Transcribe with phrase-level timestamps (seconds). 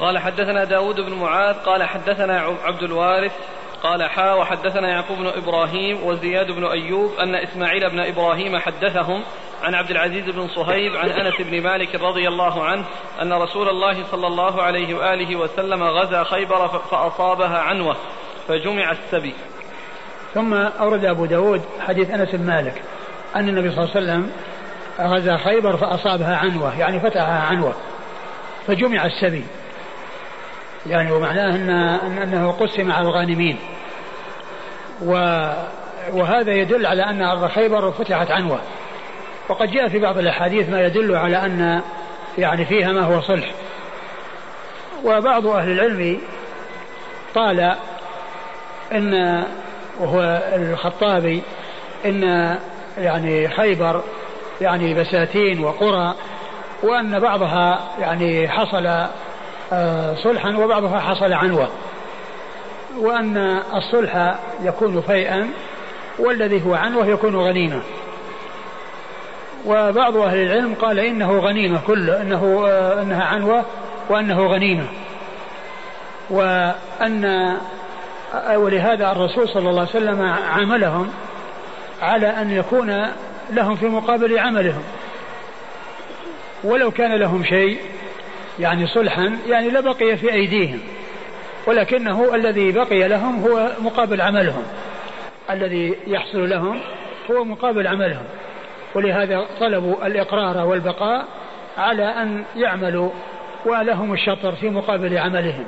[0.00, 3.32] قال حدثنا داود بن معاذ قال حدثنا عبد الوارث
[3.82, 9.22] قال حا وحدثنا يعقوب بن إبراهيم وزياد بن أيوب أن إسماعيل بن إبراهيم حدثهم
[9.62, 12.84] عن عبد العزيز بن صهيب عن أنس بن مالك رضي الله عنه
[13.22, 17.96] أن رسول الله صلى الله عليه وآله وسلم غزا خيبر فأصابها عنوة
[18.48, 19.34] فجمع السبي.
[20.34, 22.82] ثم أورد أبو داود حديث أنس بن مالك
[23.36, 24.32] أن النبي صلى الله عليه وسلم
[25.00, 27.74] غزا خيبر فأصابها عنوة يعني فتحها عنوة
[28.66, 29.44] فجمع السبي.
[30.88, 31.70] يعني ومعناه أن
[32.18, 33.58] أنه قسم على الغانمين.
[35.02, 35.12] و
[36.12, 38.60] وهذا يدل على أن أرض خيبر فتحت عنوة.
[39.48, 41.82] وقد جاء في بعض الأحاديث ما يدل على أن
[42.38, 43.50] يعني فيها ما هو صلح.
[45.04, 46.20] وبعض أهل العلم
[47.34, 47.76] قال
[48.92, 49.44] إن
[50.00, 51.42] وهو الخطابي
[52.04, 52.22] إن
[52.98, 54.02] يعني خيبر
[54.60, 56.14] يعني بساتين وقرى
[56.82, 59.06] وأن بعضها يعني حصل
[60.22, 61.68] صلحا وبعضها حصل عنوة
[62.98, 63.36] وأن
[63.74, 65.50] الصلح يكون فيئا
[66.18, 67.80] والذي هو عنوة يكون غنيمة
[69.66, 73.64] وبعض أهل العلم قال إنه غنيمة كله إنه آه، إنها عنوة
[74.08, 74.86] وأنه غنيمة.
[76.30, 77.24] وأن
[78.34, 81.10] آه، ولهذا الرسول صلى الله عليه وسلم عاملهم
[82.02, 83.06] على أن يكون
[83.50, 84.82] لهم في مقابل عملهم.
[86.64, 87.78] ولو كان لهم شيء
[88.58, 90.80] يعني صلحا يعني لبقي في أيديهم.
[91.66, 94.62] ولكنه الذي بقي لهم هو مقابل عملهم.
[95.50, 96.80] الذي يحصل لهم
[97.30, 98.24] هو مقابل عملهم.
[98.94, 101.24] ولهذا طلبوا الإقرار والبقاء
[101.78, 103.10] على أن يعملوا
[103.66, 105.64] ولهم الشطر في مقابل عملهم.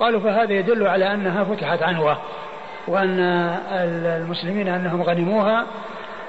[0.00, 2.18] قالوا فهذا يدل على أنها فتحت عنوة
[2.88, 3.20] وأن
[4.20, 5.66] المسلمين أنهم غنموها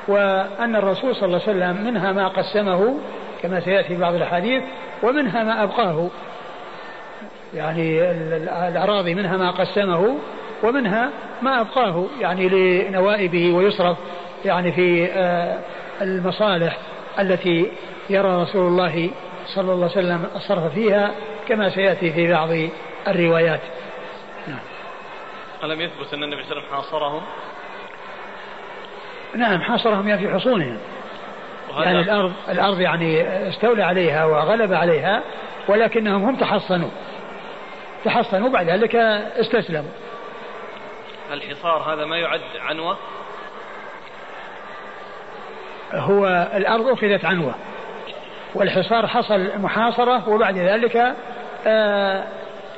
[0.08, 3.00] وأن الرسول صلى الله عليه وسلم منها ما قسمه
[3.42, 4.64] كما سيأتي في بعض الأحاديث
[5.04, 6.10] ومنها ما أبقاه.
[7.54, 8.02] يعني
[8.68, 10.18] الأراضي منها ما قسمه
[10.64, 11.10] ومنها
[11.42, 13.98] ما أبقاه يعني لنوائبه ويصرف
[14.46, 15.60] يعني في آه،
[16.02, 16.78] المصالح
[17.20, 17.72] التي
[18.10, 19.10] يرى رسول الله
[19.46, 21.12] صلى الله عليه وسلم الصرف فيها
[21.48, 22.50] كما سيأتي في بعض
[23.08, 23.62] الروايات.
[24.48, 24.60] نعم.
[25.64, 27.22] ألم يثبت أن النبي صلى الله عليه وسلم حاصرهم؟
[29.36, 30.78] نعم حاصرهم يعني في حصونهم.
[31.84, 35.24] يعني الأرض الأرض يعني استولى عليها وغلب عليها
[35.68, 36.90] ولكنهم هم تحصنوا.
[38.06, 39.92] تحصنوا بعد ذلك استسلموا.
[41.34, 42.98] الحصار هذا ما يعد عنوة؟
[45.94, 47.56] هو الأرض أخذت عنوة.
[48.56, 51.16] والحصار حصل محاصرة وبعد ذلك
[51.68, 52.24] آه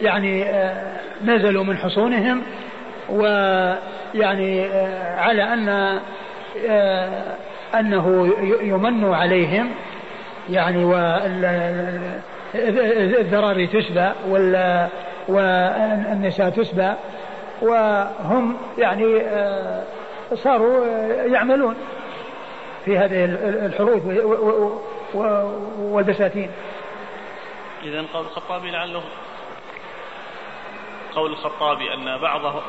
[0.02, 2.44] يعني آه نزلوا من حصونهم
[3.10, 5.70] ويعني آه على أن
[6.70, 7.36] آه
[7.76, 9.72] أنه يمن عليهم
[10.50, 10.86] يعني
[12.54, 14.12] والذراري تسبى
[15.28, 16.94] والنساء تسبى
[17.62, 19.84] وهم يعني آه،
[20.34, 20.86] صاروا
[21.26, 21.76] يعملون
[22.86, 23.26] في هذه
[23.66, 24.02] الحروب
[25.80, 26.52] والبساتين.
[27.84, 29.04] إذا قول الخطابي لعله
[31.16, 32.62] قول الخطابي أن بعضه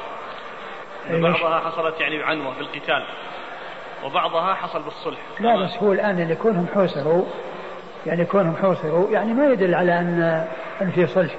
[1.10, 3.04] أن بعضها حصلت يعني عنوة في القتال.
[4.04, 5.18] وبعضها حصل بالصلح.
[5.40, 7.24] لا بس هو الآن اللي كونهم حوسروا
[8.06, 10.46] يعني كونهم حوسروا يعني ما يدل على أن
[10.82, 11.34] أن في صلح.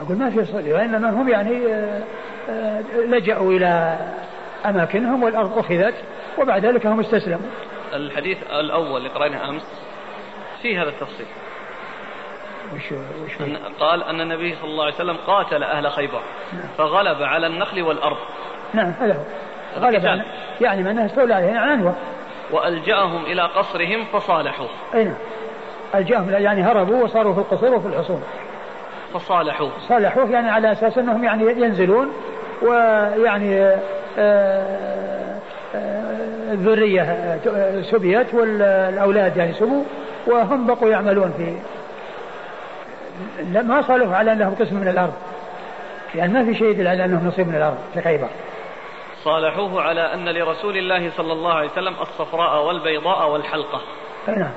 [0.00, 2.02] أقول ما في صلح وإنما هم يعني آه،
[2.50, 3.98] آه، لجأوا إلى
[4.66, 5.94] أماكنهم والأرض أخذت
[6.38, 7.48] وبعد ذلك هم استسلموا.
[7.92, 9.62] الحديث الأول اللي قرأناه أمس
[10.62, 11.26] في هذا التفصيل.
[12.74, 12.92] وش
[13.24, 16.20] وش أن قال أن النبي صلى الله عليه وسلم قاتل أهل خيبر
[16.52, 16.62] نعم.
[16.78, 18.18] فغلب على النخل والأرض.
[18.74, 19.22] نعم هذا هو.
[19.78, 20.22] غلب يعني,
[20.60, 21.94] يعني من استولى عليه عنوة
[22.50, 24.66] وألجأهم إلى قصرهم فصالحوا.
[24.94, 25.14] أي نعم.
[25.94, 28.22] ألجأهم يعني هربوا وصاروا في القصور وفي الحصون.
[29.14, 29.68] فصالحوا.
[29.88, 32.12] صالحوه يعني على أساس أنهم يعني ينزلون
[32.62, 33.78] ويعني آه،
[34.18, 35.38] آه،
[36.52, 37.38] الذرية
[37.82, 39.84] سبيت والأولاد يعني سبوا
[40.26, 41.56] وهم بقوا يعملون في
[43.62, 45.12] ما صالحوا على أنهم قسم من الأرض.
[46.14, 48.28] يعني ما في شيء يدل على أنهم نصيب من الأرض في خيبر.
[49.24, 53.80] صالحوه على أن لرسول الله صلى الله عليه وسلم الصفراء والبيضاء والحلقة.
[54.28, 54.50] نعم.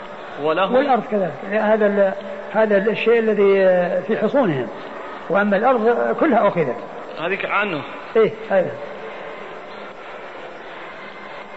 [0.43, 1.33] وله والأرض كذلك.
[1.45, 2.15] هذا
[2.51, 3.53] هذا الشيء الذي
[4.07, 4.67] في حصونهم.
[5.29, 6.75] وأما الأرض كلها أخذت.
[7.19, 7.81] هذه عنه
[8.15, 8.71] إيه هذا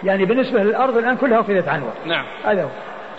[0.04, 1.90] يعني بالنسبة للأرض الآن كلها أخذت عنه.
[2.06, 2.24] نعم.
[2.44, 2.68] هذا هو.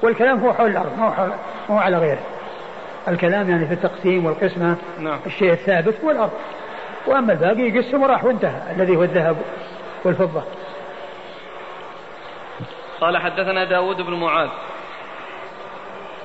[0.04, 1.30] والكلام هو حول الأرض ما هو, حول
[1.70, 2.22] ما هو على غيره.
[3.08, 4.76] الكلام يعني في التقسيم والقسمة.
[5.00, 5.20] نعم.
[5.26, 6.32] الشيء الثابت هو الأرض.
[7.08, 8.62] وأما الباقي يقسم وراح وانتهى.
[8.76, 9.38] الذي هو الذهب.
[10.08, 10.44] والفضة.
[13.02, 14.50] قال حدثنا داود بن معاذ.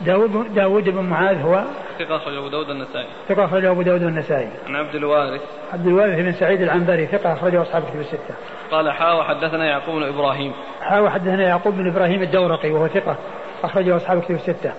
[0.00, 1.64] داود, داود بن معاذ هو
[1.98, 3.06] ثقة أخرج أبو داود النسائي.
[3.28, 5.40] ثقة أخرجه أبو داود والنسائي عن عبد الوارث.
[5.72, 8.34] عبد الوارث بن سعيد العنبري ثقة أخرجه أصحاب كتب الستة.
[8.70, 10.52] قال حا وحدثنا يعقوب بن إبراهيم.
[10.80, 13.16] حا وحدثنا يعقوب بن إبراهيم الدورقي وهو ثقة
[13.64, 14.72] أخرجه أصحاب كتب الستة.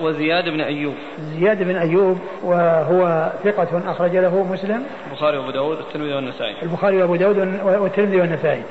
[0.00, 0.94] وزياد بن أيوب.
[1.18, 4.82] زياد بن أيوب وهو ثقة أخرج له مسلم.
[5.06, 6.54] البخاري وأبو داود الترمذي والنسائي.
[6.62, 8.62] البخاري وأبو داود والترمذي والنسائي.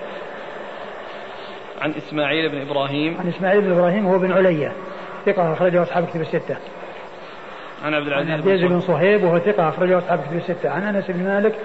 [1.82, 3.18] عن إسماعيل بن إبراهيم.
[3.20, 4.74] عن إسماعيل بن إبراهيم وهو بن علية
[5.26, 6.56] ثقة أخرجه أصحاب كتب الستة.
[7.86, 10.70] عن عبد عن العزيز عبد العزيز بن بن صهيب وهو ثقة أخرجه أصحاب كتب الستة.
[10.70, 11.56] عن أنس بن مالك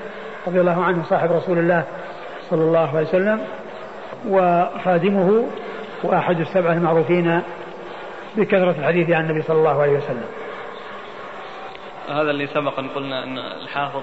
[0.46, 1.84] رضي الله عنه صاحب رسول الله
[2.50, 3.40] صلى الله عليه وسلم
[4.28, 5.44] وخادمه
[6.04, 7.42] وأحد السبعة المعروفين
[8.36, 10.28] بكثرة الحديث عن النبي صلى الله عليه وسلم.
[12.08, 14.02] هذا اللي سبق أن قلنا أن الحافظ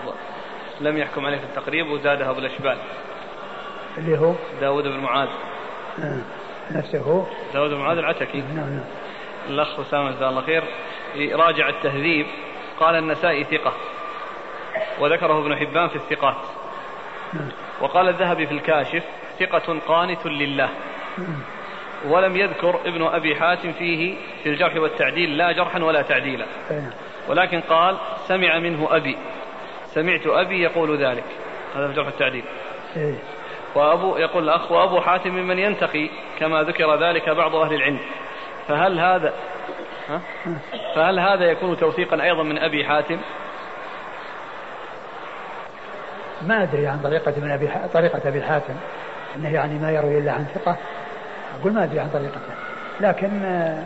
[0.82, 2.78] لم يحكم عليه في التقريب وزادها بالأشبال
[3.98, 5.30] اللي هو؟ داود بن معاذ.
[6.00, 6.22] آه،
[6.72, 7.24] نفسه هو.
[7.54, 8.42] داود بن معاذ العتكي.
[8.42, 8.84] نعم نعم.
[9.50, 10.64] الأخ أسامة جزاه الله خير
[11.16, 12.26] راجع التهذيب.
[12.80, 13.74] قال النسائي ثقة.
[15.00, 16.42] وذكره ابن حبان في الثقات.
[17.34, 17.50] نعم.
[17.82, 19.04] وقال الذهبي في الكاشف
[19.40, 20.70] ثقة قانت لله.
[22.10, 26.46] ولم يذكر ابن أبي حاتم فيه في الجرح والتعديل لا جرحا ولا تعديلا.
[26.72, 26.90] نعم.
[27.28, 27.98] ولكن قال
[28.28, 29.18] سمع منه أبي.
[29.86, 31.24] سمعت أبي يقول ذلك.
[31.76, 32.44] هذا في جرح التعديل
[32.98, 33.16] إيه.
[33.76, 36.10] وأبو يقول الأخ وأبو حاتم ممن ينتقي
[36.40, 38.00] كما ذكر ذلك بعض أهل العلم.
[38.68, 39.34] فهل هذا
[40.10, 40.22] ها؟
[40.96, 43.20] فهل هذا يكون توثيقا أيضا من أبي حاتم؟
[46.42, 48.74] ما أدري عن طريقة من أبي ح- طريقة أبي حاتم.
[49.36, 50.78] أنه يعني ما يروي إلا عن ثقة.
[51.60, 52.54] أقول ما أدري عن طريقته
[53.02, 53.84] لكن آه،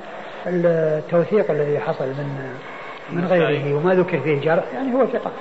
[0.48, 2.58] التوثيق الذي حصل من
[3.10, 5.32] من غيره وما ذكر فيه جرح يعني هو ثقة.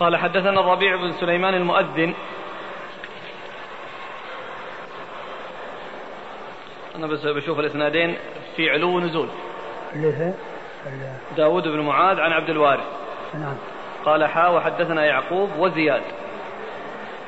[0.00, 2.14] قال حدثنا الربيع بن سليمان المؤذن.
[6.96, 8.16] أنا بس بشوف الإسنادين
[8.56, 9.28] في علو ونزول
[9.94, 10.32] اللي هي
[11.36, 12.84] داود بن معاذ عن عبد الوارث.
[13.34, 13.56] نعم.
[14.04, 16.02] قال حا وحدثنا يعقوب وزياد.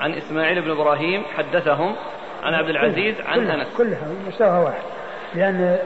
[0.00, 1.96] عن إسماعيل بن إبراهيم حدثهم
[2.42, 3.76] عن عبد العزيز عن كلها أنس.
[3.76, 4.82] كلها مستواها واحد.
[5.34, 5.78] لأن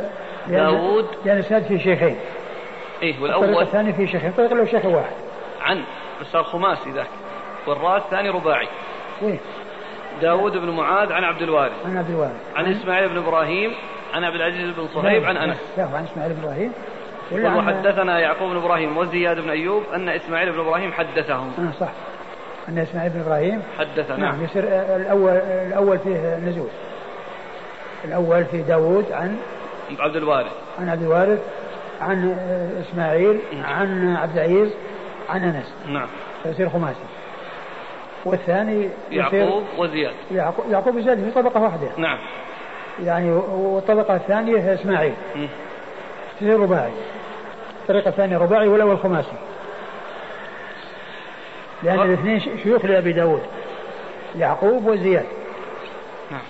[0.47, 1.07] داود.
[1.25, 2.17] لأن الإسناد في شيخين.
[3.03, 4.31] إيه والأول الثاني في شيخين.
[4.31, 5.15] الطريق له شيخ واحد.
[5.61, 5.85] عن
[6.21, 7.09] بس صار خماسي ذاك
[7.67, 8.69] والراء الثاني رباعي.
[9.23, 9.41] وين؟
[10.23, 11.87] داود بن معاذ عن عبد الوارث.
[11.87, 12.57] عن عبد الوارث.
[12.57, 13.75] عن إسماعيل بن إبراهيم
[14.15, 15.35] عن عبد العزيز بن صهيب عن
[15.77, 16.73] لا عن إسماعيل بن إبراهيم.
[17.33, 21.53] ولا وحدثنا يعقوب بن إبراهيم وزياد بن أيوب أن إسماعيل بن إبراهيم حدثهم.
[21.59, 21.89] آه صح.
[22.69, 23.63] أن إسماعيل بن إبراهيم.
[23.79, 24.17] حدثنا.
[24.17, 25.33] نعم يصير آه، الأول
[25.69, 26.69] الأول فيه النزول
[28.05, 29.37] الأول في داوود عن
[29.99, 30.53] عبد الوارث.
[30.79, 31.41] عن عبد الوارث
[32.01, 34.75] عن آه، إسماعيل عن عبد العزيز
[35.29, 35.75] عن أنس.
[35.89, 36.09] نعم.
[36.43, 37.05] فيصير خماسي.
[38.25, 40.15] والثاني يعقوب وزياد.
[40.71, 41.89] يعقوب زاد في طبقة واحدة.
[41.97, 42.19] نعم.
[43.03, 45.15] يعني والطبقة الثانية إسماعيل.
[45.37, 45.49] مم.
[46.37, 46.93] تصير رباعي.
[47.83, 49.37] الطريقة الثانية رباعي والاول خماسي
[51.83, 52.05] لأن أه.
[52.05, 53.43] الاثنين شيوخ لأبي داود.
[54.37, 55.27] يعقوب وزياد.
[56.31, 56.41] نعم.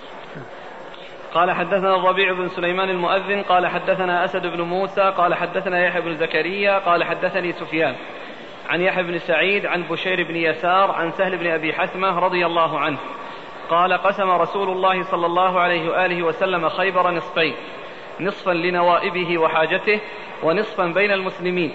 [1.33, 6.17] قال حدثنا الربيع بن سليمان المؤذن قال حدثنا أسد بن موسى قال حدثنا يحيى بن
[6.17, 7.95] زكريا قال حدثني سفيان.
[8.69, 12.79] عن يحيى بن سعيد عن بشير بن يسار عن سهل بن أبي حثمة رضي الله
[12.79, 12.97] عنه.
[13.69, 17.53] قال قسم رسول الله صلى الله عليه وآله وسلم خيبر نصفين
[18.19, 19.99] نصفا لنوائبه وحاجته
[20.43, 21.73] ونصفا بين المسلمين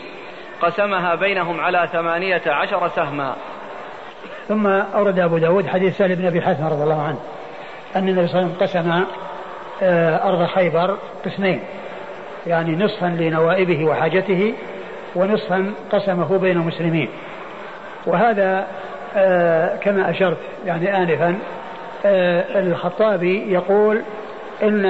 [0.62, 3.36] قسمها بينهم على ثمانية عشر سهما.
[4.48, 7.18] ثم أورد أبو داود حديث سهل بن أبي حاتم رضي الله عنه
[7.96, 9.04] أن النبي صلى الله عليه وسلم قسم
[9.82, 11.62] آه، أرض خيبر قسمين
[12.46, 14.54] يعني نصفا لنوائبه وحاجته
[15.16, 17.08] ونصفا قسمه بين المسلمين.
[18.06, 18.66] وهذا
[19.16, 21.59] آه، كما أشرت يعني انفا آه،
[22.04, 24.02] الخطابي يقول
[24.62, 24.86] إن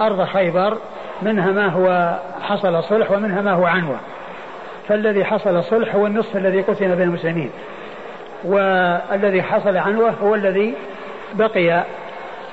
[0.00, 0.78] أرض خيبر
[1.22, 3.96] منها ما هو حصل صلح ومنها ما هو عنوة.
[4.88, 7.50] فالذي حصل صلح هو النصف الذي قسم بين المسلمين.
[8.44, 10.74] والذي حصل عنوة هو الذي
[11.34, 11.84] بقي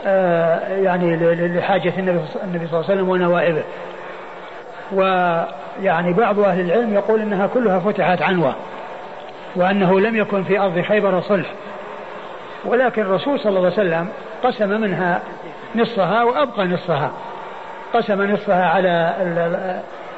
[0.07, 1.15] آه، يعني
[1.47, 3.63] لحاجة النبي النبي صلى الله عليه وسلم ونوائبه.
[4.91, 8.55] ويعني بعض أهل العلم يقول أنها كلها فتحت عنوة
[9.55, 11.47] وأنه لم يكن في أرض خيبر صلح.
[12.65, 14.07] ولكن الرسول صلى الله عليه وسلم
[14.43, 15.22] قسم منها
[15.75, 17.12] نصفها وأبقى نصفها
[17.93, 19.13] قسم نصفها على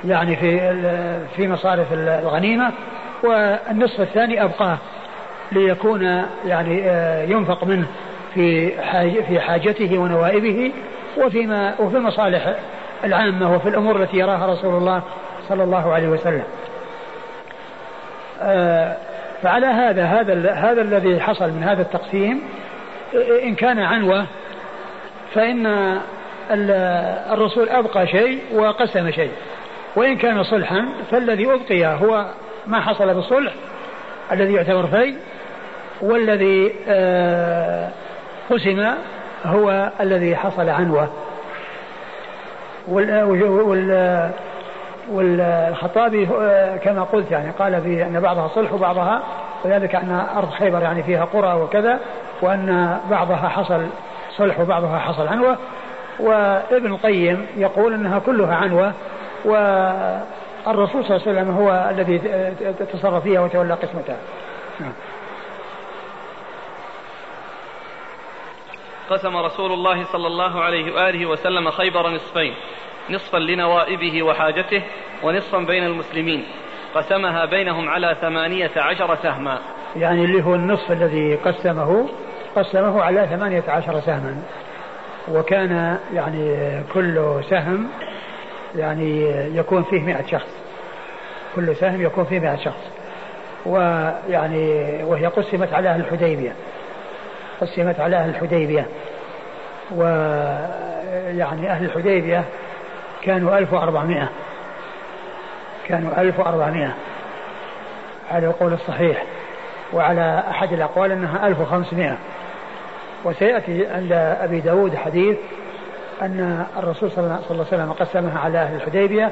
[0.06, 0.60] يعني في
[1.36, 2.72] في مصارف الغنيمة
[3.24, 4.77] والنصف الثاني أبقاه
[5.51, 7.88] ليكون يعني آه، ينفق منه
[8.34, 8.72] في
[9.24, 10.72] في حاجته ونوائبه
[11.18, 12.56] وفيما وفي المصالح
[13.04, 15.01] العامة وفي الأمور التي يراها رسول الله
[15.50, 16.44] صلى الله عليه وسلم.
[19.44, 22.41] فعلى هذا هذا هذا الذي حصل من هذا التقسيم
[23.44, 24.25] إن كان عنوة
[25.34, 25.98] فإن
[27.32, 29.32] الرسول أبقى شيء وقسم شيء.
[29.96, 32.25] وإن كان صلحا فالذي أبقي هو
[32.67, 33.53] ما حصل بالصلح
[34.32, 35.13] الذي يعتبر في
[36.01, 37.89] والذي آه،
[38.50, 38.94] قسم
[39.46, 41.10] هو الذي حصل عنوة.
[45.12, 49.22] والخطابي آه، كما قلت يعني قال في أن بعضها صلح وبعضها
[49.64, 52.00] وذلك أن أرض خيبر يعني فيها قرى وكذا
[52.42, 53.88] وأن بعضها حصل
[54.38, 55.58] صلح وبعضها حصل عنوة.
[56.20, 58.94] وابن القيم يقول إنها كلها عنوة
[59.46, 62.20] والرسول صلى الله عليه وسلم هو الذي
[62.94, 64.18] تصرف فيها وتولى قسمتها.
[64.80, 64.94] نعم.
[69.10, 72.54] قسم رسول الله صلى الله عليه وآله وسلم خيبر نصفين.
[73.10, 74.82] نصفا لنوائبه وحاجته
[75.24, 76.44] ونصفا بين المسلمين.
[76.96, 79.60] قسمها بينهم على ثمانية عشر سهما.
[79.96, 82.10] يعني اللي هو النصف الذي قسمه
[82.56, 84.44] قسمه على ثمانية عشر سهما.
[85.32, 86.58] وكان يعني
[86.94, 87.88] كل سهم
[88.76, 89.22] يعني
[89.58, 90.58] يكون فيه مئة شخص.
[91.56, 92.92] كل سهم يكون فيه مئة شخص.
[93.66, 96.54] ويعني وهي قسمت على أهل الحديبية.
[97.62, 98.88] قسمت على أهل الحديبية.
[99.96, 102.44] ويعني أهل الحديبية
[103.27, 104.29] كانوا 1400
[105.88, 106.93] كانوا 1400
[108.31, 109.24] على القول الصحيح.
[109.93, 112.17] وعلى أحد الأقوال أنها 1500
[113.25, 115.38] وسيأتي عند أبي داود حديث
[116.22, 119.31] أن الرسول صلى الله عليه وسلم قسمها على أهل الحديبية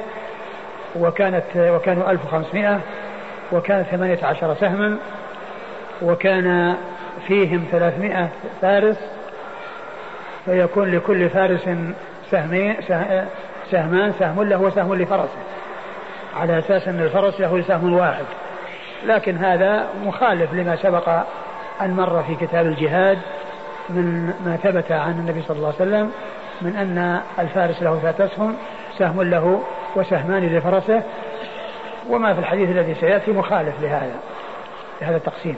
[0.96, 2.80] وكانت وكانوا 1500
[3.52, 4.96] وكان 18 سهما
[6.02, 6.76] وكان
[7.26, 8.28] فيهم 300
[8.62, 9.10] فارس
[10.44, 11.68] فيكون لكل فارس
[12.30, 12.76] سهمين
[13.70, 15.38] سهمان سهم له وسهم لفرسه.
[16.36, 18.24] على أساس أن الفرس له سهم واحد.
[19.04, 21.08] لكن هذا مخالف لما سبق
[21.80, 23.18] أن مر في كتاب الجهاد
[23.88, 26.12] من ما ثبت عن النبي صلى الله عليه وسلم
[26.62, 28.56] من أن الفارس له ثلاثة أسهم
[28.98, 29.62] سهم له
[29.96, 31.02] وسهمان لفرسه.
[32.08, 34.16] وما في الحديث الذي سيأتي مخالف لهذا
[35.02, 35.56] لهذا التقسيم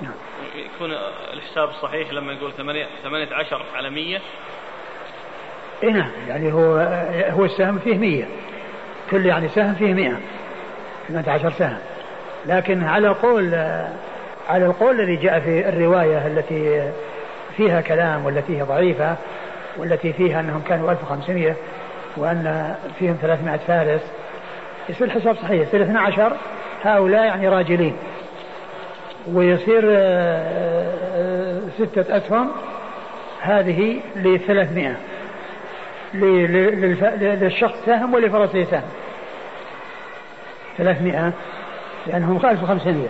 [0.00, 0.12] نعم.
[0.54, 0.90] يكون
[1.32, 2.52] الحساب الصحيح لما يقول
[3.02, 4.18] ثمانية عشر على مية.
[5.82, 6.76] إيه نعم يعني هو
[7.30, 8.24] هو السهم فيه مية.
[9.10, 10.16] كل يعني سهم فيه مئة
[11.08, 11.78] 18 سهم.
[12.46, 13.54] لكن على قول
[14.48, 16.90] على القول الذي جاء في الرواية التي
[17.56, 19.16] فيها كلام والتي هي ضعيفة
[19.76, 21.56] والتي فيها أنهم كانوا 1500
[22.16, 24.12] وأن فيهم 300 فارس
[24.88, 25.60] يصير الحساب صحيح.
[25.68, 26.36] يصير 12
[26.82, 27.96] هؤلاء يعني راجلين.
[29.32, 30.94] ويصير آه،
[31.86, 32.50] ستة أسهم
[33.40, 34.96] هذه ل 300
[36.14, 38.82] للشخص سهم ولفرسه سهم.
[40.78, 41.32] 300
[42.06, 43.08] لأنهم 1500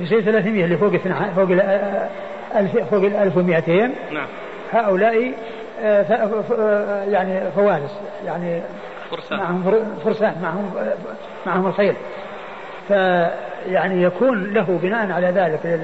[0.00, 0.96] يصير 300 اللي فوق
[1.36, 1.48] فوق
[2.56, 4.26] ال فوق ال 1200 نعم.
[4.72, 5.32] هؤلاء
[5.80, 8.00] آه، يعني فوارس.
[8.26, 8.62] يعني
[9.10, 9.38] فرسان.
[9.38, 10.74] معهم فرسان معهم
[11.46, 11.94] معهم الخيل
[12.88, 15.80] فيعني يكون له بناء على ذلك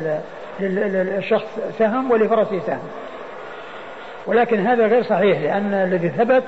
[0.63, 2.89] للشخص سهم ولفرسه سهم
[4.27, 6.45] ولكن هذا غير صحيح لأن الذي ثبت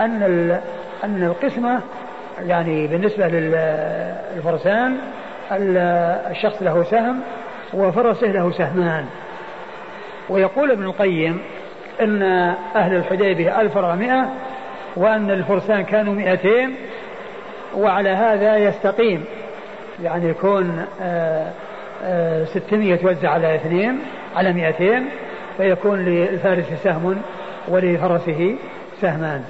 [0.00, 0.22] أن
[1.04, 1.80] أن القسمة
[2.46, 4.96] يعني بالنسبة للفرسان
[6.30, 7.20] الشخص له سهم
[7.74, 9.06] وفرسه له سهمان.
[10.28, 11.42] ويقول ابن القيم
[12.00, 12.22] إن
[12.76, 14.28] أهل الحديبية 1400
[14.96, 16.48] وأن الفرسان كانوا 200
[17.74, 19.24] وعلى هذا يستقيم.
[20.02, 20.86] يعني يكون
[22.44, 24.00] 600 توزع على اثنين
[24.36, 25.04] على 200
[25.56, 27.22] فيكون للفارس سهم
[27.68, 28.56] ولفرسه
[29.00, 29.44] سهمان.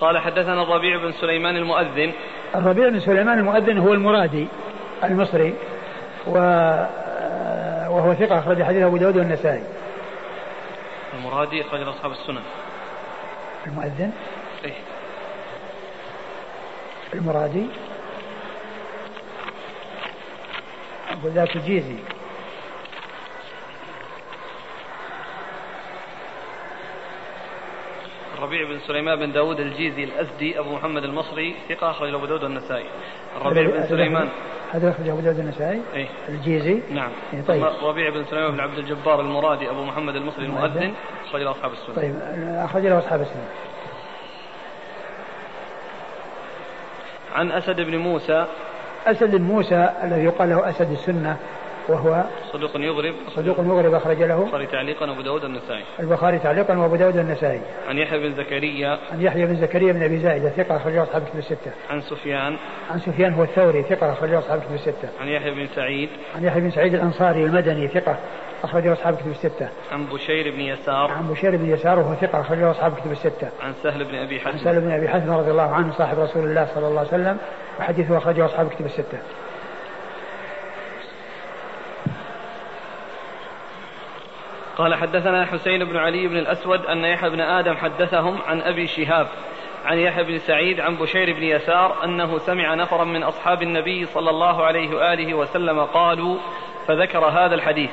[0.00, 2.12] قال حدثنا الربيع بن سليمان المؤذن.
[2.54, 4.48] الربيع بن سليمان المؤذن هو المرادي
[5.04, 5.54] المصري
[6.26, 6.38] و
[7.88, 9.62] وهو ثقة أخرج حديث أبو داود والنسائي.
[11.18, 12.42] المرادي أخرج أصحاب السنن.
[13.66, 14.10] المؤذن؟
[14.64, 14.74] إيه.
[17.14, 17.66] المرادي؟
[21.12, 21.96] أقول ذاك الجيزي
[28.38, 32.86] الربيع بن سليمان بن داود الجيزي الأسدي أبو محمد المصري ثقة أخرج أبو داود النسائي
[33.36, 34.28] الربيع بن سليمان.
[34.72, 36.82] هذا أخرج أبو داود النسائي إيه؟ الجيزي.
[36.90, 37.10] نعم.
[37.32, 37.64] إيه طيب.
[37.82, 40.94] ربيع بن سليمان بن عبد الجبار المرادي أبو محمد المصري المؤذن
[41.28, 41.94] أخرج له أصحاب السنة.
[41.96, 42.16] طيب
[42.64, 43.48] أخرج له أصحاب السنة.
[47.34, 48.46] عن أسد بن موسى
[49.06, 51.36] أسد موسى الذي يقال له أسد السنة
[51.88, 54.42] وهو صدوق يغرب صدوق يغرب أخرج له.
[54.42, 58.98] البخاري تعليقا وأبو داود النسائي البخاري تعليقا وأبو داود النسائي عن يحيى بن زكريا.
[59.12, 61.72] عن يحيى بن زكريا بن أبي زائدة ثقة أخرجه أصحاب كتب الستة.
[61.90, 62.56] عن سفيان.
[62.90, 65.08] عن سفيان هو الثوري ثقة أخرجه أصحاب كتب الستة.
[65.20, 66.08] عن يحيى بن سعيد.
[66.36, 68.18] عن يحيى بن سعيد الأنصاري المدني ثقة
[68.64, 69.68] أخرجه أصحاب كتب الستة.
[69.92, 71.10] عن بشير بن يسار.
[71.10, 73.48] عن بشير بن يسار وهو ثقة أخرجه أصحاب كتب الستة.
[73.62, 76.44] عن سهل بن أبي عن حسن سهل بن أبي حسن رضي الله عنه صاحب رسول
[76.44, 77.36] الله صلى الله عليه وسلم
[77.80, 79.18] وحديثه أخرجه أصحاب كتب الستة.
[84.76, 89.26] قال حدثنا حسين بن علي بن الأسود أن يحيى بن آدم حدثهم عن أبي شهاب
[89.84, 94.30] عن يحيى بن سعيد عن بشير بن يسار أنه سمع نفرا من أصحاب النبي صلى
[94.30, 96.36] الله عليه وآله وسلم قالوا
[96.86, 97.90] فذكر هذا الحديث.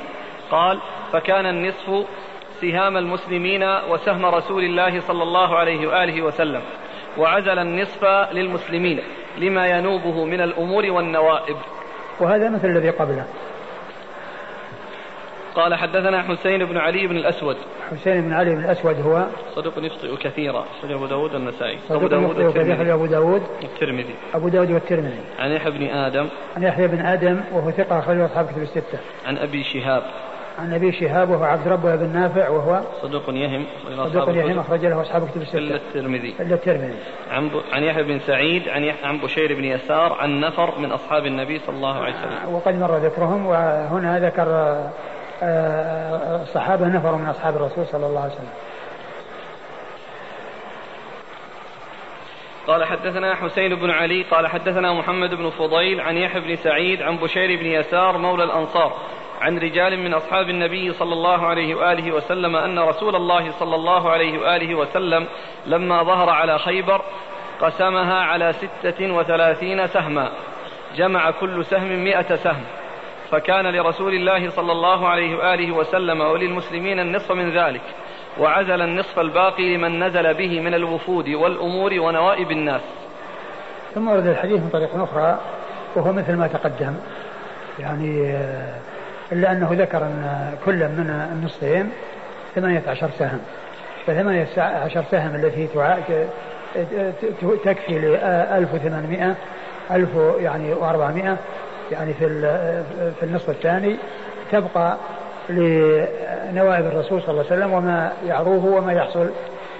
[0.50, 0.80] قال
[1.12, 2.06] فكان النصف
[2.60, 6.62] سهام المسلمين وسهم رسول الله صلى الله عليه وآله وسلم
[7.18, 9.00] وعزل النصف للمسلمين
[9.38, 11.56] لما ينوبه من الأمور والنوائب.
[12.20, 13.26] وهذا مثل الذي قبله.
[15.54, 17.56] قال حدثنا حسين بن علي بن الأسود.
[17.90, 20.64] حسين بن علي بن الأسود هو صدوق يخطئ كثيرا.
[20.78, 22.92] أخرج أبو داود النسائي أبو داود والترمذي.
[22.92, 23.42] أبو داود.
[23.62, 25.20] الترمذي أبو داود والترمذي.
[25.38, 26.28] عن يحيى بن آدم.
[26.56, 28.98] عن يحيى بن آدم وهو ثقة أخرجه أصحاب كتب الستة.
[29.26, 30.02] عن أبي شهاب.
[30.58, 33.64] عن أبي شهاب وهو عبد ربه بن نافع وهو صدوق يهم
[33.96, 36.34] صدوق يهم أخرج له أصحاب كتب إلا الستة الترمذي.
[36.40, 36.94] إلا الترمذي.
[37.30, 37.50] عن.
[37.72, 38.92] عن يحيى بن سعيد عن.
[39.04, 42.54] عن بشير بن يسار عن نفر من أصحاب النبي صلى الله عليه وسلم.
[42.54, 44.80] وقد مر ذكرهم وهنا ذكر
[45.42, 48.52] الصحابة نفر من أصحاب الرسول صلى الله عليه وسلم.
[52.66, 57.16] قال حدثنا حسين بن علي قال حدثنا محمد بن فضيل عن يحيى بن سعيد عن
[57.16, 58.92] بشير بن يسار مولى الأنصار
[59.40, 64.10] عن رجال من أصحاب النبي صلى الله عليه وآله وسلم أن رسول الله صلى الله
[64.10, 65.26] عليه وآله وسلم
[65.66, 67.02] لما ظهر على خيبر
[67.60, 70.30] قسمها على ستة وثلاثين سهما
[70.96, 72.64] جمع كل سهم مئة سهم.
[73.30, 77.82] فكان لرسول الله صلى الله عليه وآله وسلم وللمسلمين النصف من ذلك
[78.38, 82.80] وعزل النصف الباقي لمن نزل به من الوفود والأمور ونوائب الناس.
[83.94, 85.38] ثم ورد الحديث من طريق أخرى
[85.96, 86.94] وهو مثل ما تقدم.
[87.78, 88.74] يعني آه،
[89.32, 91.90] إلا أنه ذكر أن كل من النصفين
[92.54, 93.40] ثمانية عشر سهم.
[94.06, 95.68] فثمانية عشر سهم التي
[97.64, 99.36] تكفي ل 1800
[99.90, 100.08] 1000
[100.40, 101.36] يعني و400
[101.92, 102.28] يعني في
[103.20, 103.96] في النصف الثاني
[104.52, 104.96] تبقى
[105.48, 109.30] لنوائب الرسول صلى الله عليه وسلم وما يعروه وما يحصل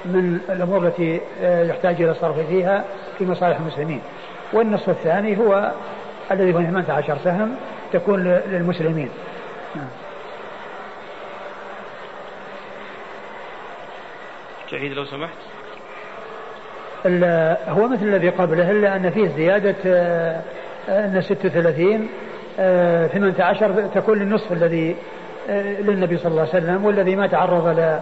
[0.05, 2.85] من الأمور التي يحتاج إلى الصرف فيها
[3.19, 4.01] في مصالح المسلمين.
[4.53, 5.71] والنصف الثاني هو
[6.31, 7.55] الذي هو 18 سهم
[7.93, 9.11] تكون للمسلمين.
[14.71, 15.35] تعيد لو سمحت
[17.69, 19.75] هو مثل الذي قبله إلا أن فيه زيادة
[20.89, 22.09] آه، ان 36
[22.59, 24.97] آه، 18 تكون للنصف الذي
[25.51, 28.01] آه، للنبي صلى الله عليه وسلم والذي ما تعرض ل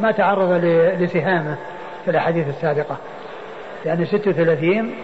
[0.00, 0.64] ما تعرض
[1.00, 1.56] لسهامه
[2.04, 2.96] في الأحاديث السابقة.
[3.86, 4.94] يعني 36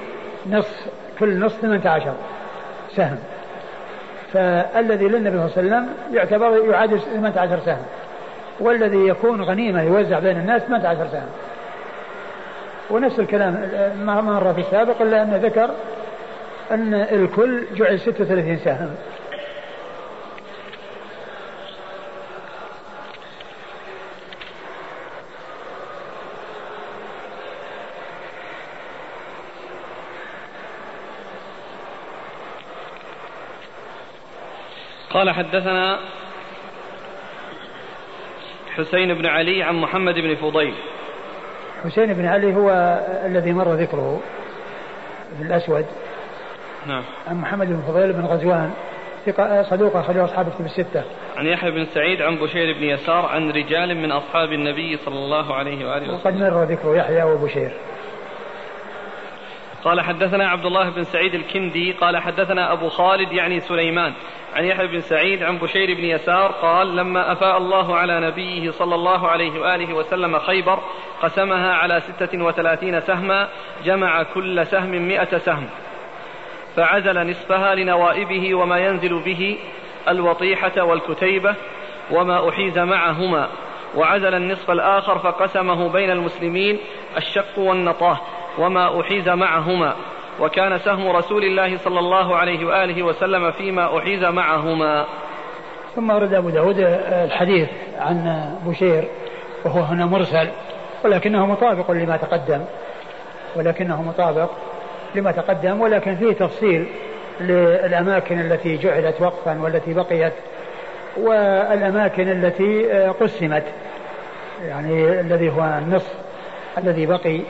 [0.51, 0.87] نصف
[1.19, 2.13] كل نصف 18
[2.97, 3.19] سهم.
[4.33, 7.83] فالذي للنبي صلى الله عليه وسلم يعتبر يعادل 18 سهم
[8.61, 11.29] والذي يكون غنيمة يوزع بين الناس 18 سهم.
[12.91, 15.71] ونفس الكلام ما مر في السابق إلا انه ذكر
[16.71, 18.97] أن الكل جعل 36 سهم
[35.11, 35.99] قال حدثنا
[38.77, 40.75] حسين بن علي عن محمد بن فضيل.
[41.85, 42.71] حسين بن علي هو
[43.25, 44.21] الذي مر ذكره
[45.39, 45.87] في الأسود.
[46.87, 47.03] نعم.
[47.27, 48.71] عن محمد بن فضيل بن غزوان
[49.27, 51.05] ثقة صدوق أخرجه أصحاب الكتب الستة.
[51.37, 55.55] عن يحيى بن سعيد عن بشير بن يسار عن رجال من أصحاب النبي صلى الله
[55.55, 57.73] عليه وآله وقد وسلم مر ذكره يحيى وبشير.
[59.85, 64.13] قال حدثنا عبد الله بن سعيد الكندي قال حدثنا أبو خالد يعني سليمان.
[64.55, 68.95] عن يحيى بن سعيد عن بشير بن يسار قال لما أفاء الله على نبيه صلى
[68.95, 70.79] الله عليه وآله وسلم خيبر
[71.23, 73.49] قسمها على ستة وثلاثين سهما
[73.85, 75.69] جمع كل سهم مئة سهم.
[76.77, 79.59] فعزل نصفها لنوائبه وما ينزل به
[80.09, 81.55] الوطيحة والكتيبة
[82.11, 83.49] وما أحيز معهما.
[83.97, 86.79] وعزل النصف الآخر فقسمه بين المسلمين
[87.17, 88.19] الشق والنطاة
[88.59, 89.95] وما أحيز معهما.
[90.41, 95.05] وكان سهم رسول الله صلى الله عليه وآله وسلم فيما أحيز معهما.
[95.97, 96.77] ثم ورد أبو داود
[97.25, 99.09] الحديث عن بشير
[99.65, 100.49] وهو هنا مرسل
[101.05, 102.65] ولكنه مطابق لما تقدم
[103.57, 104.51] ولكنه مطابق
[105.17, 106.87] لما تقدم ولكن فيه تفصيل
[107.41, 110.33] للأماكن التي جعلت وقفا والتي بقيت
[111.17, 113.65] والأماكن التي آه، قسمت.
[114.69, 116.15] يعني الذي هو النصف
[116.79, 117.41] الذي بقي.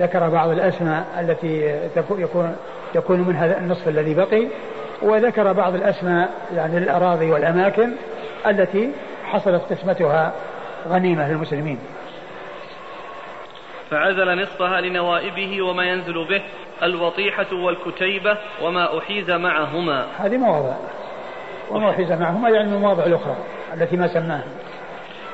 [0.00, 2.56] ذكر بعض الأسماء التي يكون
[2.94, 4.46] يكون منها النصف الذي بقي.
[5.02, 7.92] وذكر بعض الأسماء يعني الأراضي والأماكن
[8.46, 8.90] التي
[9.24, 10.32] حصلت قسمتها
[10.88, 11.78] غنيمة للمسلمين.
[13.90, 16.42] فعزل نصفها لنوائبه وما ينزل به.
[16.82, 20.06] الوطيحة والكتيبة وما أحيز معهما.
[20.18, 20.76] هذه مواضع.
[21.70, 23.36] وما أحيز معهما يعني المواضع الأخرى
[23.74, 24.44] التي ما سماها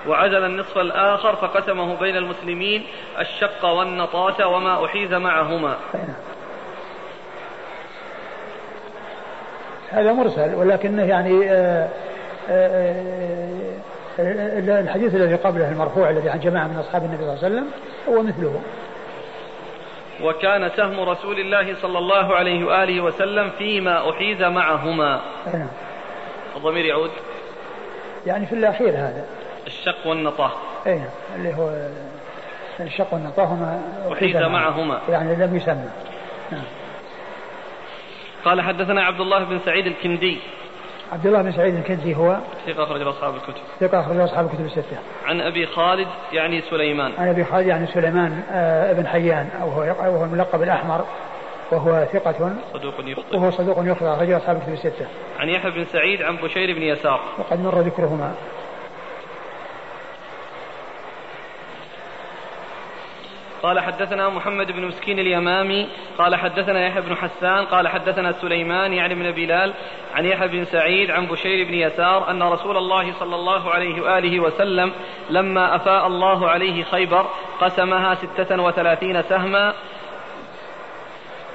[0.06, 2.86] وعزل النصف الآخر فقسمه بين المسلمين
[3.20, 5.76] الشق والنطاة وما أحيز معهما.
[9.90, 11.88] هذا مرسل ولكنه يعني آآ آه،
[12.50, 13.04] آآ
[14.18, 17.54] آه، آه، الحديث الذي قبله المرفوع الذي عن جماعة من أصحاب النبي صلى الله عليه
[17.54, 17.66] وسلم
[18.08, 18.60] هو مثله.
[20.22, 25.20] وكان سهم رسول الله صلى الله عليه وآله وسلم فيما أحيز معهما.
[25.54, 25.68] نعم.
[26.56, 27.10] الضمير يعود.
[28.26, 29.26] يعني في الأخير هذا.
[29.66, 30.50] الشق والنطاة.
[30.86, 31.88] اي نعم اللي هو
[32.80, 35.00] الشق والنطاة هما أحيز معهما.
[35.08, 35.90] يعني لم يسمى.
[36.52, 36.64] نعم.
[38.44, 40.38] قال حدثنا عبد الله بن سعيد الكندي.
[41.14, 43.62] عبد الله بن سعيد الكندي هو ثقة أخرج أصحاب الكتب.
[43.80, 44.98] ثقة أخرج أصحاب الكتب الستة.
[45.24, 47.12] عن أبي خالد يعني سليمان.
[47.18, 51.04] عن أبي خالد يعني سليمان آه ابن حيان أو هو وهو الملقب الأحمر
[51.72, 53.36] وهو ثقة صدوق يخطئ.
[53.36, 55.06] وهو صدوق يخطئ أخرج أصحاب الكتب الستة.
[55.38, 57.20] عن يحيى بن سعيد عن بشير بن يسار.
[57.38, 58.34] وقد مر ذكرهما.
[63.64, 69.14] قال حدثنا محمد بن مسكين اليمامي قال حدثنا يحيى بن حسان قال حدثنا سليمان يعني
[69.14, 69.74] بن بلال
[70.14, 74.40] عن يحيى بن سعيد عن بشير بن يسار أن رسول الله صلى الله عليه وآله
[74.40, 74.92] وسلم
[75.30, 77.26] لما أفاء الله عليه خيبر
[77.60, 79.74] قسمها ستة وثلاثين سهما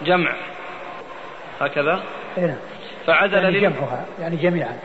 [0.01, 0.33] جمع.
[1.61, 1.99] هكذا؟
[2.37, 2.57] نعم
[3.05, 4.79] فعزل يعني جمعها يعني جميعا.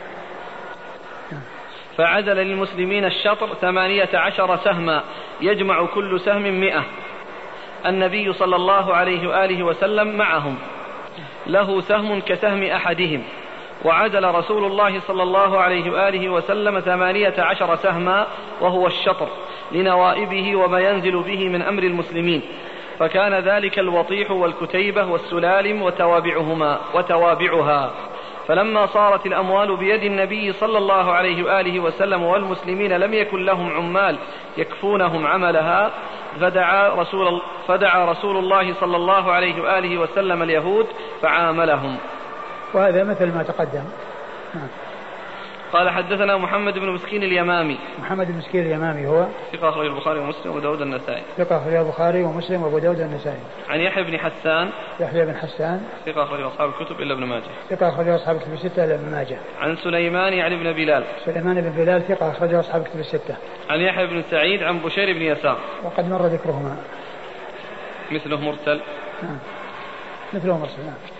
[1.97, 5.03] فعزل للمسلمين الشطر ثمانية عشر سهما
[5.41, 6.83] يجمع كل سهم مئة.
[7.85, 10.57] النبي صلى الله عليه وآله وسلم معهم.
[11.47, 13.23] له سهم كسهم أحدهم.
[13.85, 18.27] وعدل رسول الله صلى الله عليه وآله وسلم ثمانية عشر سهما
[18.61, 19.27] وهو الشطر
[19.71, 22.41] لنوائبه وما ينزل به من أمر المسلمين.
[22.99, 27.91] فكان ذلك الوطيح والكتيبة والسلالم وتوابعهما وتوابعها.
[28.47, 34.17] فلما صارت الأموال بيد النبي صلى الله عليه وآله وسلم والمسلمين لم يكن لهم عمال
[34.57, 35.91] يكفونهم عملها
[36.41, 40.87] فدعا رسول, فدعا رسول الله صلى الله عليه وآله وسلم اليهود
[41.21, 41.97] فعاملهم
[42.73, 43.83] وهذا مثل ما تقدم
[44.53, 44.67] نعم.
[45.75, 47.77] قال حدثنا محمد بن مسكين اليمامي.
[47.99, 51.23] محمد بن مسكين اليمامي هو؟ ثقة أخرج البخاري ومسلم وأبو داود النسائي.
[51.37, 53.39] ثقة أخرج البخاري ومسلم وأبو داود النسائي.
[53.69, 54.69] عن يحيى بن حسان.
[54.99, 55.83] يحيى بن حسان.
[56.05, 57.43] ثقة أخرج أصحاب الكتب إلا ابن ماجه.
[57.69, 59.37] ثقة أخرج أصحاب الكتب الستة إلا ابن ماجه.
[59.59, 61.03] عن سليمان يعني بن بلال.
[61.25, 63.35] سليمان بن بلال ثقة أخرج أصحاب الكتب الستة.
[63.69, 65.57] عن يحيى بن سعيد عن بشير بن يسار.
[65.83, 66.77] وقد مر ذكرهما.
[68.11, 68.79] مثله مرسل.
[69.23, 69.37] نعم.
[70.33, 71.14] مثله مرسل نعم.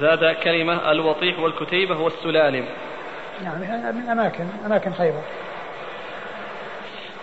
[0.00, 2.64] زاد كلمة الوطيح والكتيبة والسلالم.
[3.44, 3.60] نعم
[3.96, 5.22] من أماكن أماكن خيبر.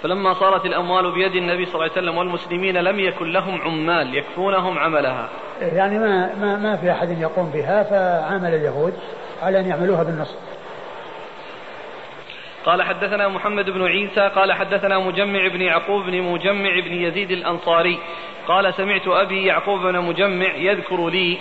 [0.03, 4.79] فلما صارت الأموال بيد النبي صلى الله عليه وسلم والمسلمين لم يكن لهم عمال يكفونهم
[4.79, 5.29] عملها.
[5.61, 8.93] يعني ما, ما, ما في أحد يقوم بها فعامل اليهود
[9.41, 10.35] على أن يعملوها بالنصر.
[12.65, 17.99] قال حدثنا محمد بن عيسى قال حدثنا مجمع بن يعقوب بن مجمع بن يزيد الأنصاري
[18.47, 21.38] قال سمعت أبي يعقوب بن مجمع يذكر لي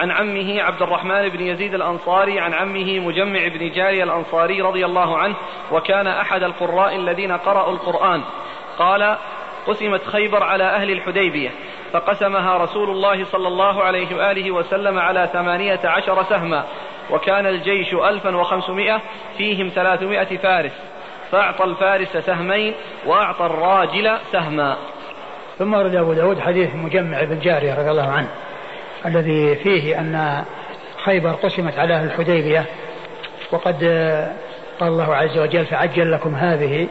[0.00, 5.18] عن عمه عبد الرحمن بن يزيد الأنصاري عن عمه مجمع بن جاري الأنصاري رضي الله
[5.18, 5.34] عنه
[5.72, 8.22] وكان أحد القراء الذين قرأوا القرآن.
[8.78, 9.16] قال
[9.66, 11.50] قسمت خيبر على أهل الحديبية
[11.92, 16.64] فقسمها رسول الله صلى الله عليه وآله وسلم على ثمانية عشر سهما
[17.10, 19.00] وكان الجيش ألفا وخمسمائة
[19.38, 20.72] فيهم ثلاثمائة فارس.
[21.30, 22.74] فأعطى الفارس سهمين
[23.06, 24.76] وأعطى الراجل سهما.
[25.58, 28.30] ثم ورد أبو داود حديث مجمع بن جارية رضي الله عنه.
[29.06, 30.44] الذي فيه أن
[31.04, 32.64] خيبر قسمت على أهل الحديبية
[33.52, 33.84] وقد
[34.80, 36.88] قال الله عز وجل فعجل لكم هذه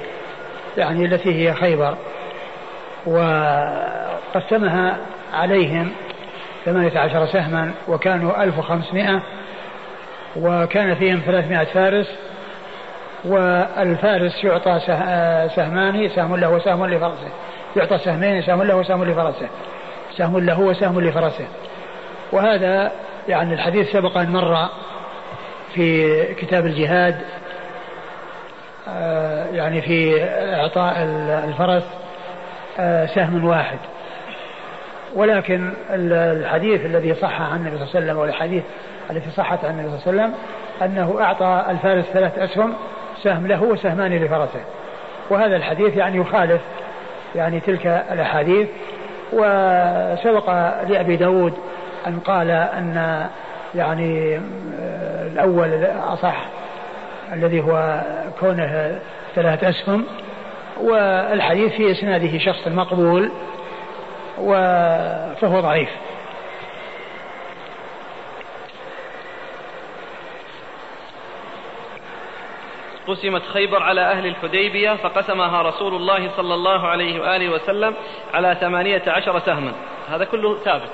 [0.78, 1.98] يعني التي هي خيبر
[3.06, 4.98] وقسمها
[5.34, 5.92] عليهم
[6.66, 9.22] ثمانية عشر سهما وكانوا ألف وخمسمائة
[10.36, 12.08] وكان فيهم ثلاثمائة فارس
[13.26, 14.80] والفارس يعطى
[15.56, 17.30] سهمان سهم له وسهم لفرسه
[17.76, 19.48] يعطى سهمين سهم له وسهم لفرسه
[20.18, 21.48] سهم له وسهم لفرسه.
[22.32, 22.92] وهذا
[23.28, 24.70] يعني الحديث سبق أن مر
[25.74, 27.16] في كتاب الجهاد
[28.88, 30.24] آه، يعني في
[30.56, 30.94] إعطاء
[31.48, 31.84] الفرس
[32.80, 33.78] آه، سهم واحد.
[35.16, 38.64] ولكن الحديث الذي صح عن النبي صلى الله عليه وسلم والحديث
[39.12, 40.40] التي صحت عن النبي صلى الله عليه وسلم
[40.82, 42.74] أنه أعطى الفارس ثلاث أسهم
[43.24, 44.62] سهم له وسهمان لفرسه.
[45.30, 46.62] وهذا الحديث يعني يخالف
[47.36, 48.68] يعني تلك الأحاديث.
[49.34, 50.50] وسبق
[50.88, 51.54] لأبي داود
[52.08, 53.30] أن قال أن
[53.76, 54.38] يعني
[54.80, 56.46] آه، الأول أصح
[57.34, 58.02] الذي هو
[58.40, 59.00] كونه
[59.36, 60.06] ثلاثة أسهم
[60.82, 63.32] والحديث في إسناده شخص مقبول
[65.42, 65.90] فهو ضعيف.
[73.08, 77.94] قسمت خيبر على أهل الحديبية فقسمها رسول الله صلى الله عليه وآله وسلم
[78.34, 79.72] على ثمانية عشر سهما.
[80.10, 80.92] هذا كله ثابت.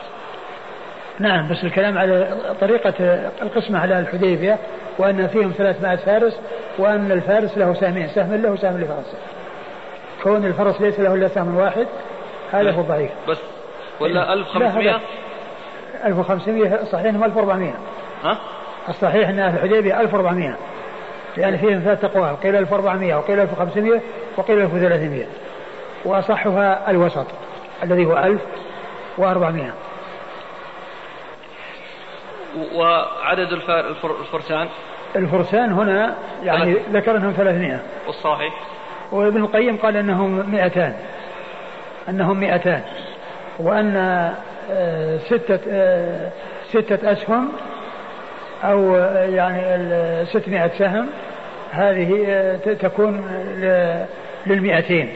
[1.20, 2.94] نعم بس الكلام على طريقة
[3.42, 4.58] القسمة على الحديبية
[4.98, 6.40] وأن فيهم 300 فارس
[6.78, 9.18] وأن الفارس له سهمين سهم له وسهم لفرسه
[10.24, 11.88] كون الفرس ليس له إلا سهم واحد
[12.52, 13.38] هذا هو ضعيف بس
[14.00, 15.00] ولا 1500
[16.06, 17.74] 1500 صحيح انهم 1400
[18.24, 18.38] ها؟
[18.90, 20.58] الصحيح إن أهل الحديبية 1400
[21.38, 24.02] لأن فيهم ثلاث أقوال قيل 1400 وقيل 1500
[24.38, 25.26] وقيل 1300
[26.06, 27.26] وأصحها الوسط
[27.84, 29.74] الذي هو 1400
[32.76, 33.48] وعدد
[34.22, 34.68] الفرسان؟
[35.16, 38.54] الفرسان هنا يعني ذكر انهم 300 والصحيح.
[39.12, 40.94] وابن القيم قال أنهم 200
[42.10, 42.82] أنهم 200
[43.60, 43.96] وأن
[44.72, 46.32] آه، ستة آه،
[46.70, 47.52] ستة أسهم
[48.64, 51.10] أو آه، يعني 600 سهم
[51.72, 53.26] هذه تكون
[54.46, 55.14] للمئتين.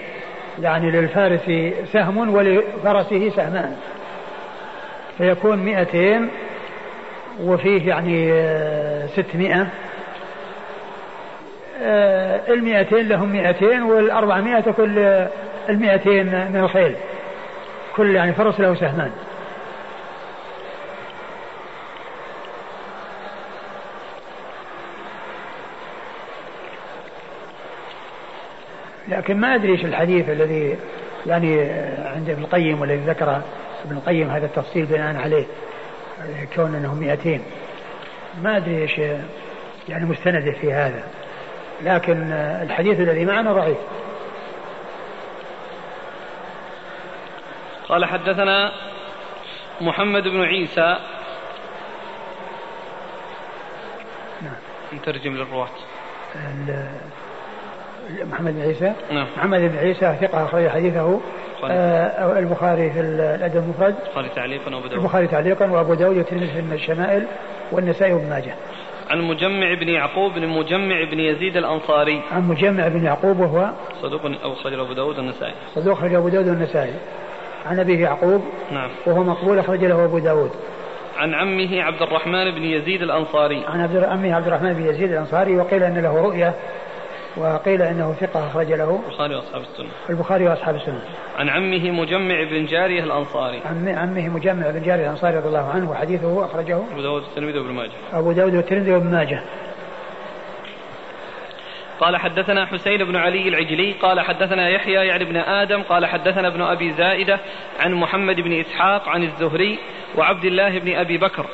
[0.61, 1.51] يعني للفارس
[1.93, 3.75] سهم ولفرسه سهمان.
[5.17, 6.29] فيكون مئتين
[7.43, 8.33] وفيه يعني
[9.07, 9.67] ستمائة.
[12.49, 14.97] المئتين لهم مئتين والأربعمائة تكون
[15.69, 16.95] المئتين من الخيل.
[17.95, 19.11] كل يعني فرس له سهمان.
[29.07, 30.77] لكن ما أدري إيش الحديث الذي
[31.25, 31.61] يعني
[32.05, 33.41] عند ابن القيم والذي ذكر
[33.85, 35.45] ابن القيم هذا التفصيل بناء عليه.
[36.55, 37.39] كون انهم 200
[38.41, 38.97] ما ادري إيش
[39.89, 41.03] يعني مستنده في هذا
[41.81, 43.77] لكن الحديث الذي معنا ضعيف.
[47.89, 48.71] قال حدثنا
[49.81, 50.97] محمد بن عيسى.
[54.41, 54.55] نعم.
[54.93, 55.69] نترجم للرواة.
[58.09, 59.27] محمد بن عيسى؟ نعم.
[59.37, 61.21] محمد بن عيسى ثقة أخرج حديثه
[61.63, 63.95] آه البخاري في الأدب المفرد.
[64.05, 64.99] البخاري تعليقا وأبو داود.
[64.99, 67.25] البخاري تعليقا وأبو داود والترمذي في الشمائل
[67.71, 68.53] والنسائي وابن ماجه.
[69.09, 72.21] عن مجمع بن يعقوب بن مجمع بن يزيد الأنصاري.
[72.31, 73.69] عن مجمع بن يعقوب وهو
[74.01, 75.53] صدوق أو خرج أبو داود والنسائي.
[75.75, 76.93] صدوق خرج أبو داود والنسائي.
[77.65, 78.89] عن أبيه يعقوب نعم.
[79.05, 80.51] وهو مقبول أخرج له أبو داود.
[81.17, 83.65] عن عمه عبد الرحمن بن يزيد الأنصاري.
[83.67, 86.53] عن عبد عمه عبد الرحمن بن يزيد الأنصاري وقيل أن له رؤية
[87.39, 89.01] وقيل إنه ثقة أخرج له.
[89.07, 89.89] البخاري وأصحاب السنة.
[90.09, 91.01] البخاري وأصحاب السنة.
[91.37, 93.61] عن عمه مجمع بن جارية الأنصاري.
[93.65, 96.77] عمه مجمع بن جارية الأنصاري رضي الله عنه وحديثه أخرجه.
[96.91, 97.91] أبو داود والترمذي وابن ماجه.
[98.13, 99.41] أبو داود والترمذي وابن ماجه.
[101.99, 106.61] قال حدثنا حسين بن علي العجلي قال حدثنا يحيى يعني ابن آدم قال حدثنا ابن
[106.61, 107.39] أبي زائدة
[107.79, 109.79] عن محمد بن إسحاق عن الزهري
[110.17, 111.45] وعبد الله بن أبي بكر.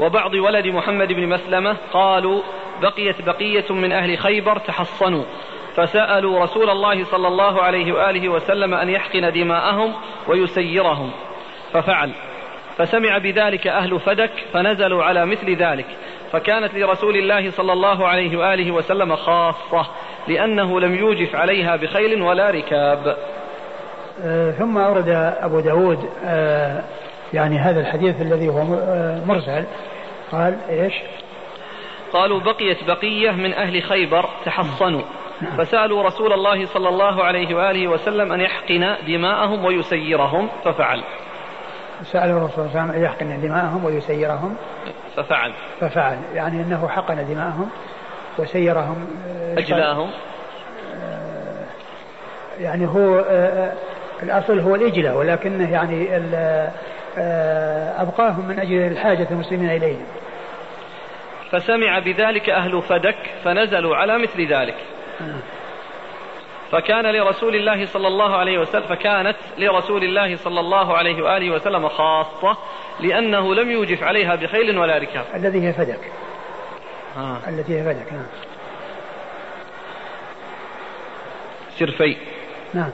[0.00, 2.42] وبعض ولد محمد بن مسلمة قالوا
[2.82, 5.24] بقيت بقية من أهل خيبر تحصنوا.
[5.76, 9.92] فسألوا رسول الله صلى الله عليه وآله وسلم أن يحقن دماءهم
[10.28, 11.10] ويسيرهم.
[11.72, 12.10] ففعل.
[12.76, 15.86] فسمع بذلك أهل فدك فنزلوا على مثل ذلك.
[16.32, 19.86] فكانت لرسول الله صلى الله عليه وآله وسلم خاصة
[20.28, 23.16] لأنه لم يوجف عليها بخيل ولا ركاب.
[24.22, 25.08] آه ثم أورد
[25.40, 26.82] أبو داود آه
[27.32, 29.64] يعني هذا الحديث الذي هو آه، مرسل.
[30.32, 30.94] قال إيش؟
[32.14, 35.02] قالوا بقيت بقية من أهل خيبر تحصنوا.
[35.58, 41.02] فسألوا رسول الله صلى الله عليه وآله وسلم أن يحقن دماءهم ويسيرهم ففعل.
[42.02, 44.56] سألوا الرسول صلى الله عليه وسلم أن يحقن دماءهم ويسيرهم.
[45.16, 45.52] ففعل.
[45.80, 46.18] ففعل.
[46.34, 47.70] يعني أنه حقن دماءهم
[48.38, 49.06] وسيرهم.
[49.28, 50.10] آه، أجلاهم.
[50.94, 51.64] آه،
[52.60, 53.72] يعني هو آه،
[54.22, 56.08] الأصل هو الإجلة ولكنه يعني
[57.98, 60.04] أبقاهم من أجل الحاجة المسلمين إليهم.
[61.54, 64.76] فسمع بذلك أهل فدك فنزلوا على مثل ذلك.
[66.70, 71.88] فكان لرسول الله صلى الله عليه وسلم فكانت لرسول الله صلى الله عليه وآله وسلم
[71.88, 72.56] خاصة
[73.00, 75.24] لأنه لم يوجف عليها بخيل ولا ركاب.
[75.34, 76.12] الذي هي فدك.
[77.16, 77.38] آه.
[77.48, 78.26] التي هي فدك نعم.
[81.78, 82.16] سرفي.
[82.74, 82.90] نعم.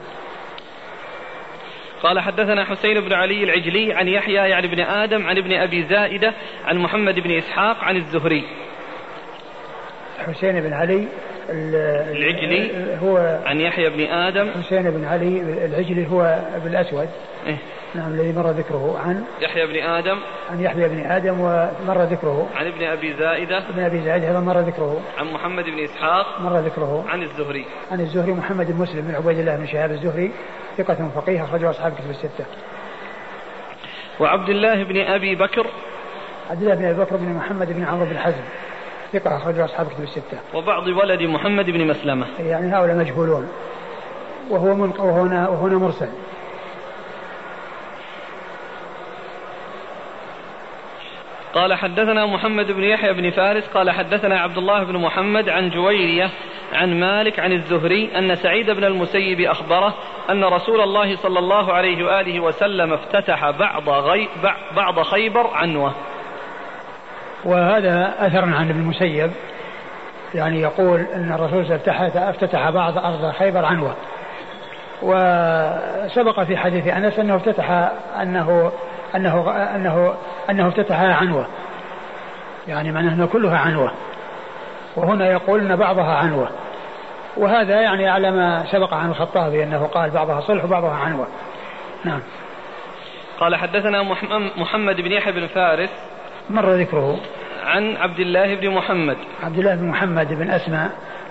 [2.03, 6.33] قال حدثنا حسين بن علي العجلي عن يحيى يعني ابن آدم عن ابن أبي زائدة
[6.65, 8.45] عن محمد بن إسحاق عن الزهري.
[10.27, 11.09] حسين بن علي
[11.51, 12.71] العجلي
[13.03, 14.51] هو عن يحيى بن آدم.
[14.51, 17.09] حسين بن علي العجلي هو بالأسود.
[17.47, 17.57] إيه؟
[17.95, 20.19] نعم الذي مر ذكره عن يحيى بن آدم.
[20.51, 22.49] عن يحيى بن آدم ومر ذكره.
[22.57, 23.69] عن ابن أبي زائدة.
[23.69, 25.01] ابن أبي زائدة هذا مر ذكره.
[25.19, 26.41] عن محمد بن إسحاق.
[26.41, 27.05] مر ذكره.
[27.09, 27.65] عن الزهري.
[27.93, 30.33] عن الزهري محمد بن مسلم بن عبيد الله بن شهاب الزهري
[30.79, 32.45] ثقة فقيه أخرجه أصحاب كتب الستة.
[34.21, 35.67] وعبد الله بن أبي بكر.
[36.51, 38.45] عبد الله بن أبي بكر بن محمد بن عمرو بن حزم
[39.13, 40.39] ثقة أخرجه أصحاب كتب الستة.
[40.55, 42.27] وبعض ولد محمد بن مسلمة.
[42.39, 43.49] يعني هؤلاء مجهولون.
[44.51, 46.09] وهو من وهنا وهنا مرسل.
[51.55, 56.31] قال حدثنا محمد بن يحيى بن فارس قال حدثنا عبد الله بن محمد عن جويرية
[56.73, 59.95] عن مالك عن الزهري أن سعيد بن المسيب أخبره
[60.31, 64.29] أن رسول الله صلى الله عليه وآله وسلم افتتح بعض, غي
[64.77, 65.93] بعض خيبر عنوة.
[67.45, 69.31] وهذا أثر عن ابن المسيب.
[70.35, 73.95] يعني يقول أن الرسول افتتح, افتتح بعض أرض خيبر عنوة.
[75.03, 77.71] وسبق في حديث أنس أنه افتتح
[78.23, 78.73] أنه
[79.15, 80.15] أنه أنه
[80.51, 81.47] أنه افتتحها عنوة.
[82.69, 83.93] يعني معناه أنه كلها عنوة.
[84.97, 86.49] وهنا يقول أن بعضها عنوة.
[87.37, 91.27] وهذا يعني على ما سبق عن الخطابي أنه قال بعضها صلح وبعضها عنوة.
[92.05, 92.21] نعم.
[93.41, 94.03] قال حدثنا
[94.57, 95.91] محمد بن يحيى بن فارس
[96.51, 97.17] مر ذكره.
[97.65, 99.17] عن عبد الله بن محمد.
[99.43, 100.91] عبد الله بن محمد بن أسماء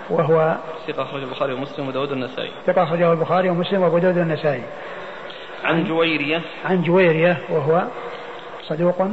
[0.09, 0.55] وهو
[0.87, 2.51] ثقة أخرج البخاري ومسلم وداود النسائي.
[2.65, 4.63] ثقة أخرجه البخاري ومسلم وأبو داود النسائي.
[5.63, 6.41] عن جويرية.
[6.65, 7.83] عن جويرية وهو
[8.67, 9.07] صدوق.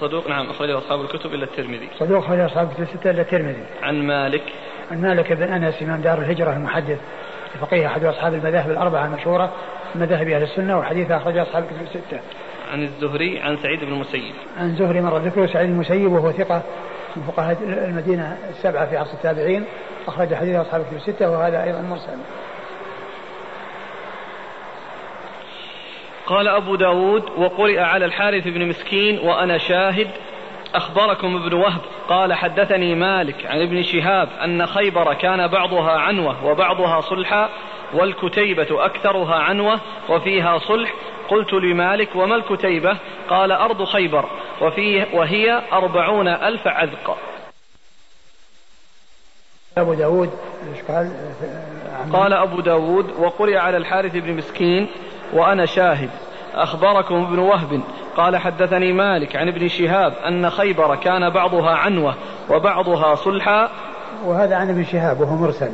[0.00, 1.88] صدوق نعم أخرجه أصحاب الكتب إلا الترمذي.
[1.98, 3.64] صدوق أخرجه أصحاب الكتب الستة إلا الترمذي.
[3.82, 4.42] عن مالك.
[4.90, 6.98] عن مالك بن أنس إمام دار الهجرة المحدث
[7.54, 9.52] الفقيه أحد أصحاب المذاهب الأربعة المشهورة
[9.94, 12.20] مذاهب أهل السنة وحديثه أخرجه أصحاب الكتب الستة.
[12.72, 14.34] عن الزهري عن سعيد بن المسيب.
[14.58, 16.62] عن زهري مر ذكره سعيد بن المسيب وهو ثقة
[17.16, 19.64] من فقهاء المدينة السبعة في عصر التابعين.
[20.08, 22.18] أخرج حديث أصحاب الكتب الستة وهذا أيضا مرسل.
[26.30, 30.10] قال أبو داود وقرئ على الحارث بن مسكين وأنا شاهد.
[30.74, 37.00] أخبركم ابن وهب قال حدثني مالك عن ابن شهاب أن خيبر كان بعضها عنوة وبعضها
[37.00, 37.48] صلحا
[37.94, 40.94] والكتيبة أكثرها عنوة وفيها صلح.
[41.28, 42.96] قلت لمالك وما الكتيبة؟
[43.28, 44.24] قال أرض خيبر
[44.60, 47.16] وفيه وهي أربعون ألف عذق.
[49.78, 50.30] أبو داود
[50.88, 51.12] قال؟
[52.12, 54.88] قال أبو داود وقرئ على الحارث بن مسكين
[55.32, 56.10] وأنا شاهد.
[56.54, 57.80] أخبركم ابن وهب.
[58.16, 62.14] قال حدثني مالك عن ابن شهاب أن خيبر كان بعضها عنوة
[62.50, 63.68] وبعضها صلحا.
[64.26, 65.70] وهذا عن ابن شهاب وهو مرسل.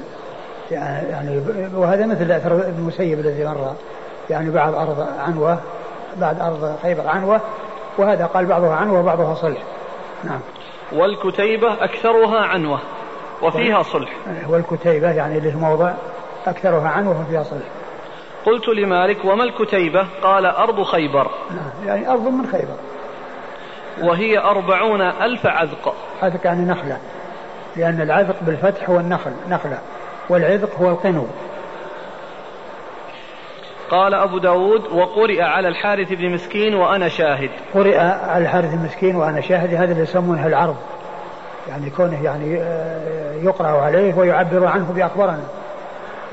[0.71, 1.43] يعني
[1.75, 3.75] وهذا مثل أثر ابن المسيب الذي مر.
[4.31, 5.59] يعني بعض أرض عنوة
[6.17, 7.41] بعد أرض خيبر عنوة
[7.99, 9.59] وهذا قال بعضها عنوة وبعضها صلح.
[10.25, 10.41] نعم.
[10.93, 12.79] والكتيبة أكثرها عنوة
[13.43, 14.11] وفيها صلح.
[14.49, 15.93] والكتيبة يعني له موضع
[16.47, 17.67] أكثرها عنوة وفيها صلح.
[18.47, 21.31] قلت لمالك وما الكتيبة؟ قال أرض خيبر.
[21.51, 22.77] نعم يعني أرض من خيبر.
[24.03, 25.95] وهي أربعون ألف عذق.
[26.23, 26.99] عذق يعني نخلة
[27.77, 29.79] لأن العذق بالفتح هو النخل نخلة
[30.29, 31.27] والعذق هو القنو
[33.91, 37.51] قال أبو داود وقرئ على الحارث بن مسكين وأنا شاهد.
[37.75, 40.77] قرئ على الحارث بن مسكين وأنا شاهد هذا اللي يسمونه العرض.
[41.69, 45.45] يعني كونه يعني آه، يقرأ عليه ويعبر عنه بأخبارنا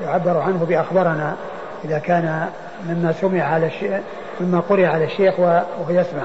[0.04, 1.36] يعبر عنه بأخبارنا.
[1.84, 2.48] إذا كان
[2.88, 4.00] مما سمع على الشيخ
[4.40, 6.22] مما قرئ على الشيخ وهو يسمع.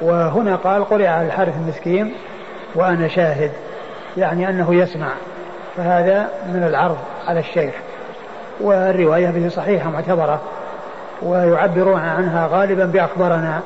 [0.00, 2.14] وهنا قال قرئ على الحارث المسكين
[2.74, 3.50] وأنا شاهد
[4.16, 5.08] يعني أنه يسمع.
[5.76, 7.74] فهذا من العرض على الشيخ.
[8.60, 10.40] والرواية به صحيحة معتبرة
[11.22, 13.60] ويعبرون عنها غالبا بأخبارنا.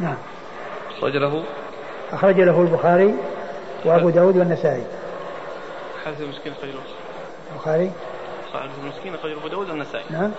[0.00, 0.16] نعم.
[0.98, 1.42] أخرج له؟
[2.12, 3.14] أخرج له البخاري
[3.84, 4.84] وأبو داود والنسائي.
[6.04, 6.80] حارث المسكين أخرج له.
[7.52, 7.90] البخاري؟
[8.54, 10.04] الحارث المسكين أخرج له أبو داود والنسائي.
[10.10, 10.30] نعم.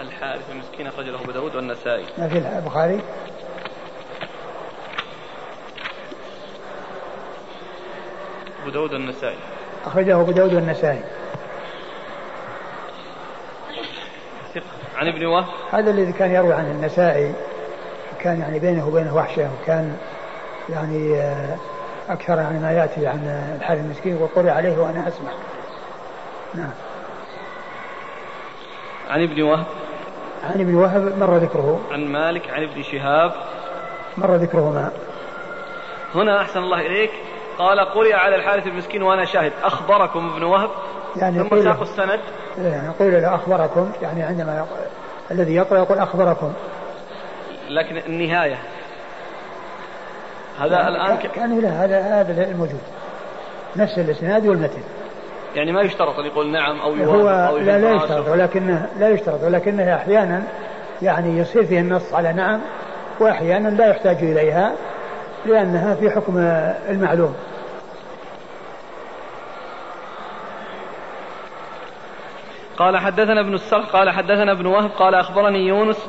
[0.00, 2.04] الحارث المسكين أخرج له أبو داود والنسائي.
[2.18, 3.00] ما في البخاري
[8.62, 9.36] أبو داود والنسائي.
[9.86, 11.02] أخرجه أبو داود والنسائي.
[14.96, 15.44] عن ابن وهب.
[15.72, 17.34] هذا الذي كان يروي عن النسائي
[18.20, 19.96] كان يعني بينه وبينه وحشة وكان
[20.68, 21.56] يعني آه،
[22.08, 25.30] أكثر يعني ما يأتي عن الحارث المسكين وقرئ عليه وأنا أسمع.
[26.54, 26.70] نعم.
[29.10, 29.66] عن ابن وهب.
[30.44, 31.80] عن ابن وهب مر ذكره.
[31.90, 33.32] عن مالك عن ابن شهاب.
[34.16, 34.90] مر ذكرهما.
[36.14, 37.10] هنا أحسن الله إليك.
[37.58, 39.52] قال قرئ على الحارث المسكين وأنا شاهد.
[39.62, 40.70] أخبركم ابن وهب.
[41.16, 42.20] يعني ثم ساق السند.
[42.58, 43.92] يعني قيل له أخبركم.
[44.02, 44.66] يعني عندما
[45.30, 46.52] الذي يقرأ يقول أخبركم.
[47.68, 48.58] لكن النهاية.
[50.60, 51.26] هذا يعني الآن ك...
[51.26, 52.80] كان لا هذا هذا الموجود.
[53.76, 54.82] نفس الإسناد والمتن.
[55.54, 59.42] يعني ما يشترط أن يقول نعم أو هو أو لا لا يشترط ولكنه لا يشترط
[59.42, 60.42] ولكنه أحيانا
[61.02, 62.60] يعني يصير فيه النص على نعم
[63.20, 64.72] واحيانا لا يحتاج إليها
[65.46, 66.38] لأنها في حكم
[66.88, 67.34] المعلوم.
[72.76, 76.08] قال حدثنا ابن السرح قال حدثنا ابن وهب قال أخبرني يونس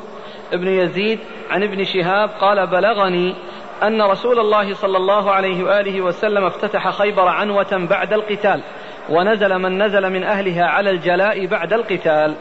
[0.53, 1.19] ابن يزيد
[1.49, 3.35] عن ابن شهاب قال بلغني
[3.83, 8.61] أن رسول الله صلى الله عليه وآله وسلم افتتح خيبر عنوة بعد القتال.
[9.09, 12.35] ونزل من نزل من أهلها على الجلاء بعد القتال.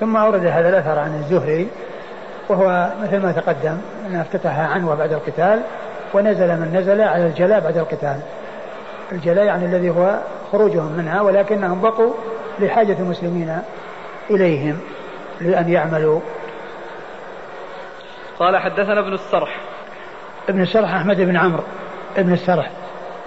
[0.00, 1.68] ثم أورد هذا الأثر عن الزهري
[2.48, 5.62] وهو مثل ما تقدم أنه افتتح عنوة بعد القتال
[6.14, 8.20] ونزل من نزل على الجلاء بعد القتال.
[9.12, 10.18] الجلاء يعني الذي هو
[10.52, 12.12] خروجهم منها ولكنهم بقوا
[12.58, 13.58] لحاجة المسلمين
[14.30, 14.78] إليهم
[15.40, 16.20] لأن يعملوا.
[18.38, 19.60] قال حدثنا ابن السرح.
[20.48, 21.62] ابن السرح أحمد بن عمرو
[22.16, 22.70] ابن السرح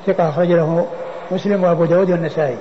[0.05, 0.87] ثقة أخرج له
[1.31, 2.57] مسلم وأبو داود والنسائي.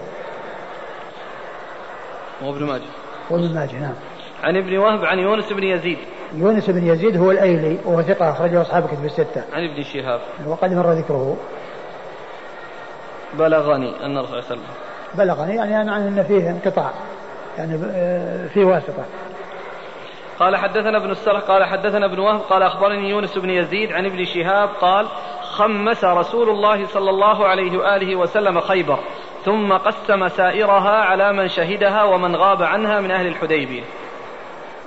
[2.43, 2.83] وابن ماجه.
[3.31, 3.95] وابن ماجه نعم.
[4.43, 5.99] عن ابن وهب عن يونس بن يزيد.
[6.35, 9.45] يونس بن يزيد هو الأيلي وهو ثقة أخرجه اصحاب كتب الستة.
[9.53, 10.21] عن ابن شهاب.
[10.47, 11.37] وقد مر ذكره.
[13.39, 14.63] بلغني أن الرسول صلى الله عليه وسلم
[15.15, 16.91] بلغني يعني معنى أن فيه انقطاع.
[17.59, 19.05] يعني آه، في واسطة.
[20.39, 24.25] قال حدثنا ابن السرح قال حدثنا ابن وهب قال أخبرني يونس بن يزيد عن ابن
[24.25, 25.07] شهاب قال
[25.55, 28.99] خمس رسول الله صلى الله عليه وآله وسلم خيبر
[29.45, 33.83] ثم قسم سائرها على من شهدها ومن غاب عنها من أهل الحديبية.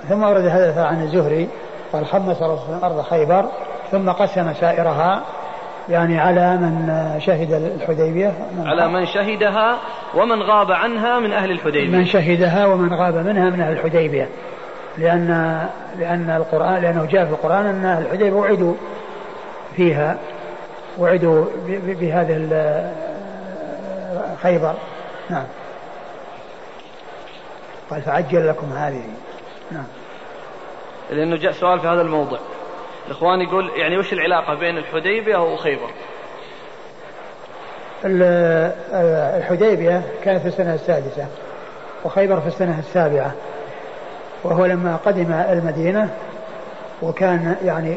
[0.08, 1.48] ثم ورد هذا عن الزهري
[1.92, 3.44] قال خمس رسول ارض خيبر
[3.90, 5.22] ثم قسم سائرها
[5.88, 8.32] يعني على من شهد الحديبية.
[8.64, 9.76] على من شهدها
[10.14, 11.98] ومن غاب عنها من أهل الحديبية.
[11.98, 14.28] من شهدها ومن غاب منها من أهل الحديبية.
[14.98, 15.58] لأن
[15.98, 18.74] لأن القرآن لأنه جاء في القرآن أن أهل الحديبية وعدوا
[19.76, 20.18] فيها.
[20.98, 21.44] وعدوا
[21.82, 22.34] بهذا
[24.42, 24.74] خيبر.
[25.30, 25.46] نعم.
[27.90, 29.02] قال فعجل لكم هذه.
[29.70, 29.86] نعم.
[31.10, 32.38] لأنه جاء سؤال في هذا الموضع.
[33.06, 35.90] الإخوان يقول يعني وش العلاقة بين الحديبية وخيبر؟
[39.36, 41.26] الحديبية كانت في السنة السادسة
[42.04, 43.34] وخيبر في السنة السابعة.
[44.44, 46.10] وهو لما قدم المدينة
[47.02, 47.96] وكان يعني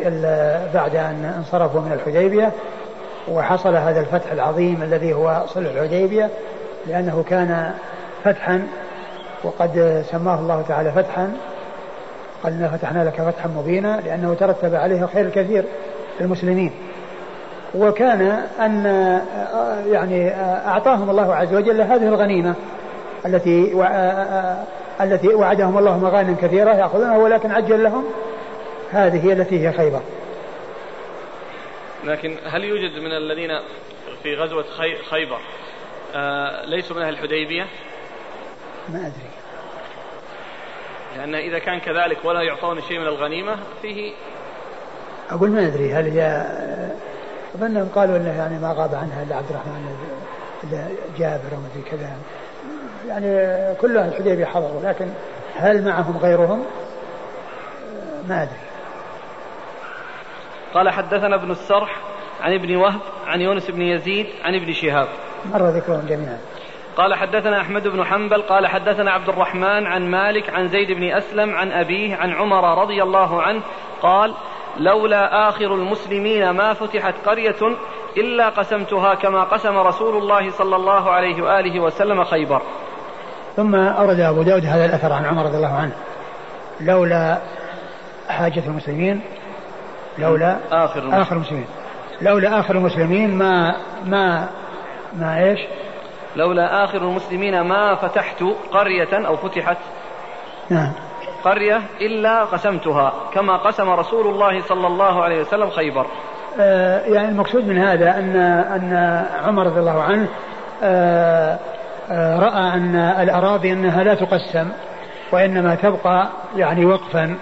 [0.73, 2.51] بعد أن انصرفوا من الحديبية
[3.27, 6.29] وحصل هذا الفتح العظيم الذي هو صلح الحديبية
[6.87, 7.71] لأنه كان
[8.23, 8.67] فتحا
[9.43, 11.33] وقد سماه الله تعالى فتحا.
[12.43, 15.63] قال إنا فتحنا لك فتحا مبينا لأنه ترتب عليه الخير الكثير
[16.19, 16.71] للمسلمين.
[17.75, 18.21] وكان
[18.59, 18.85] أن
[19.91, 20.33] يعني
[20.67, 22.55] أعطاهم الله عز وجل هذه الغنيمة
[23.25, 23.85] التي
[25.01, 28.03] التي وعدهم الله مغانم كثيرة يأخذونها ولكن عجل لهم.
[28.91, 30.01] هذه التي هي خيبر.
[32.03, 33.59] لكن هل يوجد من الذين
[34.23, 34.65] في غزوة
[35.09, 35.39] خيبر
[36.15, 37.67] آه ليسوا من أهل الحديبية؟
[38.89, 39.31] ما أدري.
[41.17, 44.13] لأن إذا كان كذلك ولا يعطون شيء من الغنيمة فيه
[45.29, 46.45] أقول ما أدري هل هي
[47.55, 49.95] أظنهم قالوا أنه يعني ما غاب عنها إلا عبد الرحمن
[50.63, 50.87] إلا
[51.17, 52.15] جابر وما كذا.
[53.07, 55.09] يعني كل أهل الحديبية حضروا لكن
[55.55, 56.65] هل معهم غيرهم؟
[58.29, 58.70] ما أدري.
[60.73, 61.95] قال حدثنا ابن السرح
[62.41, 65.07] عن ابن وهب عن يونس بن يزيد عن ابن شهاب.
[65.53, 66.37] مر ذكرهم جميعا.
[66.97, 71.55] قال حدثنا أحمد بن حنبل قال حدثنا عبد الرحمن عن مالك عن زيد بن أسلم
[71.55, 73.61] عن أبيه عن عمر رضي الله عنه
[74.01, 74.33] قال
[74.79, 77.77] لولا آخر المسلمين ما فتحت قرية
[78.17, 82.61] إلا قسمتها كما قسم رسول الله صلى الله عليه وآله وسلم خيبر.
[83.55, 85.93] ثم أورد أبو داود هذا الأثر عن عمر رضي الله عنه.
[86.81, 87.41] لولا
[88.29, 89.21] حاجة المسلمين
[90.17, 91.65] لولا آخر المسلمين, آخر المسلمين.
[92.21, 94.47] لولا آخر المسلمين ما ما
[95.19, 95.59] ما إيش؟
[96.35, 99.77] لولا آخر المسلمين ما فتحت قرية أو فتحت
[100.69, 100.91] نعم.
[101.43, 106.05] قرية إلا قسمتها كما قسم رسول الله صلى الله عليه وسلم خيبر.
[106.59, 110.27] آه يعني المقصود من هذا أن أن عمر رضي الله عنه
[110.83, 111.59] آه
[112.11, 114.69] آه رأى أن الأراضي أنها لا تقسم
[115.31, 117.35] وإنما تبقى يعني وقفا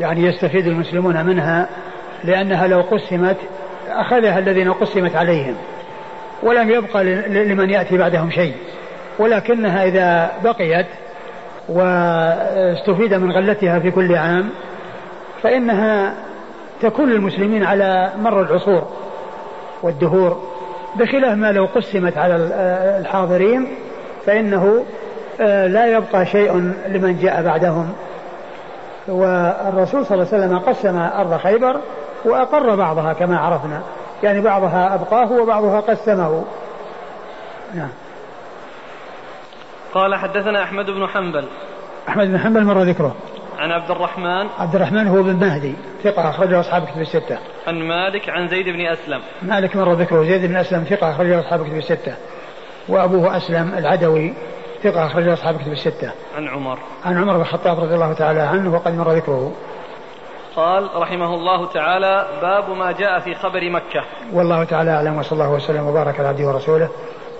[0.00, 1.68] يعني يستفيد المسلمون منها.
[2.24, 3.36] لأنها لو قسمت
[3.88, 5.54] أخذها الذين قسمت عليهم
[6.42, 7.04] ولم يبقى
[7.44, 8.54] لمن يأتي بعدهم شيء.
[9.18, 10.86] ولكنها إذا بقيت
[11.68, 14.48] واستفيد من غلتها في كل عام
[15.42, 16.14] فإنها
[16.82, 18.88] تكون للمسلمين على مر العصور
[19.82, 20.42] والدهور.
[20.96, 22.36] بخلاف ما لو قسمت على
[23.00, 23.68] الحاضرين
[24.26, 24.84] فإنه
[25.40, 27.92] آه، لا يبقى شيء لمن جاء بعدهم.
[29.08, 31.80] والرسول صلى الله عليه وسلم قسم أرض خيبر
[32.24, 33.82] وأقر بعضها كما عرفنا.
[34.22, 36.44] يعني بعضها أبقاه وبعضها قسمه.
[37.74, 37.90] نعم.
[39.94, 41.48] قال حدثنا أحمد بن حنبل.
[42.08, 43.14] أحمد بن حنبل مر ذكره.
[43.58, 44.46] عن عبد الرحمن.
[44.58, 45.74] عبد الرحمن هو بن مهدي.
[46.02, 47.38] ثقة أخرجه أصحاب كتب الستة.
[47.66, 49.20] عن مالك عن زيد بن أسلم.
[49.42, 50.22] مالك مر ذكره.
[50.22, 52.14] زيد بن أسلم ثقة أخرجه أصحاب كتب الستة.
[52.88, 54.34] وأبوه أسلم العدوي
[54.82, 56.10] ثقة أخرجه أصحاب كتب الستة.
[56.36, 56.78] عن عمر.
[57.04, 59.52] عن عمر بن الخطاب رضي الله تعالى عنه وقد مر ذكره.
[60.56, 64.04] قال رحمه الله تعالى باب ما جاء في خبر مكة.
[64.32, 66.88] والله تعالى أعلم وصلى الله وسلم وبارك على عبده ورسوله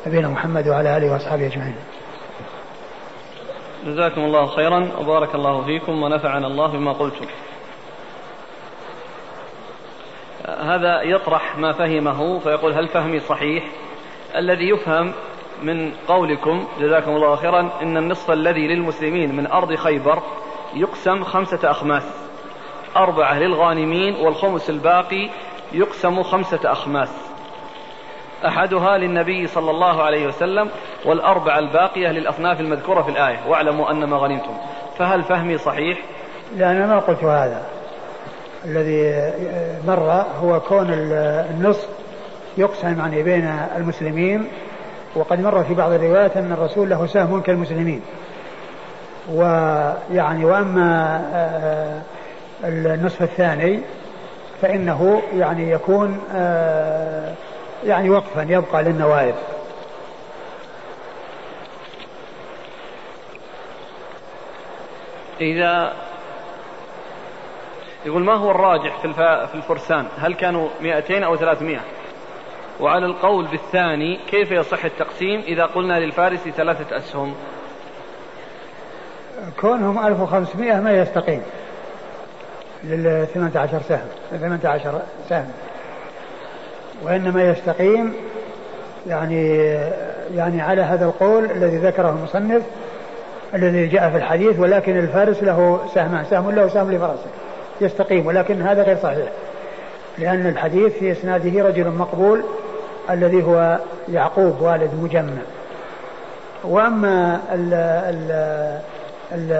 [0.06, 1.76] نبينا محمد وعلى آله وأصحابه أجمعين.
[3.86, 7.26] جزاكم الله خيرا وبارك الله فيكم ونفعنا الله بما قلتم.
[10.60, 13.64] هذا يطرح ما فهمه فيقول هل فهمي صحيح؟
[14.36, 15.12] الذي يفهم
[15.62, 20.22] من قولكم جزاكم الله خيرا إن النصف الذي للمسلمين من أرض خيبر
[20.74, 22.27] يقسم خمسة أخماس.
[22.96, 25.30] أربعة للغانمين والخمس الباقي
[25.72, 27.08] يقسم خمسة أخماس.
[28.46, 30.70] أحدها للنبي صلى الله عليه وسلم
[31.04, 33.38] والأربعة الباقية للأصناف المذكورة في الآية.
[33.48, 34.54] واعلموا أن ما غنمتم.
[34.98, 35.98] فهل فهمي صحيح؟
[36.56, 37.62] لا أنا ما قلت هذا.
[38.64, 39.32] الذي
[39.86, 41.88] مر هو كون النصف
[42.58, 44.48] يقسم يعني بين المسلمين.
[45.16, 48.02] وقد مر في بعض الروايات أن الرسول له سهم كالمسلمين.
[49.32, 52.02] ويعني وأما آه،
[52.64, 53.80] النصف الثاني
[54.62, 57.34] فإنه يعني يكون آه،
[57.84, 59.34] يعني وقفا يبقى للنوائب.
[65.40, 65.92] إذا
[68.06, 69.12] يقول ما هو الراجح في
[69.46, 71.80] في الفرسان؟ هل كانوا 200 أو 300
[72.80, 77.34] وعلى القول بالثاني كيف يصح التقسيم إذا قلنا للفارس ثلاثة أسهم؟
[79.60, 81.42] كونهم 1500 ما يستقيم.
[82.84, 85.48] لل 18 سهم 18 سهم.
[87.02, 88.14] وإنما يستقيم
[89.06, 89.56] يعني
[90.34, 92.62] يعني على هذا القول الذي ذكره المصنف
[93.54, 97.26] الذي جاء في الحديث ولكن الفارس له سهمان سهم له سهم لفرسه.
[97.80, 99.28] يستقيم ولكن هذا غير صحيح.
[100.18, 102.42] لأن الحديث في إسناده رجل مقبول
[103.10, 105.42] الذي هو يعقوب والد مجمع.
[106.64, 107.74] وأما ال
[108.14, 108.30] ال
[109.32, 109.52] ال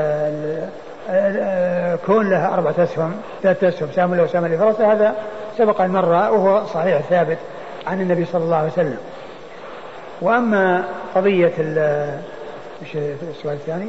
[2.06, 3.12] كون له أربعة أسهم
[3.42, 5.14] ثلاثة أسهم سهم له سهم لفرسه هذا
[5.58, 7.38] سبق أن مر وهو صحيح ثابت
[7.86, 8.98] عن النبي صلى الله عليه وسلم.
[10.22, 10.84] وأما
[11.14, 11.52] قضية
[13.22, 13.88] السؤال الثاني؟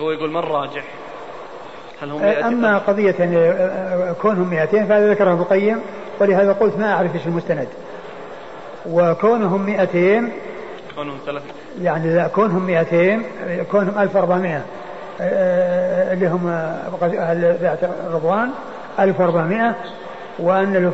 [0.00, 0.84] هو يقول من راجح؟
[2.02, 3.12] هل هم أما قضية
[4.22, 5.80] كونهم 200 فهذا ذكره ابن القيم
[6.20, 7.68] ولهذا قلت ما أعرف إيش المستند.
[8.90, 10.32] وكونهم 200
[10.96, 11.46] كونهم ثلاثة.
[11.82, 13.22] يعني لا كونهم 200
[13.70, 14.62] كونهم 1400
[15.20, 16.48] اللي هم
[17.02, 17.78] أهل بيعة
[18.12, 18.50] رضوان
[19.00, 19.74] 1400
[20.38, 20.92] وأن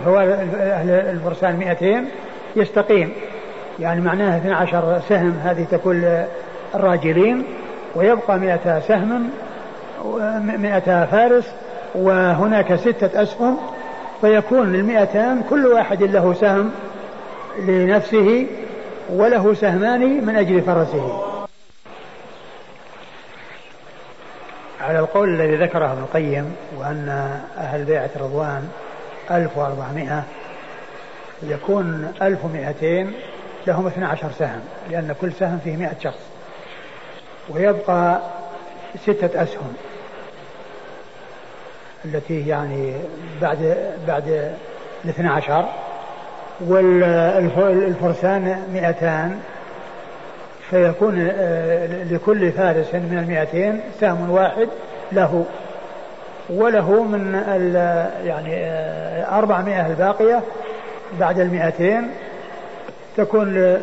[0.60, 2.04] أهل الفرسان 200
[2.56, 3.12] يستقيم.
[3.80, 6.24] يعني معناها 12 سهم هذه تكون
[6.74, 7.44] الراجلين
[7.96, 9.30] ويبقى 100 سهم
[10.58, 11.52] 100 فارس
[11.94, 13.56] وهناك ستة أسهم
[14.20, 16.70] فيكون للمئتان كل واحد له سهم
[17.58, 18.46] لنفسه
[19.12, 21.29] وله سهمان من أجل فرسه.
[24.90, 27.08] على القول الذي ذكره ابن القيم وأن
[27.58, 28.68] أهل بيعة رضوان
[29.30, 30.22] 1400
[31.42, 33.06] يكون 1200
[33.66, 34.60] لهم 12 سهم
[34.90, 36.18] لأن كل سهم فيه 100 شخص
[37.48, 38.20] ويبقى
[39.02, 39.72] ستة أسهم
[42.04, 42.94] التي يعني
[43.42, 43.76] بعد
[44.06, 44.54] بعد
[45.04, 45.68] الاثنى عشر
[46.60, 49.40] والفرسان مئتان
[50.70, 54.68] فيكون آه، لكل فارس من المئتين سهم واحد
[55.12, 55.44] له.
[56.50, 57.34] وله من
[58.24, 60.42] يعني آه، أربعمائة الباقية
[61.20, 62.10] بعد المئتين
[63.16, 63.78] تكون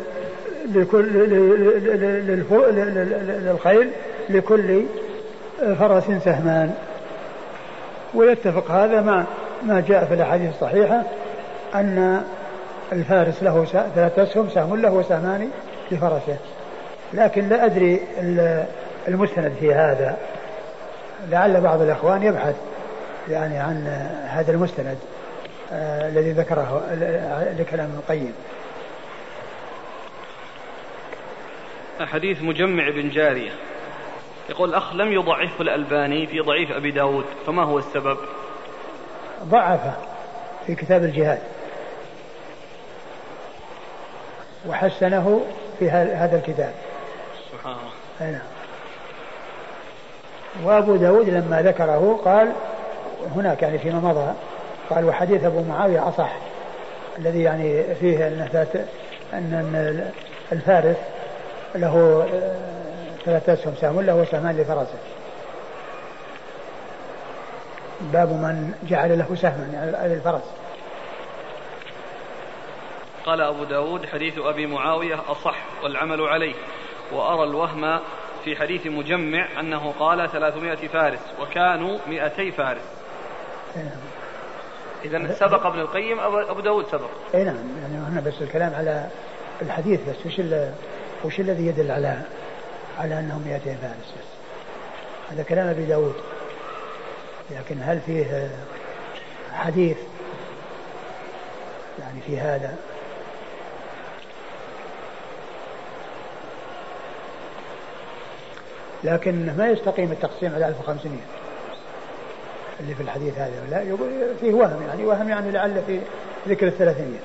[0.74, 1.06] لكل
[3.46, 3.90] للخيل
[4.30, 4.82] لكل
[5.78, 6.74] فرس سهمان.
[8.14, 9.24] ويتفق هذا مع
[9.62, 11.02] ما جاء في الأحاديث الصحيحة
[11.74, 12.22] أن
[12.92, 13.64] الفارس له
[13.94, 15.48] ثلاثة أسهم سهم له وسهمان
[15.90, 16.36] لفرسه.
[17.12, 18.00] لكن لا أدري
[19.08, 20.16] المستند في هذا.
[21.30, 22.56] لعل بعض الأخوان يبحث
[23.28, 23.86] يعني عن
[24.28, 24.98] هذا المستند
[25.72, 26.82] آه الذي ذكره
[27.58, 28.34] لكلام القيم
[32.00, 33.50] حديث مجمع بن جارية.
[34.50, 38.18] يقول الأخ لم يضعفه الألباني في ضعيف أبي داود فما هو السبب؟
[39.44, 39.92] ضعفه
[40.66, 41.38] في كتاب الجهاد.
[44.68, 45.46] وحسنه
[45.78, 46.72] في هذا الكتاب.
[48.20, 48.40] الله نعم.
[50.64, 52.52] وأبو داود لما ذكره قال
[53.36, 54.32] هناك يعني فيما مضى
[54.90, 56.32] قال وحديث أبو معاوية أصح
[57.18, 58.26] الذي يعني فيه
[59.32, 60.12] أن
[60.52, 60.96] الفارس
[61.74, 62.56] له آه،
[63.24, 64.98] ثلاثة أسهم سهم له سهمان لفرسه.
[68.00, 70.52] باب من جعل له سهما على الفرس.
[73.26, 76.54] قال أبو داود حديث أبي معاوية أصح والعمل عليه.
[77.12, 78.00] وأرى الوهم
[78.44, 82.82] في حديث مجمع أنه قال ثلاثمائة فارس وكانوا مئتي فارس.
[83.76, 83.86] نعم.
[85.04, 87.10] إذا سبق ابن القيم أبو داود سبق.
[87.34, 89.08] أي نعم يعني هنا بس الكلام على
[89.62, 90.40] الحديث بس وش
[91.24, 92.22] وش الذي يدل على
[92.98, 94.28] على أنهم 200 فارس بس؟
[95.30, 96.14] هذا كلام أبي داود.
[97.50, 98.50] لكن هل فيه
[99.52, 99.96] حديث
[102.00, 102.76] يعني في هذا؟
[109.04, 111.18] لكن ما يستقيم التقسيم على 1500
[112.80, 116.00] اللي في الحديث هذا لا يقول فيه وهم يعني وهم يعني لعل في
[116.48, 117.18] ذكر الثلاثمية.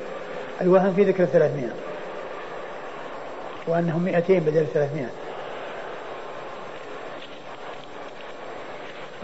[0.62, 1.74] الوهم في ذكر الثلاثمية.
[3.68, 5.06] وأنهم 200 بدل 300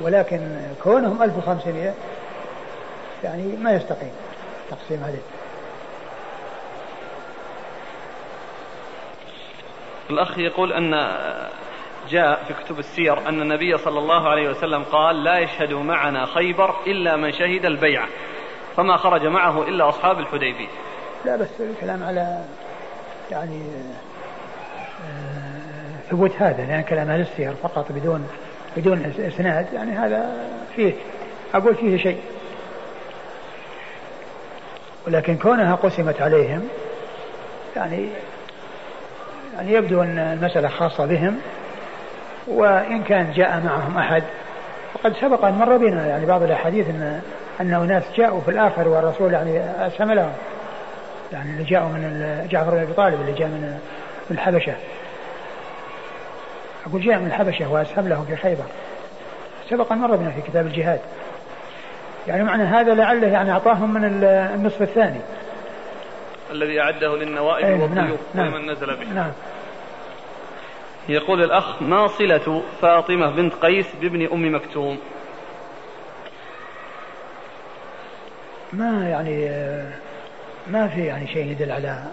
[0.01, 1.93] ولكن كونهم 1500
[3.23, 4.11] يعني ما يستقيم
[4.71, 5.21] تقسيم عليه.
[10.09, 10.93] الأخ يقول أن
[12.09, 16.75] جاء في كتب السير أن النبي صلى الله عليه وسلم قال لا يشهد معنا خيبر
[16.87, 18.07] إلا من شهد البيعة
[18.77, 20.67] فما خرج معه إلا أصحاب الحديبية.
[21.25, 22.43] لا بس الكلام على
[23.31, 23.61] يعني
[25.05, 28.27] آه، ثبوت هذا لأن كلام أهل السير فقط بدون
[28.77, 30.93] بدون إسناد يعني هذا فيه
[31.53, 32.21] أقول فيه شيء.
[35.07, 36.67] ولكن كونها قسمت عليهم
[37.75, 38.09] يعني
[39.55, 41.39] يعني يبدو أن المسألة خاصة بهم.
[42.49, 44.23] وإن كان جاء معهم أحد
[44.95, 47.21] وقد سبق أن مر بنا يعني بعض الأحاديث أن
[47.61, 50.33] أن أناس جاءوا في الآخر والرسول يعني أسهم لهم.
[51.33, 53.79] يعني اللي جاءوا من جعفر بن أبي طالب اللي جاء من
[54.31, 54.73] الحبشة.
[56.87, 58.65] أقول جاء من الحبشة وأسهم لهم في خيبر.
[59.69, 60.99] سبق أن مر بنا في كتاب الجهاد.
[62.27, 64.23] يعني معنى هذا لعله يعني أعطاهم من
[64.55, 65.19] النصف الثاني.
[66.51, 68.71] الذي أعده للنوائب أيه والضيوف نعم نعم.
[68.71, 69.13] نزل به.
[69.13, 69.31] نعم.
[71.09, 74.99] يقول الأخ ما صلة فاطمة بنت قيس بابن أم مكتوم؟
[78.73, 79.49] ما يعني
[80.67, 82.03] ما في يعني شيء يدل على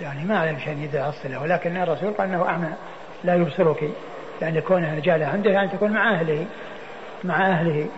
[0.00, 1.42] يعني ما أعلم شيء يدل على الصلة.
[1.42, 2.68] ولكن الرسول قال أنه أعمى
[3.24, 3.90] لا يبصرك.
[4.42, 6.46] يعني كونها رجالة عنده يعني تكون مع أهله
[7.24, 7.88] مع أهله.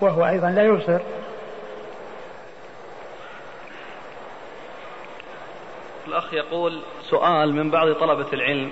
[0.00, 1.00] وهو أيضا لا يبصر.
[6.06, 8.70] الأخ يقول سؤال من بعض طلبة العلم.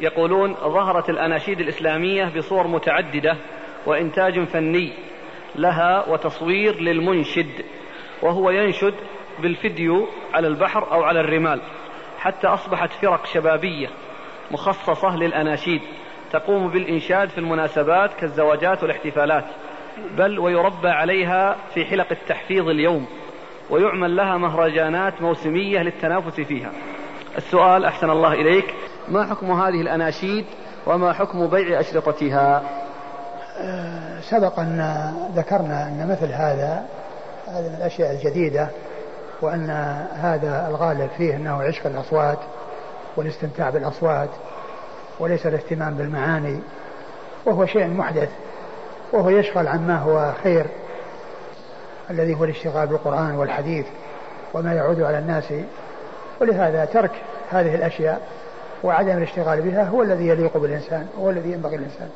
[0.00, 3.36] يقولون ظهرت الأناشيد الإسلامية بصور متعددة
[3.86, 4.92] وإنتاج فني
[5.56, 7.64] لها وتصوير للمنشد
[8.22, 8.94] وهو ينشد
[9.42, 11.60] بالفيديو على البحر أو على الرمال
[12.18, 13.88] حتى أصبحت فرق شبابية
[14.50, 15.80] مخصصة للأناشيد
[16.32, 19.44] تقوم بالإنشاد في المناسبات كالزواجات والاحتفالات
[20.18, 23.06] بل ويربى عليها في حلق التحفيظ اليوم
[23.70, 26.72] ويعمل لها مهرجانات موسمية للتنافس فيها.
[27.36, 28.74] السؤال أحسن الله إليك.
[29.08, 30.44] ما حكم هذه الأناشيد
[30.86, 32.62] وما حكم بيع أشرطتها؟
[33.60, 36.84] أه، سبق أن ذكرنا أن مثل هذا
[37.46, 38.68] هذا من الأشياء الجديدة
[39.42, 39.70] وأن
[40.14, 42.38] هذا الغالب فيه أنه عشق الأصوات
[43.16, 44.28] والاستمتاع بالأصوات
[45.18, 46.60] وليس الاهتمام بالمعاني
[47.44, 48.28] وهو شيء محدث
[49.12, 50.66] وهو يشغل عما هو خير
[52.10, 53.86] الذي هو الاشتغال بالقرآن والحديث
[54.54, 55.44] وما يعود على الناس
[56.40, 57.10] ولهذا ترك
[57.50, 58.20] هذه الأشياء
[58.84, 62.08] وعدم الاشتغال بها هو الذي يليق بالإنسان هو الذي ينبغي الإنسان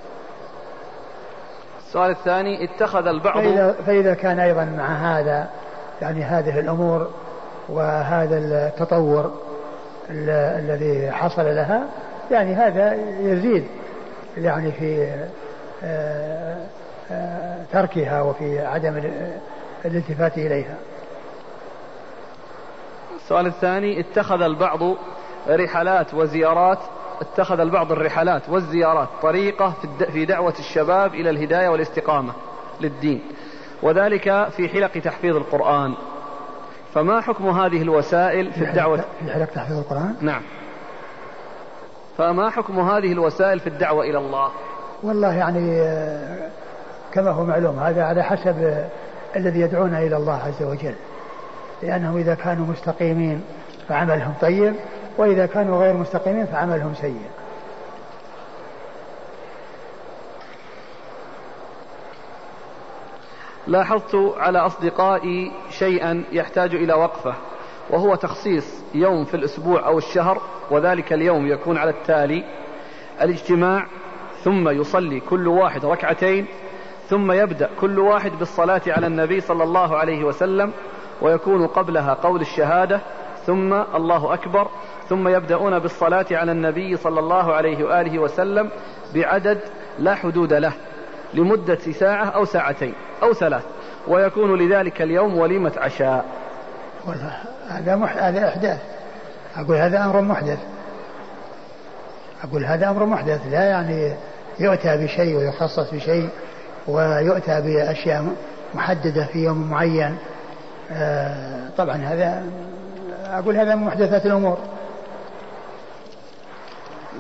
[1.87, 5.49] السؤال الثاني اتخذ البعض فإذا, فإذا كان أيضا مع هذا
[6.03, 7.11] يعني هذه الأمور
[7.68, 9.33] وهذا التطور
[10.11, 11.83] الذي حصل لها
[12.31, 13.64] يعني هذا يزيد
[14.37, 15.09] يعني في
[15.85, 16.57] آه،
[17.12, 19.03] آه، تركها وفي عدم
[19.85, 20.75] الالتفات إليها.
[23.25, 24.81] السؤال الثاني اتخذ البعض
[25.49, 26.79] رحلات وزيارات
[27.20, 29.75] اتخذ البعض الرحلات والزيارات طريقة
[30.12, 32.33] في دعوة الشباب إلى الهداية والاستقامة
[32.81, 33.22] للدين.
[33.83, 35.95] وذلك في حلق تحفيظ القرآن.
[36.95, 40.43] فما حكم هذه الوسائل في الدعوة؟ في حلق تحفيظ القرآن؟ نعم.
[42.18, 44.51] فما حكم هذه الوسائل في الدعوة إلى الله؟
[45.03, 45.85] والله يعني
[47.12, 48.87] كما هو معلوم هذا على حسب
[49.37, 50.95] الذي يدعون إلى الله عز وجل.
[51.85, 53.43] لأنهم إذا كانوا مستقيمين
[53.89, 54.74] فعملهم طيب
[55.18, 57.20] وإذا كانوا غير مستقيمين فعملهم سيء.
[63.66, 67.35] لاحظت على أصدقائي شيئا يحتاج إلى وقفة
[67.91, 72.45] وهو تخصيص يوم في الأسبوع أو الشهر وذلك اليوم يكون على التالي
[73.22, 73.87] الاجتماع
[74.43, 76.47] ثم يصلي كل واحد ركعتين
[77.09, 80.72] ثم يبدأ كل واحد بالصلاة على النبي صلى الله عليه وسلم
[81.25, 83.01] ويكون قبلها قول الشهادة
[83.47, 84.68] ثم الله أكبر
[85.09, 88.70] ثم يبدأون بالصلاة على النبي صلى الله عليه وآله وسلم
[89.14, 89.59] بعدد
[89.99, 90.72] لا حدود له
[91.35, 93.62] لمدة ساعة أو ساعتين أو ثلاث
[94.09, 96.25] ويكون لذلك اليوم وليمة عشاء.
[97.68, 98.16] هذا مح...
[98.16, 98.81] هذا إحداث.
[99.57, 100.59] أقول هذا أمر محدث.
[102.45, 103.47] أقول هذا أمر محدث.
[103.47, 104.14] لا يعني
[104.61, 106.29] يؤتى بشيء ويخصص بشيء
[106.89, 108.25] ويؤتى بأشياء
[108.75, 110.18] محددة في يوم معين.
[111.77, 112.47] طبعا هذا
[113.25, 114.59] أقول هذا من محدثات الأمور.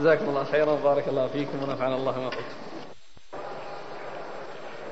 [0.00, 2.52] جزاكم الله خيرا بارك الله فيكم ونفعنا الله ما قلت.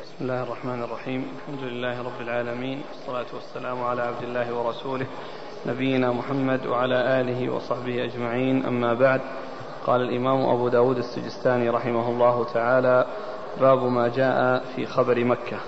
[0.03, 1.27] بسم الله الرحمن الرحيم.
[1.37, 5.07] الحمد لله رب العالمين والصلاة والسلام على عبد الله ورسوله
[5.67, 8.67] نبينا محمد وعلى آله وصحبه أجمعين.
[8.67, 9.21] أما بعد
[9.87, 13.07] قال الإمام أبو داود السجستاني رحمه الله تعالى
[13.61, 15.59] باب ما جاء في خبر مكة.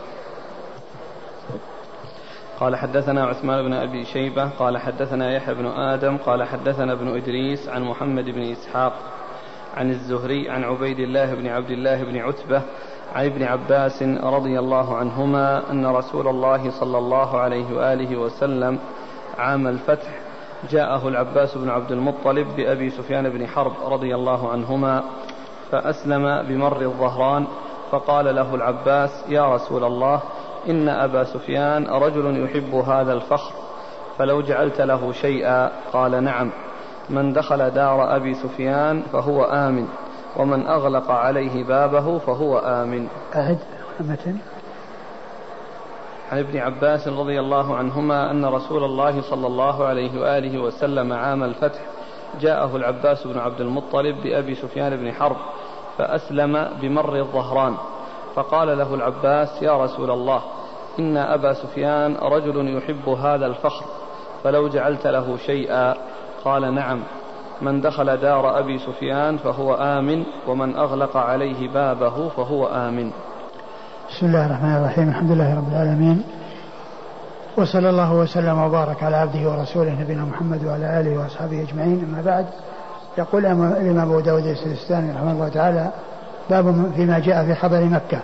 [2.60, 7.68] قال حدثنا عثمان بن أبي شيبة قال حدثنا يحيى بن آدم قال حدثنا ابن إدريس
[7.68, 8.92] عن محمد بن إسحاق
[9.76, 12.62] عن الزهري عن عبيد الله بن عبد الله بن عتبة
[13.14, 18.78] عن ابن عباس رضي الله عنهما أن رسول الله صلى الله عليه وآله وسلم
[19.38, 20.20] عام الفتح
[20.70, 25.02] جاءه العباس بن عبد المطلب بأبي سفيان بن حرب رضي الله عنهما
[25.70, 27.46] فأسلم بمر الظهران
[27.90, 30.22] فقال له العباس يا رسول الله
[30.68, 33.54] إن أبا سفيان رجل يحب هذا الفخر
[34.18, 36.50] فلو جعلت له شيئا قال نعم.
[37.10, 39.88] من دخل دار أبي سفيان فهو آمن
[40.36, 43.08] ومن أغلق عليه بابه فهو آمن.
[43.34, 43.58] أعد
[44.00, 44.36] متن
[46.32, 51.44] عن ابن عباس رضي الله عنهما أن رسول الله صلى الله عليه وآله وسلم عام
[51.44, 51.80] الفتح
[52.40, 55.36] جاءه العباس بن عبد المطلب بأبي سفيان بن حرب
[55.98, 57.74] فأسلم بمر الظهران.
[58.34, 60.42] فقال له العباس يا رسول الله
[60.98, 63.84] إن أبا سفيان رجل يحب هذا الفخر
[64.44, 65.94] فلو جعلت له شيئا
[66.44, 67.00] قال نعم
[67.62, 73.10] من دخل دار أبي سفيان فهو آمن ومن أغلق عليه بابه فهو آمن.
[74.10, 75.08] بسم الله الرحمن الرحيم.
[75.08, 76.22] الحمد لله رب العالمين.
[77.56, 82.04] وصلى الله وسلم وبارك على عبده ورسوله نبينا محمد وعلى آله وأصحابه أجمعين.
[82.04, 82.46] أما بعد
[83.18, 85.90] يقول الإمام أبو داود السجستاني رحمه الله تعالى
[86.50, 88.18] باب فيما جاء في خبر مكة.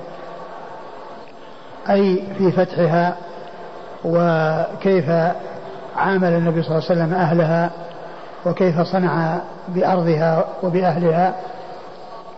[1.90, 3.16] أي في فتحها
[4.04, 5.10] وكيف
[5.96, 7.70] عامل النبي صلى الله عليه وسلم أهلها
[8.46, 11.34] وكيف صنع بأرضها وبأهلها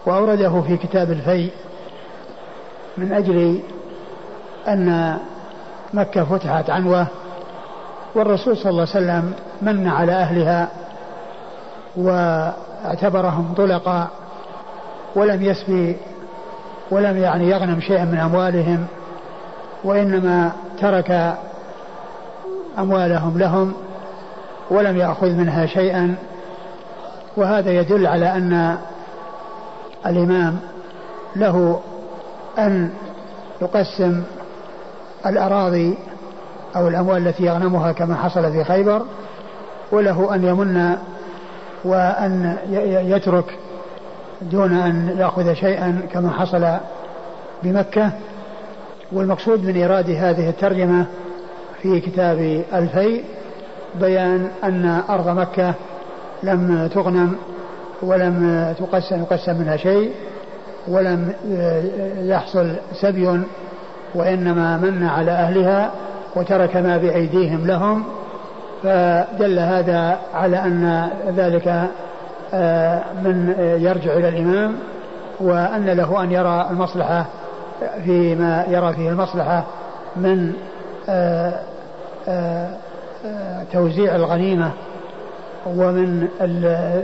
[0.07, 1.53] وأورده في كتاب الفيء
[2.99, 3.61] من أجل
[4.69, 5.19] أن
[5.95, 7.07] مكة فتحت عنوة
[8.15, 10.69] والرسول صلى الله عليه وسلم من على أهلها
[11.97, 14.09] واعتبرهم طلقاء
[15.15, 15.97] ولم يسبي
[16.91, 18.87] ولم يعني يغنم شيئا من أموالهم
[19.85, 21.35] وإنما ترك
[22.79, 23.73] أموالهم لهم
[24.71, 26.17] ولم يأخذ منها شيئا.
[27.37, 28.79] وهذا يدل على أن
[30.07, 30.59] الإمام
[31.37, 31.81] له
[32.59, 32.91] أن
[33.63, 34.23] يقسم
[35.27, 35.99] الأراضي
[36.77, 39.03] أو الأموال التي يغنمها كما حصل في خيبر
[39.93, 40.97] وله أن يمن
[41.85, 42.57] وأن
[43.07, 43.59] يترك
[44.51, 46.67] دون أن يأخذ شيئا كما حصل
[47.63, 48.11] بمكة
[49.13, 51.07] والمقصود من إيراد هذه الترجمة
[51.83, 53.21] في كتاب الفي
[54.01, 55.75] بيان أن أرض مكة
[56.43, 57.37] لم تغنم
[58.03, 60.13] ولم تقسم يقسم منها شيء
[60.89, 61.33] ولم
[62.19, 63.41] يحصل سبي
[64.15, 65.91] وإنما من على أهلها
[66.37, 68.05] وترك ما بأيديهم لهم.
[68.83, 71.91] فدل هذا على أن ذلك
[73.25, 74.77] من يرجع إلى الإمام
[75.41, 77.27] وأن له أن يرى المصلحة
[78.05, 79.65] فيما يرى فيه المصلحة
[80.17, 80.53] من
[81.09, 81.55] آه،
[82.29, 82.69] آه،
[83.73, 84.71] توزيع الغنيمة
[85.67, 86.29] ومن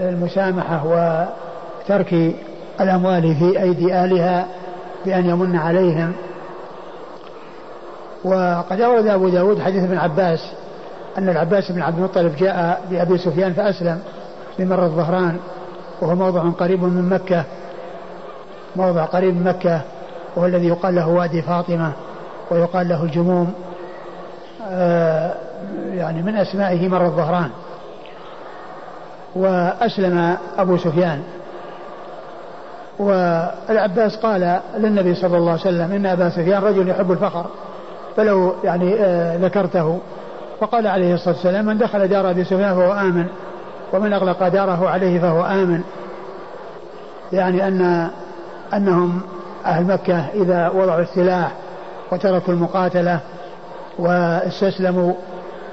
[0.08, 2.34] المسامحة وترك
[2.80, 4.46] الأموال في أيدي أهلها
[5.04, 6.12] بأن يمن عليهم.
[8.24, 10.52] وقد أورد أبو داود حديث ابن عباس
[11.18, 13.98] أن العباس بن عبد المطلب جاء بأبي سفيان فأسلم.
[14.58, 15.36] بمر الظهران
[16.00, 17.44] وهو موضع قريب من مكة.
[18.76, 19.80] موضع قريب من مكة
[20.36, 21.92] وهو الذي يقال له وادي فاطمة
[22.50, 23.54] ويقال له الجموم.
[24.70, 25.34] آه
[25.94, 27.50] يعني من أسمائه مر الظهران.
[29.34, 31.22] وأسلم أبو سفيان.
[32.98, 37.46] والعباس قال للنبي صلى الله عليه وسلم إن أبا سفيان رجل يحب الفخر
[38.16, 39.98] فلو يعني آه ذكرته.
[40.60, 43.26] فقال عليه الصلاة والسلام من دخل دار أبي سفيان فهو آمن.
[43.92, 45.82] ومن أغلق داره عليه فهو آمن.
[47.32, 48.10] يعني أن
[48.74, 49.20] أنهم
[49.66, 51.52] أهل مكة إذا وضعوا السلاح
[52.12, 53.20] وتركوا المقاتلة
[53.98, 55.12] واستسلموا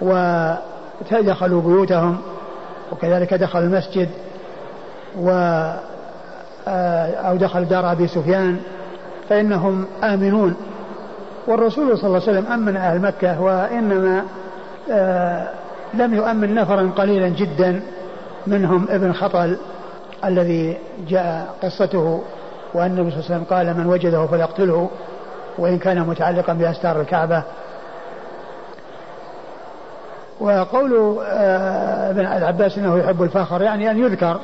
[0.02, 2.18] ودخلوا بيوتهم
[2.92, 4.10] وكذلك دخل المسجد
[5.20, 5.30] و
[6.68, 8.58] آه، أو دخل دار أبي سفيان
[9.30, 10.56] فإنهم آمنون.
[11.48, 14.24] والرسول صلى الله عليه وسلم أمن أهل مكة وإنما
[14.92, 15.48] آه،
[15.94, 17.82] لم يؤمن نفرا قليلا جدا.
[18.48, 19.58] منهم ابن خطل
[20.26, 20.78] الذي
[21.08, 22.24] جاء قصته
[22.74, 24.90] وأن النبي صلى الله عليه وسلم قال من وجده فليقتله
[25.58, 27.44] وإن كان متعلقا بأستار الكعبة.
[30.40, 34.40] وقول آه، ابن العباس إنه يحب الفخر يعني أن يذكر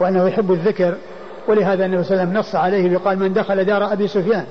[0.00, 0.94] وأنه يحب الذكر
[1.48, 4.44] ولهذا النبي صلى الله عليه وسلم نص عليه وقال من دخل دار أبي سفيان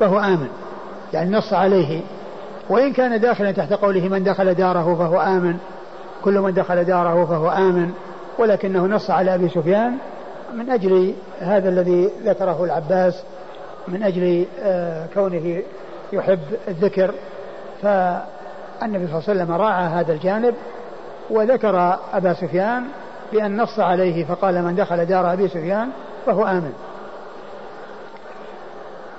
[0.00, 0.48] فهو آمن.
[1.12, 2.00] يعني نص عليه.
[2.68, 5.56] وإن كان داخلا تحت قوله من دخل داره فهو آمن.
[6.24, 7.90] كل من دخل داره فهو آمن.
[8.38, 9.98] ولكنه نص على أبي سفيان
[10.54, 13.22] من أجل هذا الذي ذكره العباس
[13.88, 15.62] من أجل آه، كونه
[16.12, 17.14] يحب الذكر.
[17.82, 17.86] ف
[18.82, 20.54] النبي صلى الله عليه وسلم راعى هذا الجانب
[21.30, 22.84] وذكر أبا سفيان
[23.32, 25.90] بأن نص عليه فقال من دخل دار أبي سفيان
[26.26, 26.72] فهو آمن.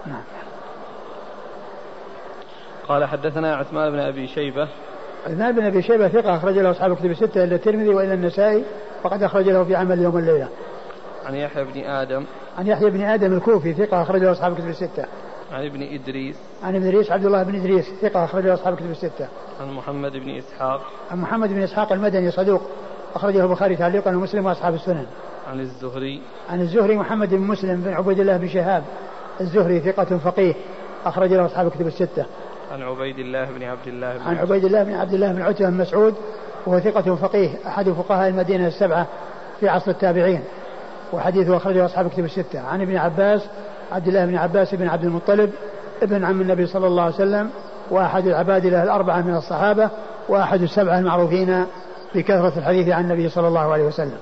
[0.05, 0.23] نعم.
[2.87, 4.67] قال حدثنا عثمان بن أبي شيبة
[5.27, 8.63] عثمان بن أبي شيبة ثقة أخرج له أصحاب الكتب الستة إلا الترمذي وإلى النسائي
[9.03, 10.47] وقد أخرج له في عمل يوم الليلة.
[11.25, 12.25] عن يحيى بن آدم.
[12.57, 15.05] عن يحيى بن آدم الكوفي ثقة أخرج له أصحاب الكتب الستة.
[15.51, 16.35] عن ابن إدريس.
[16.63, 19.27] عن ابن إدريس عبد الله بن إدريس ثقة أخرج له أصحاب الكتب الستة.
[19.61, 20.81] عن محمد بن إسحاق.
[21.11, 22.61] عن محمد بن إسحاق المدني صدوق
[23.15, 25.05] أخرجه البخاري تعليقا ومسلم وأصحاب السنن.
[25.47, 26.21] عن الزهري.
[26.49, 28.83] عن الزهري محمد بن مسلم بن عبيد الله بن شهاب.
[29.41, 30.53] الزهري ثقة فقيه
[31.05, 32.25] أخرج له أصحاب الكتب الستة.
[32.71, 35.69] عن عبيد الله بن عبد الله بن عن عبيد الله بن عبد الله بن عتبة
[35.69, 36.15] بن مسعود
[36.65, 39.07] وهو ثقة فقيه أحد فقهاء المدينة السبعة
[39.59, 40.41] في عصر التابعين
[41.13, 42.59] وحديثه أخرجه أصحاب الكتب الستة.
[42.59, 43.41] عن ابن عباس
[43.91, 45.51] عبد الله بن عباس بن عبد المطلب
[46.03, 47.49] ابن عم النبي صلى الله عليه وسلم
[47.91, 49.89] وأحد العبادلة الأربعة من الصحابة
[50.29, 51.65] وأحد السبعة المعروفين
[52.15, 54.17] بكثرة الحديث عن النبي صلى الله عليه وسلم.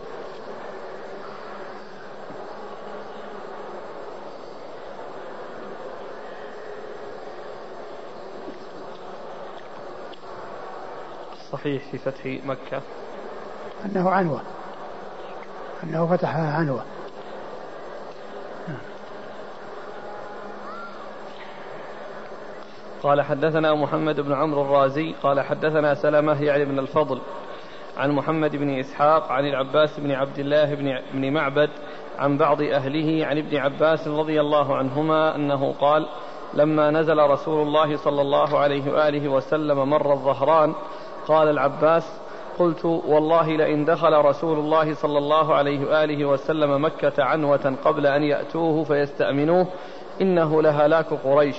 [11.52, 12.82] صحيح في فتح مكة؟
[13.86, 14.42] أنه عنوة.
[15.84, 16.84] أنه فتحها عنوة.
[23.04, 27.22] قال حدثنا محمد بن عمرو الرازي قال حدثنا سلمة يعني بن الفضل
[27.98, 31.70] عن محمد بن إسحاق عن العباس بن عبد الله بن, بن معبد
[32.20, 36.08] عن بعض أهله عن ابن عباس رضي الله عنهما أنه قال
[36.54, 40.76] لما نزل رسول الله صلى الله عليه وآله وسلم مر الظهران
[41.28, 42.20] قال العباس
[42.60, 48.24] قلت والله لئن دخل رسول الله صلى الله عليه وآله وسلم مكة عنوة قبل أن
[48.24, 49.68] يأتوه فيستأمنوه
[50.22, 51.58] إنه لهلاك قريش.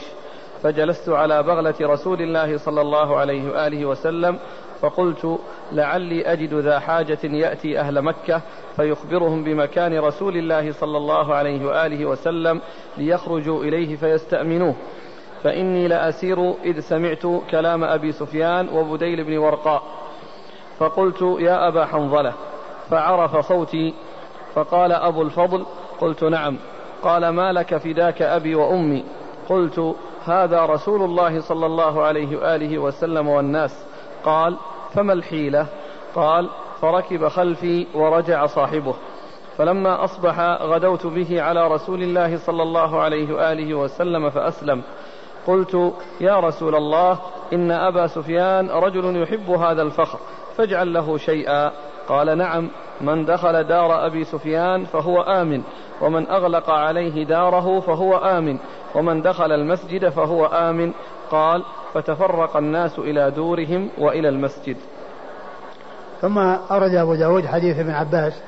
[0.62, 4.38] فجلست على بغلة رسول الله صلى الله عليه وآله وسلم
[4.80, 5.38] فقلت
[5.72, 8.42] لعلي أجد ذا حاجة يأتي أهل مكة
[8.76, 12.60] فيخبرهم بمكان رسول الله صلى الله عليه وآله وسلم
[12.96, 14.74] ليخرجوا إليه فيستأمنوه.
[15.42, 19.82] فإني لأسير إذ سمعت كلام أبي سفيان وبديل بن ورقاء.
[20.78, 22.32] فقلت يا أبا حنظلة
[22.90, 23.94] فعرف صوتي
[24.54, 25.66] فقال أبو الفضل
[26.00, 26.58] قلت نعم.
[27.02, 29.04] قال ما لك فداك أبي وأمي؟
[29.48, 33.86] قلت هذا رسول الله صلى الله عليه وآله وسلم والناس.
[34.24, 34.56] قال
[34.94, 35.66] فما الحيلة؟
[36.14, 36.48] قال
[36.80, 38.94] فركب خلفي ورجع صاحبه.
[39.56, 44.82] فلما أصبح غدوت به على رسول الله صلى الله عليه وآله وسلم فأسلم.
[45.48, 47.18] قلت يا رسول الله
[47.52, 50.18] إن أبا سفيان رجل يحب هذا الفخر
[50.56, 51.72] فاجعل له شيئا.
[52.08, 52.70] قال نعم
[53.00, 55.62] من دخل دار أبي سفيان فهو آمن
[56.00, 58.58] ومن أغلق عليه داره فهو آمن
[58.94, 60.92] ومن دخل المسجد فهو آمن.
[61.30, 64.76] قال فتفرق الناس إلى دورهم وإلى المسجد.
[66.20, 66.38] ثم
[66.70, 68.42] أرد أبو داود حديث ابن عباس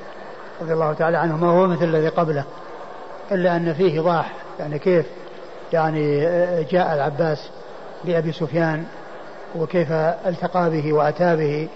[0.61, 2.45] رضي الله تعالى عنهما وهو مثل الذي قبله
[3.31, 5.20] إلا أن فيه ضاح يعني كيف
[5.73, 6.19] يعني
[6.63, 7.49] جاء العباس
[8.05, 8.85] لأبي سفيان
[9.55, 11.69] وكيف التقى به وأتى به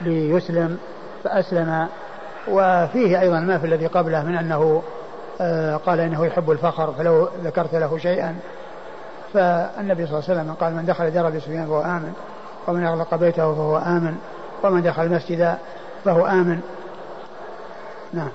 [0.00, 0.78] ليسلم
[1.24, 1.88] فأسلم.
[2.48, 4.82] وفيه أيضا ما في الذي قبله من أنه
[5.40, 8.36] آه، قال إنه يحب الفخر فلو ذكرت له شيئا.
[9.34, 12.12] فالنبي صلى الله عليه وسلم قال من دخل دار أبي سفيان فهو آمن
[12.68, 14.16] ومن أغلق بيته فهو آمن
[14.62, 15.56] ومن دخل المسجد
[16.04, 16.60] فهو آمن.
[18.12, 18.30] نعم.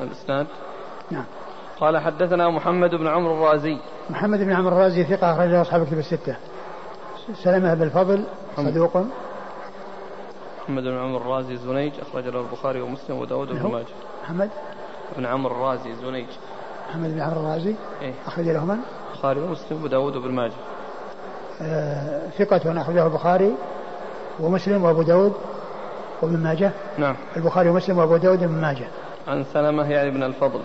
[0.00, 0.46] الإسناد؟
[1.10, 1.24] نعم.
[1.80, 3.78] قال حدثنا محمد بن عمرو الرازي.
[4.10, 6.36] محمد بن عمرو الرازي ثقة أخرج له أصحاب الكتب الستة.
[7.34, 8.24] سلمة بن الفضل
[8.56, 8.96] صدوق.
[10.62, 13.86] محمد بن عمرو الرازي زنيج أخرج له البخاري ومسلم وداود بن ماجه.
[14.22, 14.50] محمد.
[15.16, 16.28] بن عمرو الرازي زنيج.
[16.90, 18.78] محمد بن عمرو الرازي إيه؟ أخرج له من؟
[19.10, 20.52] البخاري ومسلم وداود بن ماجه.
[21.62, 23.52] آه ثقة أخرجه البخاري
[24.40, 25.32] ومسلم وأبو داود
[26.22, 26.70] وابن ماجه.
[26.98, 27.16] نعم.
[27.36, 28.88] البخاري ومسلم وأبو داود وابن ماجه.
[29.28, 30.60] عن سلمة يعني بن الفضل.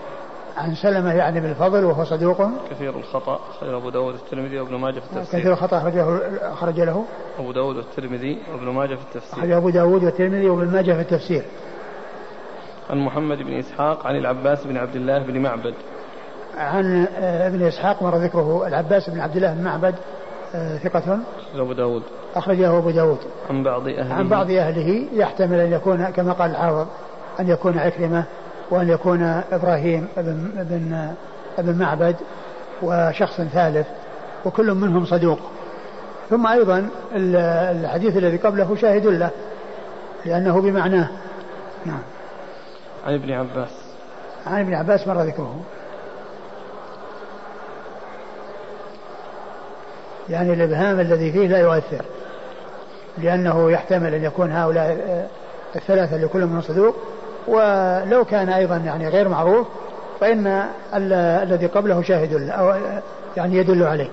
[0.57, 4.99] عن سلمة يعني بن الفضل وهو صدوق كثير الخطأ أخرجه أبو داود الترمذي وابن ماجه
[4.99, 5.39] في التفسير.
[5.39, 6.20] كثير الخطأ أخرجه
[6.53, 7.05] أخرج له.
[7.39, 9.39] أبو داود والترمذي وابن ماجه في التفسير.
[9.39, 11.43] أخرج أبو داود والترمذي وابن ماجه في التفسير.
[12.89, 15.74] عن محمد بن إسحاق عن العباس بن عبد الله بن معبد.
[16.57, 19.95] عن آه، ابن إسحاق مر ذكره العباس بن عبد الله بن معبد
[20.55, 21.20] آه، ثقة.
[21.55, 22.03] أبو داود.
[22.36, 23.18] أخرجه أبو داود.
[23.49, 24.14] عن بعض أهله.
[24.14, 26.88] عن بعض أهله يحتمل أن يكون كما قال الحافظ
[27.39, 28.24] أن يكون عكرمة
[28.72, 31.14] وأن يكون إبراهيم بن, بن,
[31.58, 32.16] بن معبد
[32.82, 33.88] وشخص ثالث
[34.46, 35.40] وكل منهم صدوق.
[36.30, 39.30] ثم أيضا الحديث الذي قبله شاهد له
[40.26, 41.08] لأنه بمعناه.
[41.86, 42.02] نعم.
[43.06, 43.70] عن ابن عباس.
[44.48, 45.60] عن ابن عباس مر ذكره.
[50.30, 52.06] يعني الإبهام الذي فيه لا يؤثر
[53.18, 55.30] لأنه يحتمل أن يكون هؤلاء
[55.76, 56.96] الثلاثة لكل من صدوق
[57.48, 59.68] ولو كان أيضا يعني غير معروف
[60.20, 62.76] فإن الذي قبله شاهد أو
[63.38, 64.10] يعني يدل عليه.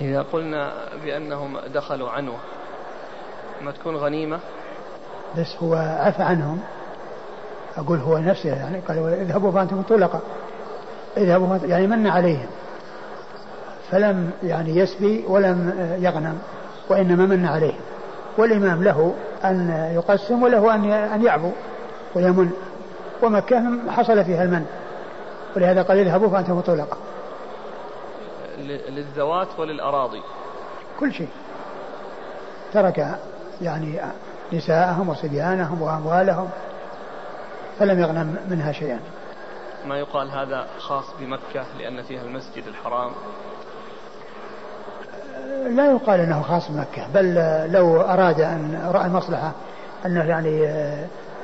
[0.00, 0.72] إذا قلنا
[1.04, 2.38] بأنهم دخلوا عنوة
[3.60, 4.38] ما تكون غنيمة؟
[5.38, 6.60] بس هو عفى عنهم.
[7.76, 10.20] أقول هو نفسه يعني قال اذهبوا فأنتم طلقة.
[11.16, 12.46] اذهبوا يعني من عليهم؟
[13.90, 16.38] فلم يعني يسبي ولم يغنم
[16.88, 17.80] وإنما من عليهم
[18.38, 19.14] والإمام له
[19.44, 21.50] أن يقسم وله أن أن يعبو
[22.14, 22.50] ويمن
[23.22, 24.66] ومكة حصل فيها المن.
[25.56, 26.96] ولهذا قال اذهبوا فأنتم طلقة
[28.88, 30.22] للذوات وللأراضي.
[31.00, 31.28] كل شيء.
[32.72, 33.18] ترك
[33.60, 34.00] يعني
[34.52, 36.48] نساءهم وصبيانهم وأموالهم
[37.78, 39.00] فلم يغنم منها شيئا.
[39.86, 43.10] ما يقال هذا خاص بمكة لأن فيها المسجد الحرام؟
[45.48, 47.34] لا يقال إنه خاص بمكة بل
[47.72, 49.52] لو أراد أن رأى المصلحة
[50.06, 50.60] أنه يعني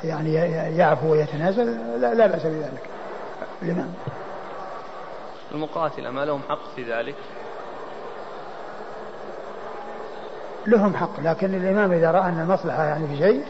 [0.05, 0.35] يعني
[0.79, 2.83] يعفو ويتنازل لا, لا بأس بذلك.
[3.63, 3.95] الإمام.
[5.53, 7.15] المقاتلة ما لهم حق في ذلك؟
[10.67, 13.45] لهم حق لكن الإمام إذا رأى أن المصلحة يعني في شيء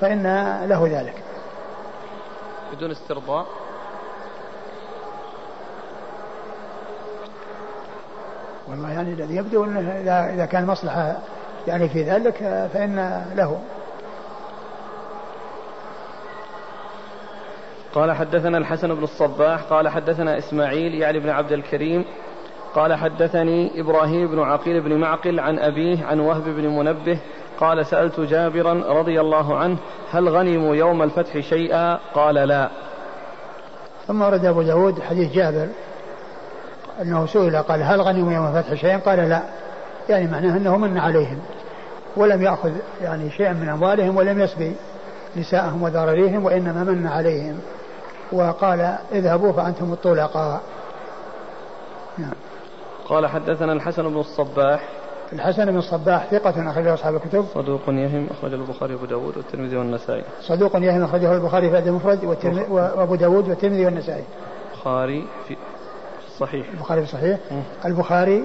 [0.00, 0.22] فإن
[0.68, 1.22] له ذلك.
[2.72, 3.46] بدون استرضاء؟
[8.72, 11.16] والله يعني الذي يبدو أنه إذا إذا كان مصلحة
[11.66, 13.58] يعني في ذلك فإن له.
[17.94, 22.04] قال حدثنا الحسن بن الصباح قال حدثنا إسماعيل يعني بن عبد الكريم
[22.74, 27.18] قال حدثني إبراهيم بن عقيل بن معقل عن أبيه عن وهب بن منبه
[27.60, 29.76] قال سألت جابرا رضي الله عنه
[30.10, 32.70] هل غنموا يوم الفتح شيئا؟ قال لا.
[34.06, 35.68] ثم ورد أبو داود حديث جابر
[37.02, 39.42] أنه سئل قال هل غنموا يوم الفتح شيئا؟ قال لا.
[40.08, 41.38] يعني معناه أنه من عليهم.
[42.16, 42.70] ولم يأخذ
[43.02, 44.72] يعني شيئا من أموالهم ولم يسبي
[45.36, 47.60] نساءهم وذراريهم وإنما من عليهم.
[48.32, 50.60] وقال اذهبوا فأنتم الطلقاء.
[52.18, 52.32] نعم.
[53.08, 54.88] قال حدثنا الحسن بن الصباح.
[55.32, 57.44] الحسن بن الصباح ثقة أخرجه أصحاب الكتب.
[57.54, 60.24] صدوق يهم أخرجه البخاري وأبو داود والترمذي والنسائي.
[60.42, 62.24] صدوق يهم أخرجه البخاري في المفرد
[62.70, 64.24] وأبو داود والترمذي والنسائي.
[64.72, 65.56] البخاري في
[66.42, 67.38] الصحيح البخاري في الصحيح
[67.84, 68.44] البخاري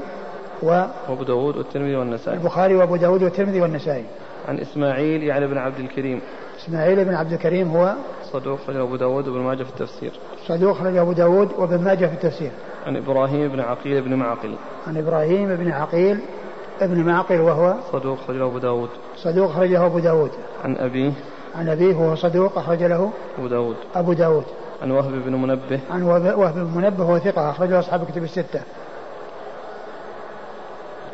[0.64, 2.38] و وأبو داود والترمذي والنسائي.
[2.38, 4.06] البخاري وأبو داود والترمذي والنسائي.
[4.48, 6.22] عن إسماعيل يعني بن عبد الكريم.
[6.60, 7.94] إسماعيل بن عبد الكريم هو
[8.32, 10.12] صدوق خرج أبو داود وابن ماجه في التفسير.
[10.48, 12.52] صدوق خرج أبو داود وابن ماجه في التفسير.
[12.86, 14.56] عن إبراهيم بن عقيل بن معقل.
[14.88, 16.20] عن إبراهيم بن عقيل
[16.82, 18.90] ابن معقل وهو صدوق خرج أبو داود.
[19.16, 20.32] صدوق خرجه أبو داود.
[20.64, 21.12] عن أبيه.
[21.56, 23.76] عن أبيه وهو صدوق أخرج له أبو داود.
[23.96, 24.46] أبو داود.
[24.82, 25.80] عن وهب بن منبه.
[25.92, 28.62] عن وهب بن منبه هو ثقة أخرجه أصحاب الكتب الستة.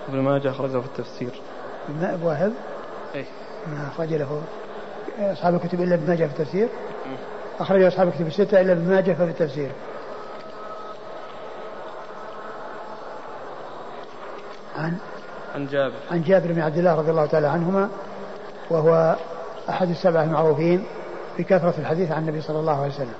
[0.10, 1.42] ابن ماجه أخرجه في التفسير.
[2.24, 2.54] وهب؟
[3.16, 3.26] إيه.
[3.68, 4.42] ما أخرج له
[5.20, 6.68] أصحاب الكتب إلا ابن ماجه في التفسير.
[7.60, 9.72] أخرج أصحاب الكتب الستة إلا ابن ماجه في التفسير.
[14.78, 14.98] عن؟
[15.56, 15.96] عن جابر.
[16.12, 17.90] عن جابر بن عبد الله رضي الله تعالى عنهما
[18.70, 19.16] وهو
[19.70, 20.86] أحد السبعة المعروفين
[21.40, 23.14] بكثرة الحديث عن النبي صلى الله عليه وسلم.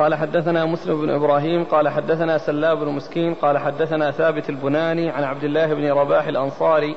[0.00, 5.24] قال حدثنا مسلم بن إبراهيم قال حدثنا سلاب بن مسكين قال حدثنا ثابت البناني عن
[5.24, 6.96] عبد الله بن رباح الأنصاري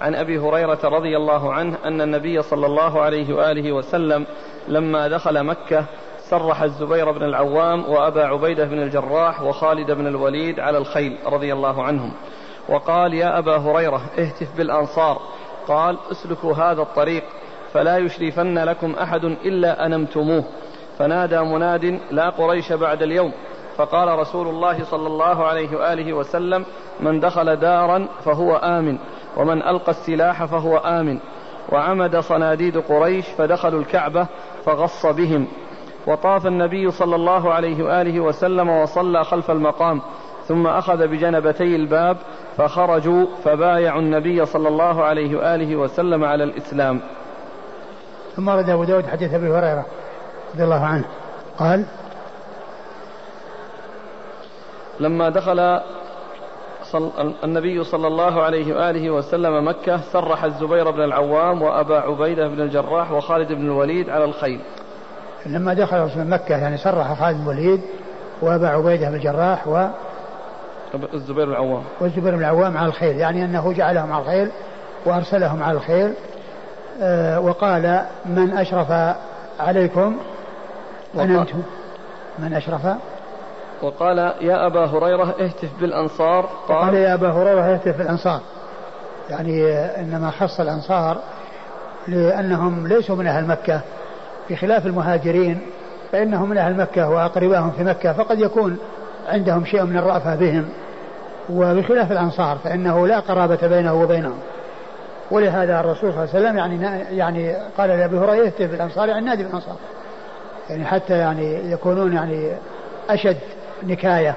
[0.00, 4.26] عن أبي هريرة رضي الله عنه أن النبي صلى الله عليه وآله وسلم
[4.68, 5.84] لما دخل مكة
[6.18, 11.82] سرح الزبير بن العوام وأبا عبيدة بن الجراح وخالد بن الوليد على الخيل رضي الله
[11.82, 12.12] عنهم.
[12.68, 15.20] وقال يا أبا هريرة اهتف بالأنصار.
[15.68, 17.24] قال اسلكوا هذا الطريق
[17.72, 20.44] فلا يشرفن لكم أحد إلا أنمتموه.
[20.98, 23.32] فنادى مناد لا قريش بعد اليوم
[23.76, 26.64] فقال رسول الله صلى الله عليه وآله وسلم
[27.00, 28.98] من دخل دارا فهو آمن
[29.36, 31.18] ومن ألقى السلاح فهو آمن
[31.72, 34.26] وعمد صناديد قريش فدخلوا الكعبة
[34.64, 35.46] فغص بهم
[36.06, 40.00] وطاف النبي صلى الله عليه وآله وسلم وصلى خلف المقام
[40.46, 42.16] ثم أخذ بجنبتي الباب
[42.56, 47.00] فخرجوا فبايعوا النبي صلى الله عليه وآله وسلم على الإسلام.
[48.36, 49.86] ثم ورد أبو داود حديث أبي هريرة
[50.54, 51.04] رضي الله عنه.
[51.58, 51.84] قال
[55.00, 55.80] لما دخل
[57.44, 63.12] النبي صلى الله عليه وآله وسلم مكة سرح الزبير بن العوام وأبا عبيدة بن الجراح
[63.12, 64.60] وخالد بن الوليد على الخيل.
[65.46, 67.80] لما دخل مكة يعني سرح خالد بن الوليد
[68.42, 69.86] وأبا عبيدة بن الجراح و
[71.14, 71.82] الزبير بن العوام.
[72.00, 74.50] والزبير بن العوام على الخيل يعني أنه جعلهم على الخيل
[75.06, 76.14] وأرسلهم على الخيل
[77.02, 79.16] آه وقال من أشرف
[79.60, 80.16] عليكم
[81.20, 81.62] أنمتم
[82.38, 82.80] من أشرف؟
[83.82, 86.48] وقال يا أبا هريرة اهتف بالأنصار.
[86.68, 88.40] قال, قال يا أبا هريرة اهتف بالأنصار.
[89.30, 91.18] يعني إنما خص الأنصار
[92.08, 93.80] لأنهم ليسوا من أهل مكة.
[94.50, 95.60] بخلاف المهاجرين
[96.12, 98.78] فإنهم من أهل مكة وأقربائهم في مكة فقد يكون
[99.28, 100.68] عندهم شيء من الرأفة بهم.
[101.50, 104.38] وبخلاف الأنصار فإنه لا قرابة بينه وبينهم.
[105.30, 109.42] ولهذا الرسول صلى الله عليه وسلم يعني يعني قال لأبي هريرة اهتف بالأنصار يعني نادي
[109.42, 109.76] بالأنصار.
[110.70, 112.52] يعني حتى يعني يكونون يعني
[113.10, 113.38] أشد
[113.82, 114.36] نكاية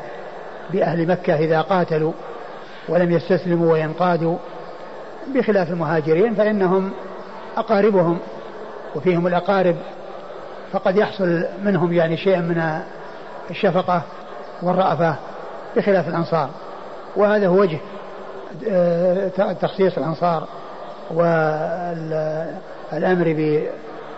[0.69, 2.13] بأهل مكة إذا قاتلوا
[2.89, 4.37] ولم يستسلموا وينقادوا
[5.35, 6.91] بخلاف المهاجرين فإنهم
[7.57, 8.19] أقاربهم
[8.95, 9.75] وفيهم الأقارب.
[10.71, 12.81] فقد يحصل منهم يعني شيء من
[13.49, 14.01] الشفقة
[14.61, 15.15] والرأفة
[15.75, 16.49] بخلاف الأنصار.
[17.15, 17.79] وهذا هو وجه
[18.69, 19.27] آه،
[19.61, 20.47] تخصيص الأنصار
[21.11, 21.95] والأمر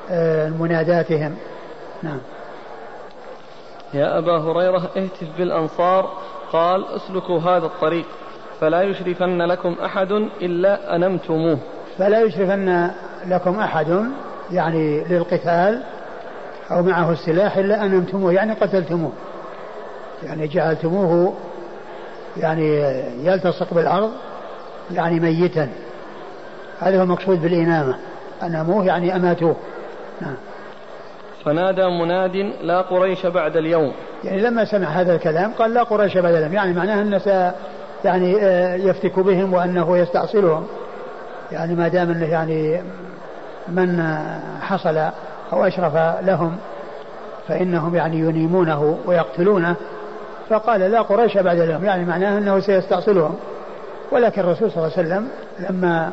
[0.10, 1.36] بمناداتهم
[2.04, 2.20] نعم.
[3.94, 6.10] يا أبا هريرة اهتف بالأنصار
[6.54, 8.06] قال اسلكوا هذا الطريق
[8.62, 11.60] فلا يشرفن لكم أحد إلا أنمتموه.
[11.98, 12.92] فلا يشرفن
[13.26, 14.06] لكم أحد
[14.52, 15.84] يعني للقتال
[16.72, 19.12] أو معه السلاح إلا أنمتموه يعني قتلتموه.
[20.24, 21.34] يعني جعلتموه
[22.38, 22.80] يعني
[23.24, 24.12] يلتصق بالأرض
[24.92, 25.70] يعني ميتا.
[26.80, 27.96] هذا هو المقصود بالإنامة
[28.44, 29.56] أنموه يعني أماتوه.
[30.22, 30.36] نعم.
[31.46, 33.92] فنادى مناد لا قريش بعد اليوم.
[34.24, 36.54] يعني لما سمع هذا الكلام قال لا قريش بعد اليوم.
[36.54, 37.54] يعني معناه أنه
[38.06, 40.68] يعني آه، يفتك بهم وأنه يستأصلهم.
[41.52, 42.82] يعني ما دام أنه يعني
[43.68, 44.18] من
[44.62, 44.98] حصل
[45.54, 46.58] أو أشرف لهم
[47.48, 49.76] فإنهم يعني ينيمونه ويقتلونه.
[50.50, 51.86] فقال لا قريش بعد اليوم.
[51.86, 53.36] يعني معناه أنه سيستأصلهم.
[54.12, 55.28] ولكن الرسول صلى الله عليه وسلم
[55.70, 56.12] لما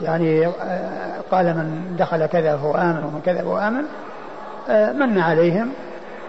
[0.00, 3.84] يعني آه، قال من دخل كذا فهو آمن ومن كذا فهو آمن
[4.92, 5.68] من عليهم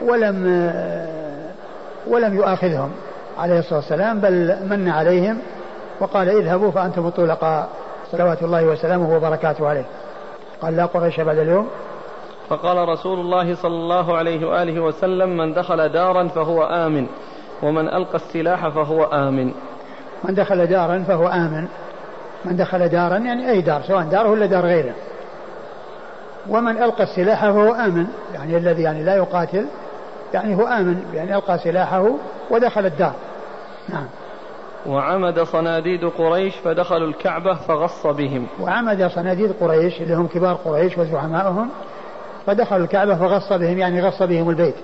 [0.02, 0.46] ولم
[2.08, 2.92] ولم يؤاخذهم
[3.38, 5.38] عليه الصلاة والسلام بل من عليهم
[6.00, 7.70] وقال اذهبوا فأنتم الطلقاء.
[8.12, 9.86] صلوات الله وسلامه وبركاته عليه.
[10.62, 11.68] قال لا قريش بعد اليوم.
[12.50, 17.08] فقال رسول الله صلى الله عليه وآله وسلم من دخل دارا فهو آمن
[17.64, 19.52] ومن ألقى السلاح فهو آمن.
[20.24, 21.68] من دخل دارا فهو آمن.
[22.46, 24.94] من دخل دارا يعني أي دار سواء دار ولا دار غيره.
[26.50, 28.08] ومن ألقى السلاح فهو آمن.
[28.34, 29.66] يعني الذي يعني لا يقاتل
[30.34, 32.08] يعني هو آمن يعني ألقى سلاحه
[32.50, 33.14] ودخل الدار.
[33.90, 34.08] نعم.
[34.86, 38.48] وعمد صناديد قريش فدخلوا الكعبة فغص بهم.
[38.60, 41.70] وعمد صناديد قريش اللي هم كبار قريش وزعمائهم
[42.46, 44.76] فدخلوا الكعبة فغص بهم يعني غص بهم البيت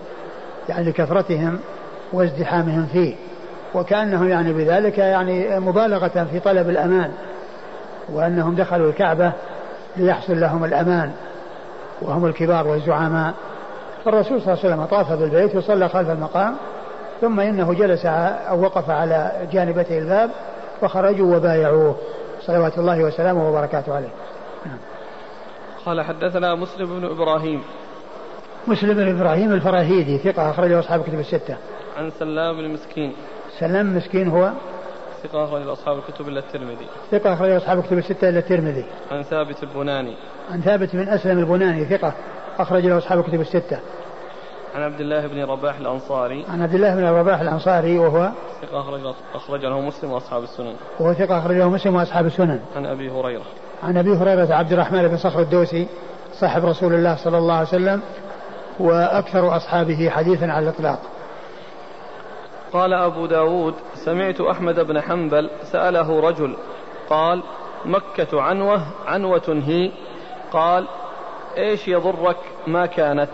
[0.69, 1.59] يعني لكثرتهم
[2.13, 3.15] وازدحامهم فيه.
[3.73, 7.11] وكأنهم يعني بذلك يعني مبالغة في طلب الأمان
[8.09, 9.31] وأنهم دخلوا الكعبة
[9.97, 11.11] ليحصل لهم الأمان.
[12.01, 13.33] وهم الكبار والزعماء
[14.05, 16.55] فالرسول صلى الله عليه وسلم طاف بالبيت وصلى خلف المقام
[17.21, 20.29] ثم إنه جلس أو وقف على جانبتي الباب
[20.81, 21.95] فخرجوا وبايعوه
[22.41, 24.09] صلوات الله وسلامه وبركاته عليه.
[24.65, 24.77] نعم.
[25.85, 27.63] قال حدثنا مسلم بن إبراهيم.
[28.67, 31.57] مسلم بن إبراهيم الفراهيدي ثقة أخرجه أصحاب كتب الستة.
[31.97, 33.13] عن سلام بن مسكين.
[33.59, 34.51] سلم مسكين هو
[35.23, 36.87] ثقة أخرج أصحاب الكتب إلا الترمذي.
[37.11, 38.85] ثقة أخرج أصحاب الكتب الستة إلا الترمذي.
[39.11, 40.15] عن ثابت البناني.
[40.51, 42.13] عن ثابت بن أسلم البناني ثقة
[42.59, 43.79] أخرج له أصحاب الكتب الستة.
[44.75, 46.45] عن عبد الله بن رباح الأنصاري.
[46.49, 48.31] عن عبد الله بن رباح الأنصاري وهو
[48.61, 50.75] ثقة أخرج أخرج له مسلم وأصحاب السنن.
[50.99, 52.59] وهو ثقة أخرج له مسلم وأصحاب السنن.
[52.75, 53.45] عن أبي هريرة.
[53.83, 55.87] عن أبي هريرة عبد الرحمن بن صخر الدوسي
[56.33, 58.01] صاحب رسول الله صلى الله عليه وسلم
[58.79, 60.99] وأكثر أصحابه حديثا على الإطلاق.
[62.77, 66.57] قال أبو داود سمعت أحمد بن حنبل سأله رجل
[67.09, 67.43] قال
[67.85, 69.91] مكة عنوة عنوة هي؟
[70.51, 70.87] قال
[71.57, 72.37] إيش يضرك؟
[72.67, 73.29] ما كانت.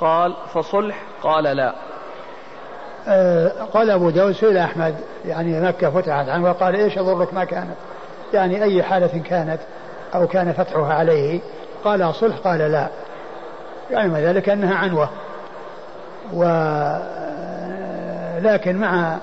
[0.00, 1.74] قال فصلح؟ قال لا.
[3.08, 7.76] آه قال أبو داود سئل أحمد يعني مكة فتحت عنه وقال إيش يضرك؟ ما كانت.
[8.32, 9.60] يعني أي حالة كانت
[10.14, 11.40] أو كان فتحها عليه؟
[11.84, 12.88] قال صلح؟ قال لا.
[13.90, 15.08] يعني ذلك أنها عنوة.
[16.32, 16.44] و
[18.40, 19.16] لكن مع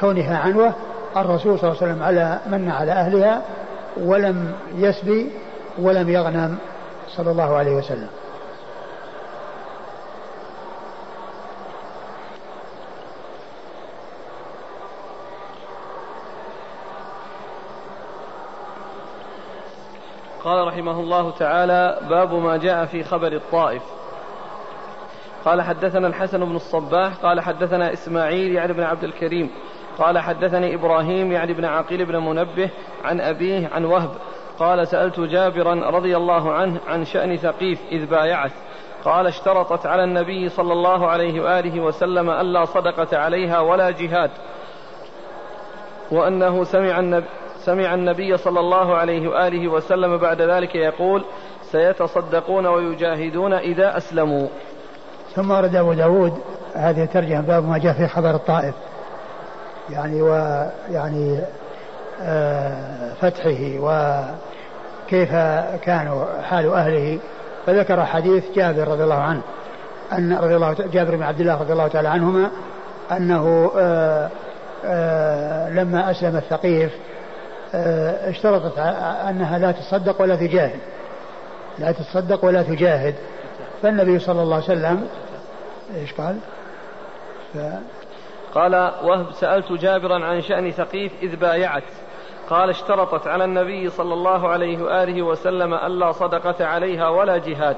[0.00, 0.72] كونها عنوة
[1.16, 3.42] الرسول صلى الله عليه وسلم على من على أهلها
[3.96, 5.32] ولم يسبي
[5.78, 6.58] ولم يغنم
[7.08, 8.08] صلى الله عليه وسلم.
[20.44, 23.82] قال رحمه الله تعالى باب ما جاء في خبر الطائف.
[25.44, 29.50] قال حدثنا الحسن بن الصباح قال حدثنا إسماعيل يعني بن عبد الكريم
[29.98, 32.70] قال حدثني إبراهيم يعني بن عقيل بن منبه
[33.04, 34.10] عن أبيه عن وهب
[34.58, 38.52] قال سألت جابرا رضي الله عنه عن شأن ثقيف إذ بايعت
[39.04, 44.30] قال اشترطت على النبي صلى الله عليه وآله وسلم ألا صدقة عليها ولا جهاد
[46.10, 47.26] وأنه سمع النبي
[47.64, 51.24] سمع النبي صلى الله عليه وآله وسلم بعد ذلك يقول
[51.62, 54.48] سيتصدقون ويجاهدون إذا أسلموا.
[55.36, 56.38] ثم ورد أبو داود
[56.74, 58.74] هذه الترجمة باب ما جاء في خبر الطائف.
[59.90, 61.40] يعني ويعني
[62.22, 65.34] آه فتحه وكيف
[65.84, 67.18] كانوا حال أهله.
[67.66, 69.40] فذكر حديث جابر رضي الله عنه
[70.12, 72.50] أن رضي الله جابر بن عبد الله رضي الله تعالى عنهما
[73.12, 74.30] أنه آه
[74.84, 76.92] آه لما أسلم الثقيف
[78.28, 78.78] اشترطت
[79.28, 80.78] أنها لا تصدق ولا تجاهد.
[81.78, 83.14] لا تصدق ولا تجاهد.
[83.82, 85.06] فالنبي صلى الله عليه وسلم
[85.94, 86.38] إيش قال؟
[87.54, 87.58] ف...
[88.54, 88.74] قال
[89.04, 91.82] وهب سألت جابرا عن شأن ثقيف إذ بايعت.
[92.50, 97.76] قال اشترطت على النبي صلى الله عليه وآله وسلم ألا صدقة عليها ولا جهاد.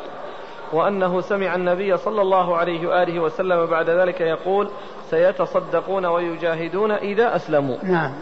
[0.72, 4.70] وأنه سمع النبي صلى الله عليه وآله وسلم بعد ذلك يقول
[5.10, 7.76] سيتصدقون ويجاهدون إذا أسلموا.
[7.82, 8.12] نعم.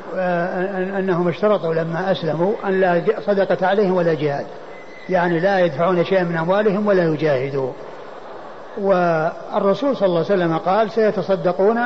[0.99, 4.47] أنهم اشترطوا لما أسلموا أن لا صدقة عليهم ولا جهاد.
[5.09, 7.73] يعني لا يدفعون شيئا من أموالهم ولا يجاهدوا
[8.81, 11.79] والرسول صلى الله عليه وسلم قال سيتصدقون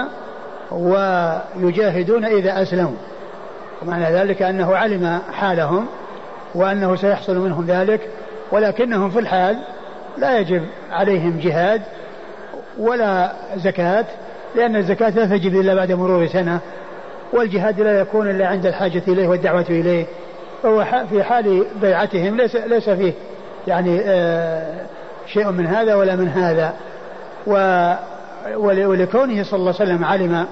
[0.71, 2.97] ويجاهدون إذا أسلموا.
[3.83, 5.87] ومعنى ذلك أنه علم حالهم
[6.55, 8.01] وأنه سيحصل منهم ذلك
[8.53, 9.59] ولكنهم في الحال
[10.19, 11.83] لا يجب عليهم جهاد
[12.79, 14.05] ولا زكاة
[14.57, 16.61] لأن الزكاة لا تجب إلا بعد مرور سنة
[17.33, 20.07] والجهاد لا يكون إلا عند الحاجة إليه والدعوة إليه
[20.63, 23.13] فهو في حال بيعتهم ليس ليس فيه
[23.67, 24.87] يعني آه
[25.33, 26.75] شيء من هذا ولا من هذا.
[28.57, 30.47] ولكونه صلى الله عليه وسلم علم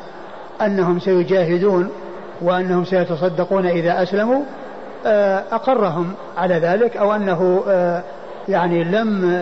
[0.63, 1.91] أنهم سيجاهدون
[2.41, 4.43] وأنهم سيتصدقون إذا أسلموا
[5.07, 8.03] آه أقرهم على ذلك أو أنه آه
[8.49, 9.37] يعني لم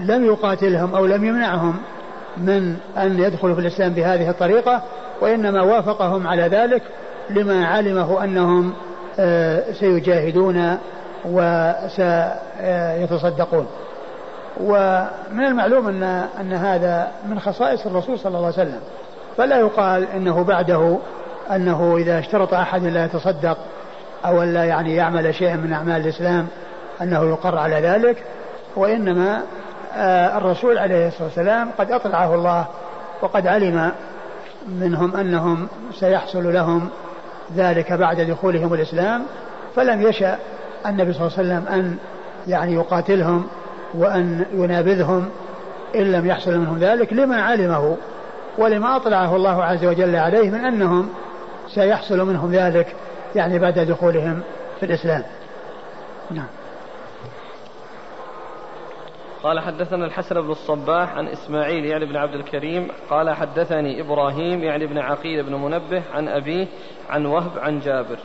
[0.00, 1.76] لم يقاتلهم أو لم يمنعهم
[2.36, 4.82] من أن يدخلوا في الإسلام بهذه الطريقة
[5.20, 6.82] وإنما وافقهم على ذلك
[7.30, 8.72] لما علمه أنهم
[9.72, 10.78] سيجاهدون
[11.24, 13.66] وسيتصدقون.
[14.60, 16.02] ومن المعلوم ان
[16.40, 18.80] أن هذا من خصائص الرسول صلى الله عليه وسلم.
[19.36, 20.98] فلا يقال إنه بعده
[21.50, 23.58] أنه إذا اشترط أحد لا يتصدق
[24.24, 26.46] أو لا يعني يعمل شيئا من أعمال الإسلام
[27.02, 28.24] أنه يقر على ذلك
[28.76, 29.42] وإنما
[30.36, 32.66] الرسول عليه الصلاة والسلام قد أطلعه الله
[33.22, 33.92] وقد علم
[34.68, 35.68] منهم أنهم
[36.00, 36.88] سيحصل لهم
[37.56, 39.22] ذلك بعد دخولهم الإسلام
[39.76, 40.38] فلم يشأ
[40.86, 41.96] النبي صلى الله عليه وسلم أن
[42.46, 43.46] يعني يقاتلهم
[43.94, 45.28] وأن ينابذهم
[45.94, 47.96] إن لم يحصل منهم ذلك لما علمه
[48.58, 51.08] ولما أطلعه الله عز وجل عليه من أنهم
[51.68, 52.96] سيحصل منهم ذلك
[53.34, 54.40] يعني بعد دخولهم
[54.80, 55.22] في الإسلام.
[56.30, 56.46] نعم.
[59.42, 64.86] قال حدثنا الحسن بن الصباح عن إسماعيل يعني بن عبد الكريم قال حدثني إبراهيم يعني
[64.86, 66.66] بن عقيل بن منبه عن أبيه
[67.10, 68.18] عن وهب عن جابر.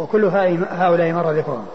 [0.00, 0.24] وكل
[0.70, 1.66] هؤلاء مر ذكرهم.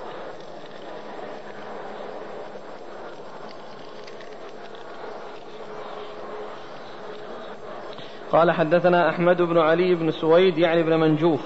[8.32, 11.42] قال حدثنا أحمد بن علي بن سويد يعني بن منجوف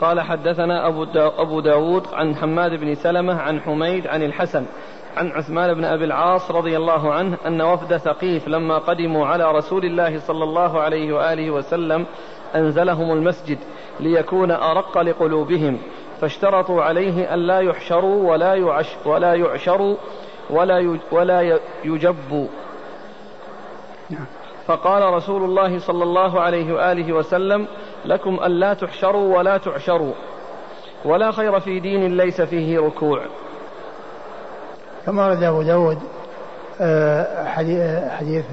[0.00, 4.66] قال حدثنا أبو, أبو داود عن حماد بن سلمة عن حميد عن الحسن
[5.16, 9.84] عن عثمان بن أبي العاص رضي الله عنه أن وفد ثقيف لما قدموا على رسول
[9.84, 12.06] الله صلى الله عليه وآله وسلم
[12.54, 13.58] أنزلهم المسجد
[14.00, 15.78] ليكون أرق لقلوبهم
[16.20, 19.96] فاشترطوا عليه أن لا يحشروا ولا يعش ولا يعشروا
[20.50, 22.46] ولا ولا يجبوا
[24.10, 24.26] نعم.
[24.66, 27.66] فقال رسول الله صلى الله عليه وآله وسلم
[28.04, 30.12] لكم ألا تحشروا ولا تعشروا
[31.04, 33.20] ولا خير في دين ليس فيه ركوع.
[35.06, 35.98] كما ورد أبو داود
[36.80, 38.44] آه، حديث, حديث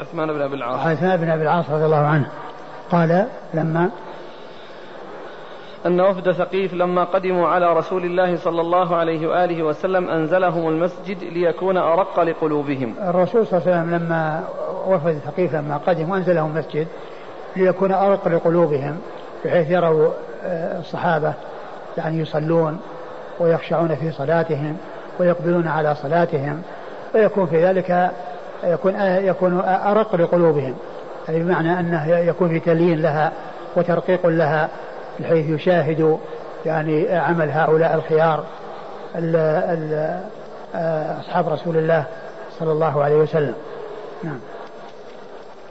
[0.00, 0.86] عثمان بن أبي العاص.
[0.86, 2.30] عثمان بن أبي العاص رضي الله عنه.
[2.90, 3.90] قال لما
[5.86, 11.24] أن وفد ثقيف لما قدموا على رسول الله صلى الله عليه وآله وسلم أنزلهم المسجد
[11.24, 12.94] ليكون أرق لقلوبهم.
[13.02, 14.44] الرسول صلى الله عليه وسلم لما
[14.90, 16.86] وفد ثقيف لما قدموا أنزلهم المسجد
[17.56, 18.98] ليكون أرق لقلوبهم
[19.44, 20.10] بحيث يروا
[20.44, 21.32] آه، الصحابة
[21.98, 22.80] يعني يصلون
[23.40, 24.76] ويخشعون في صلاتهم
[25.18, 26.62] ويقبلون على صلاتهم
[27.14, 28.10] ويكون في ذلك
[28.64, 30.74] يكون آه، يكون أرق لقلوبهم.
[31.28, 33.32] يعني بمعنى أنه يكون في تليين لها
[33.76, 34.68] وترقيق لها
[35.20, 36.16] بحيث يشاهدوا
[36.66, 38.44] يعني عمل هؤلاء الخيار
[39.14, 40.20] ال ال
[40.74, 42.04] آه، أصحاب رسول الله
[42.58, 43.54] صلى الله عليه وسلم.
[44.22, 44.38] نعم.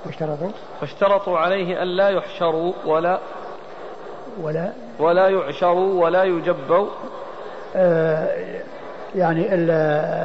[0.05, 0.49] واشترطوا؟
[0.81, 3.19] فاشترطوا عليه أن لا يحشروا ولا
[4.41, 6.87] ولا ولا يعشروا ولا يجبوا.
[7.75, 8.27] آه
[9.15, 9.47] يعني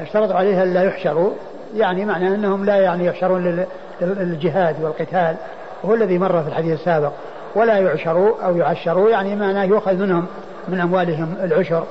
[0.02, 1.30] اشترطوا عليه أن لا يحشروا
[1.74, 3.66] يعني معنى أنهم لا يعني يحشرون
[4.00, 5.36] للجهاد والقتال
[5.82, 7.12] وهو الذي مر في الحديث السابق.
[7.54, 10.26] ولا يعشروا أو يعشروا يعني معناه يؤخذ منهم
[10.68, 11.84] من أموالهم العشر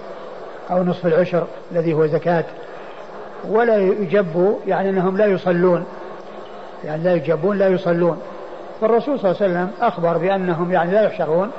[0.72, 2.46] أو نصف العشر الذي هو زكاة.
[3.50, 5.86] ولا يجبوا يعني أنهم لا يصلون.
[6.86, 8.18] يعني لا يجبون لا يصلون.
[8.82, 11.52] فالرسول صلى الله عليه وسلم أخبر بأنهم يعني لا يحشرون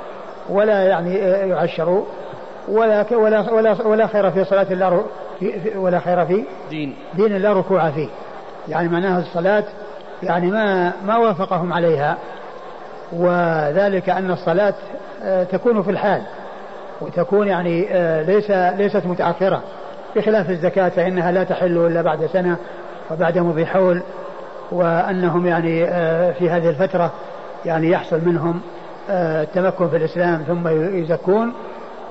[0.49, 1.15] ولا يعني
[1.49, 2.05] يعشروا
[2.67, 5.03] ولا ولا ولا, ولا خير في صلاة الله
[5.75, 6.95] ولا خير في دين.
[7.13, 8.07] دين لا ركوع فيه.
[8.67, 9.63] يعني معناه الصلاة
[10.23, 12.17] يعني ما ما وافقهم عليها.
[13.13, 14.73] وذلك أن الصلاة
[15.23, 16.21] آه، تكون في الحال.
[17.01, 19.61] وتكون يعني آه، ليس ليست متأخرة.
[20.15, 22.57] بخلاف الزكاة فإنها لا تحل إلا بعد سنة
[23.11, 24.01] وبعد مضي حول
[24.71, 27.11] وأنهم يعني آه، في هذه الفترة
[27.65, 28.61] يعني يحصل منهم
[29.09, 30.67] التمكن في الإسلام ثم
[30.97, 31.53] يزكون.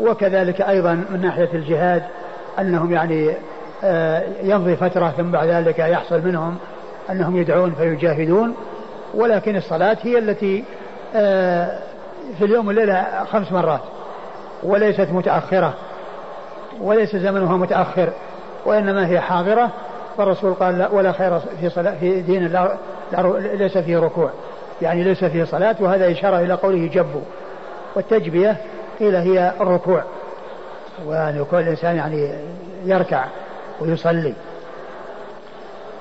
[0.01, 2.03] وكذلك أيضا من ناحية الجهاد
[2.59, 3.35] أنهم يعني
[4.43, 6.57] يمضي فترة ثم بعد ذلك يحصل منهم
[7.11, 8.55] أنهم يدعون فيجاهدون.
[9.15, 10.65] ولكن الصلاة هي التي
[11.17, 11.79] آه،
[12.39, 13.81] في اليوم والليلة خمس مرات
[14.63, 15.75] وليست متأخرة
[16.81, 18.09] وليس زمنها متأخر
[18.67, 19.71] وإنما هي حاضرة.
[20.19, 22.77] فالرسول قال لا ولا خير في صلاة في دين لا
[23.39, 24.31] ليس فيه ركوع.
[24.83, 27.21] يعني ليس فيه صلاة وهذا إشارة إلى قوله جبوا.
[27.97, 28.57] والتجبية
[29.01, 30.05] قيل هي الركوع.
[31.07, 32.35] وأن يكون الإنسان يعني
[32.85, 33.25] يركع
[33.81, 34.35] ويصلي.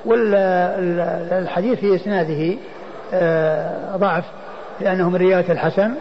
[0.06, 2.58] والحديث في إسناده
[3.14, 4.24] آه، ضعف
[4.82, 5.92] لأنه من رواية الحسن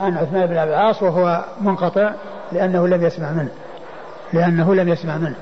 [0.00, 2.10] عن عثمان بن أبي العاص وهو منقطع
[2.52, 3.50] لأنه لم يسمع منه.
[4.32, 5.36] لأنه لم يسمع منه.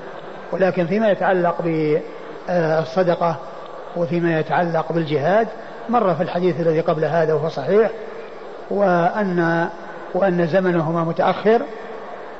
[0.51, 3.35] ولكن فيما يتعلق بالصدقة
[3.95, 5.47] وفيما يتعلق بالجهاد
[5.89, 7.91] مر في الحديث الذي قبل هذا وهو صحيح
[8.69, 9.69] وأن
[10.13, 11.61] وأن زمنهما متأخر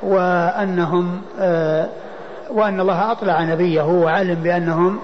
[0.02, 1.88] وأنهم آه،
[2.50, 4.98] وأن الله أطلع نبيه وعلم بأنهم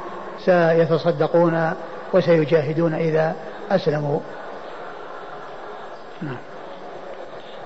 [0.44, 1.72] سيتصدقون
[2.12, 3.34] وسيجاهدون إذا
[3.70, 4.20] أسلموا.
[6.22, 6.36] نعم.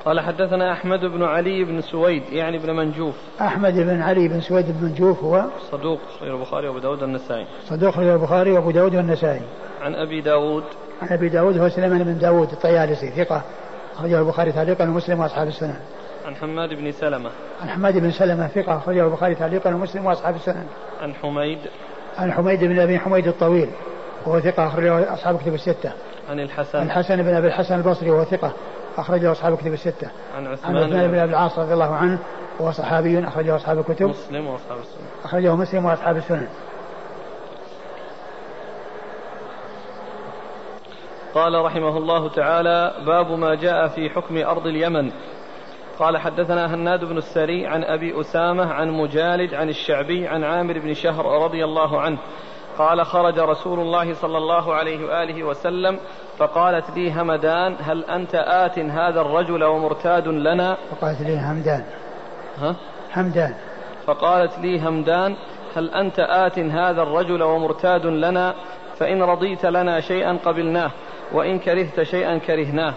[0.04, 3.14] قال حدثنا أحمد بن علي بن سويد يعني بن منجوف.
[3.40, 7.46] أحمد بن علي بن سويد بن منجوف هو؟ صدوق غير البخاري وأبو داود والنسائي.
[7.64, 9.40] صدوق غير البخاري وأبو داود والنسائي.
[9.82, 10.64] عن أبي داود.
[11.02, 13.42] عن أبي داود هو سليمان بن داود الطيالسي ثقة.
[13.96, 15.76] أخرجه البخاري تعليقا ومسلم وأصحاب السنن.
[16.26, 17.30] عن حماد بن سلمة.
[17.62, 18.76] عن حماد بن سلمة ثقة.
[18.76, 20.66] أخرجه البخاري تعليقا ومسلم وأصحاب السنن.
[21.02, 21.58] عن حميد.
[22.18, 23.68] عن حميد بن أبي حميد الطويل
[24.26, 24.66] وهو ثقة.
[24.66, 25.92] أخرجه أصحاب كتب الستة.
[26.30, 26.82] عن الحسن.
[26.82, 28.52] الحسن بن أبي الحسن البصري وهو ثقة.
[28.98, 30.10] أخرجه أصحاب الكتب الستة.
[30.36, 32.18] عن عثمان, عن عثمان بن أبي العاص رضي الله عنه
[32.60, 34.06] وهو صحابي أخرجه أصحاب الكتب.
[34.06, 36.48] مسلم وأصحاب السنن أخرجه مسلم وأصحاب السنن
[41.34, 45.12] قال رحمه الله تعالى باب ما جاء في حكم أرض اليمن.
[45.98, 50.94] قال حدثنا هناد بن السري عن أبي أسامة عن مجالد عن الشعبي عن عامر بن
[50.94, 52.18] شهر رضي الله عنه.
[52.80, 55.98] قال خرج رسول الله صلى الله عليه وآله وسلم
[56.38, 61.84] فقالت لي همدان هل أنت آت هذا الرجل ومرتاد لنا؟ فقالت لي همدان.
[62.60, 62.76] ها؟
[63.16, 63.54] همدان.
[64.06, 65.36] فقالت لي همدان
[65.76, 68.54] هل أنت آت هذا الرجل ومرتاد لنا؟
[68.98, 70.90] فإن رضيت لنا شيئا قبلناه
[71.32, 72.94] وإن كرهت شيئا كرهناه.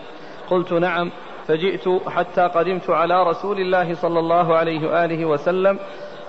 [0.50, 1.12] قلت نعم
[1.48, 5.80] فجئت حتى قدمت على رسول الله صلى الله عليه وآله وسلم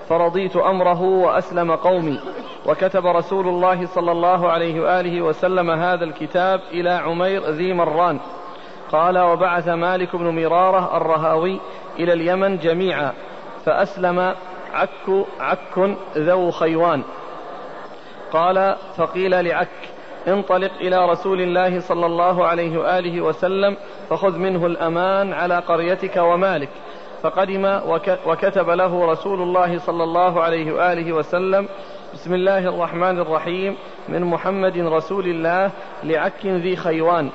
[0.09, 2.21] فرضيت أمره وأسلم قومي.
[2.67, 8.21] وكتب رسول الله صلى الله عليه وآله وسلم هذا الكتاب إلى عمير ذي مران.
[8.93, 11.61] قال وبعث مالك بن مرارة الرهاوي
[11.99, 13.13] إلى اليمن جميعا
[13.65, 14.35] فأسلم
[14.73, 17.03] عك عك ذو خيوان.
[18.33, 19.69] قال فقيل لعك
[20.29, 23.77] انطلق إلى رسول الله صلى الله عليه وآله وسلم
[24.11, 26.69] فخذ منه الأمان على قريتك ومالك.
[27.25, 27.81] فقدم
[28.27, 31.69] وكتب له رسول الله صلى الله عليه وآله وسلم
[32.15, 33.77] بسم الله الرحمن الرحيم
[34.09, 35.71] من محمد رسول الله
[36.05, 37.31] لعك ذي خيوان.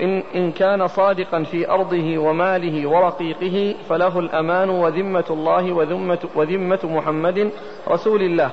[0.00, 7.50] إن, إن كان صادقا في أرضه وماله ورقيقه فله الأمان وذمة الله وذمة, وذمة محمد
[7.88, 8.50] رسول الله.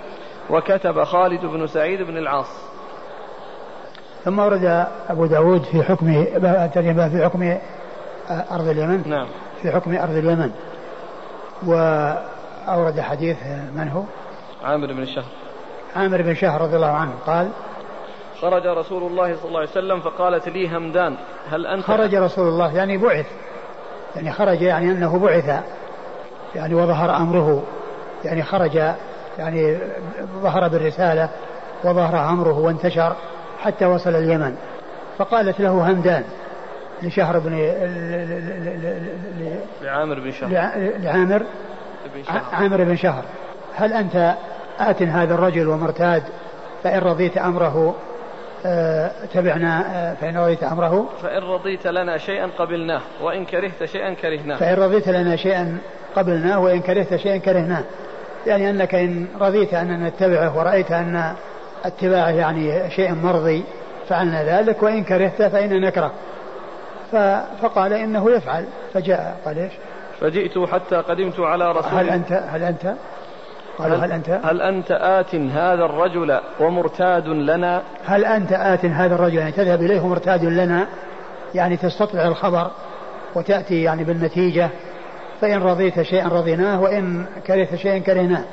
[0.49, 2.71] وكتب خالد بن سعيد بن العاص.
[4.23, 6.25] ثم ورد أبو داود في حكم
[7.09, 7.57] في حكم
[8.51, 9.03] أرض اليمن.
[9.09, 9.27] نعم.
[9.61, 10.51] في حكم أرض اليمن.
[11.65, 13.37] وأورد حديث
[13.75, 14.03] من هو؟
[14.63, 15.25] عامر بن شهر.
[15.95, 17.49] عامر بن شهر رضي الله عنه قال
[18.41, 21.17] خرج رسول الله صلى الله عليه وسلم فقالت لي همدان
[21.51, 23.25] هل أنت؟ خرج رسول الله يعني بعث.
[24.15, 25.63] يعني خرج يعني أنه بعث.
[26.55, 27.63] يعني وظهر أمره.
[28.25, 28.75] يعني خرج
[29.37, 29.77] يعني
[30.41, 31.29] ظهر بالرسالة
[31.83, 33.15] وظهر أمره وانتشر
[33.59, 34.55] حتى وصل اليمن.
[35.17, 36.23] فقالت له همدان.
[37.03, 37.55] لشهر بن
[39.81, 40.49] لعامر بن شهر.
[40.99, 41.43] لعامر.
[42.15, 42.41] بن شهر.
[42.53, 43.23] عامر بن شهر.
[43.75, 44.35] هل أنت
[44.79, 46.23] آت هذا الرجل ومرتاد
[46.83, 47.95] فإن رضيت أمره
[48.65, 54.57] آه، تبعنا آه، فإن رضيت أمره؟ فإن رضيت لنا شيئا قبلناه وإن كرهت شيئا كرهناه.
[54.57, 55.77] فإن رضيت لنا شيئا
[56.15, 57.83] قبلناه وإن كرهت شيئا كرهناه.
[58.47, 61.33] يعني أنك إن رضيت أن نتبعه ورأيت أن
[61.85, 63.63] اتباعه يعني شيء مرضي
[64.09, 66.11] فعلنا ذلك وإن كرهت فإن نكره.
[67.61, 68.65] فقال إنه يفعل.
[68.93, 69.73] فجاء قال إيش؟
[70.21, 72.93] فجئت حتى قدمت على رسول هل أنت هل أنت؟
[73.77, 79.15] قالوا هل, هل أنت؟ هل أنت آت هذا الرجل ومرتاد لنا؟ هل أنت آت هذا
[79.15, 80.87] الرجل؟ يعني تذهب إليه مرتاد لنا؟
[81.55, 82.71] يعني تستطلع الخبر
[83.35, 84.69] وتأتي يعني بالنتيجة
[85.41, 88.43] فإن رضيت شيئا رضيناه وإن كرهت شيئا كرهناه.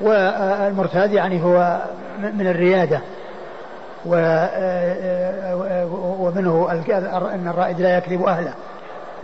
[0.00, 1.82] والمرتاد يعني هو
[2.18, 3.00] من الريادة.
[6.20, 6.68] ومنه
[7.34, 8.54] أن الرائد لا يكذب أهله.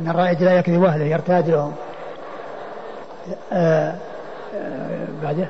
[0.00, 1.72] أن الرائد لا يكذب أهله يرتاد لهم.
[3.52, 3.94] آه،
[4.54, 5.48] آه، بعده.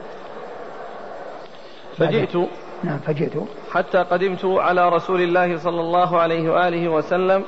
[1.98, 2.36] فجئت.
[2.84, 3.32] نعم فجئت.
[3.72, 7.44] حتى قدمت على رسول الله صلى الله عليه وآله وسلم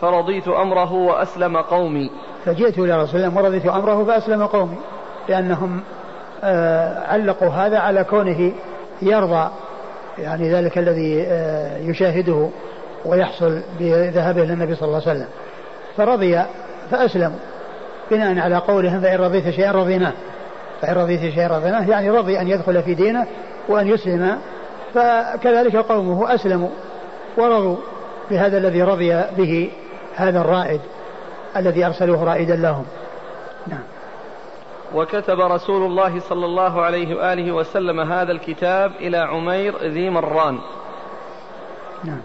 [0.00, 2.10] فرضيت أمره وأسلم قومي.
[2.44, 4.76] فجئت إلى رسول الله ورضيت أمره فأسلم قومي
[5.28, 5.80] لأنهم
[6.44, 8.52] آه، علقوا هذا على كونه
[9.02, 9.50] يرضى
[10.18, 12.48] يعني ذلك الذي آه، يشاهده
[13.04, 15.28] ويحصل بذهابه إلى النبي صلى الله عليه وسلم.
[15.96, 16.42] فرضي
[16.90, 17.34] فأسلم
[18.10, 20.12] بناء على قولهم فإن رضيت شيئا رضيناه
[20.82, 23.26] فإن رضيت شيئا رضيناه يعني رضي أن يدخل في دينه
[23.68, 24.38] وأن يسلم
[24.94, 26.68] فكذلك قومه أسلموا
[27.36, 27.76] ورضوا
[28.30, 29.70] بهذا الذي رضي به
[30.16, 30.80] هذا الرائد
[31.56, 32.84] الذي أرسلوه رائدا لهم.
[33.66, 33.82] نعم.
[34.94, 40.58] وكتب رسول الله صلى الله عليه وآله وسلم هذا الكتاب إلى عمير ذي مران.
[42.04, 42.20] نعم.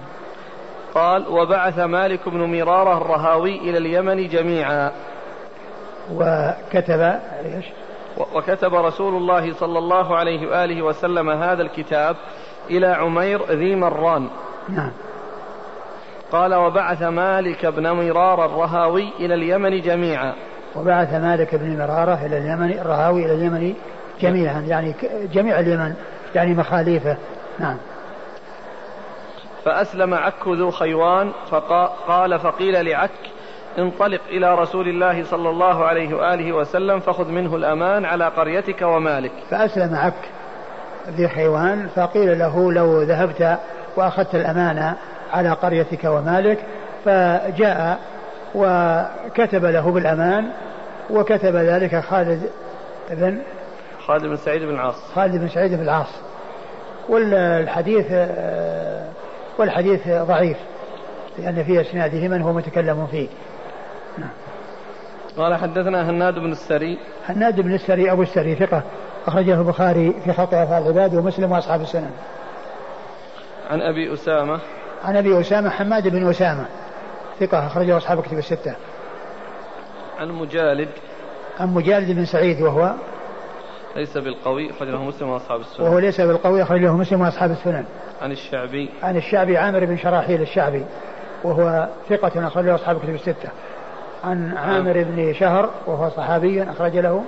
[0.94, 4.92] قال وبعث مالك بن مرارة الرهاوي إلى اليمن جميعا.
[6.14, 7.00] وكتب
[7.46, 7.66] إيش؟
[8.36, 12.16] وكتب رسول الله صلى الله عليه وآله وسلم هذا الكتاب
[12.70, 14.30] إلى عمير ذي مران.
[14.70, 14.92] نعم.
[16.32, 20.34] قال وبعث مالك بن مرار الرهاوي إلى اليمن جميعا.
[20.76, 23.74] وبعث مالك بن مرارة إلى اليمن الرهاوي إلى اليمن
[24.22, 24.96] جميعا يعني
[25.34, 25.94] جميع اليمن
[26.36, 27.18] يعني مخاليفه.
[27.60, 27.78] نعم.
[29.66, 33.10] فأسلم عك ذو خيوان فقال فقيل لعك
[33.78, 39.32] انطلق إلى رسول الله صلى الله عليه وآله وسلم فخذ منه الأمان على قريتك ومالك.
[39.50, 40.30] فأسلم عك
[41.10, 43.60] ذي حيوان فقيل له لو ذهبت
[43.96, 44.96] وأخذت الأمانة
[45.34, 46.58] على قريتك ومالك
[47.06, 48.00] فجاء
[48.56, 50.52] وكتب له بالأمان
[51.10, 52.50] وكتب ذلك خالد
[53.12, 53.42] بن
[54.06, 56.10] خالد بن سعيد بن العاص خالد بن سعيد بن العاص
[57.10, 58.06] والحديث
[59.58, 60.58] والحديث ضعيف
[61.40, 63.28] لأن في أسناده من هو متكلم فيه.
[64.18, 64.30] نعم.
[65.38, 67.00] قال حدثنا هناد بن السري.
[67.30, 68.84] هناد بن السري أبو السري ثقة
[69.28, 72.12] أخرجه البخاري في خلق أفعال العباد ومسلم وأصحاب السنن.
[73.70, 74.60] عن أبي أسامة.
[75.04, 76.66] عن أبي أسامة حماد بن أسامة.
[77.40, 78.76] ثقة أخرجه أصحاب كتب الستة.
[80.20, 80.90] عن مجالد
[81.60, 82.94] عن مجالد بن سعيد وهو
[83.96, 85.86] ليس بالقوي أخرج له مسلم وأصحاب السنن.
[85.86, 87.86] وهو ليس بالقوي أخرج له مسلم وأصحاب السنن.
[88.22, 88.90] عن الشعبي.
[89.04, 90.86] عن الشعبي عامر بن شراحيل الشعبي
[91.44, 93.50] وهو ثقة أخرج له أصحاب الكتب الستة.
[94.24, 97.24] عن عامر بن شهر وهو صحابي أخرج له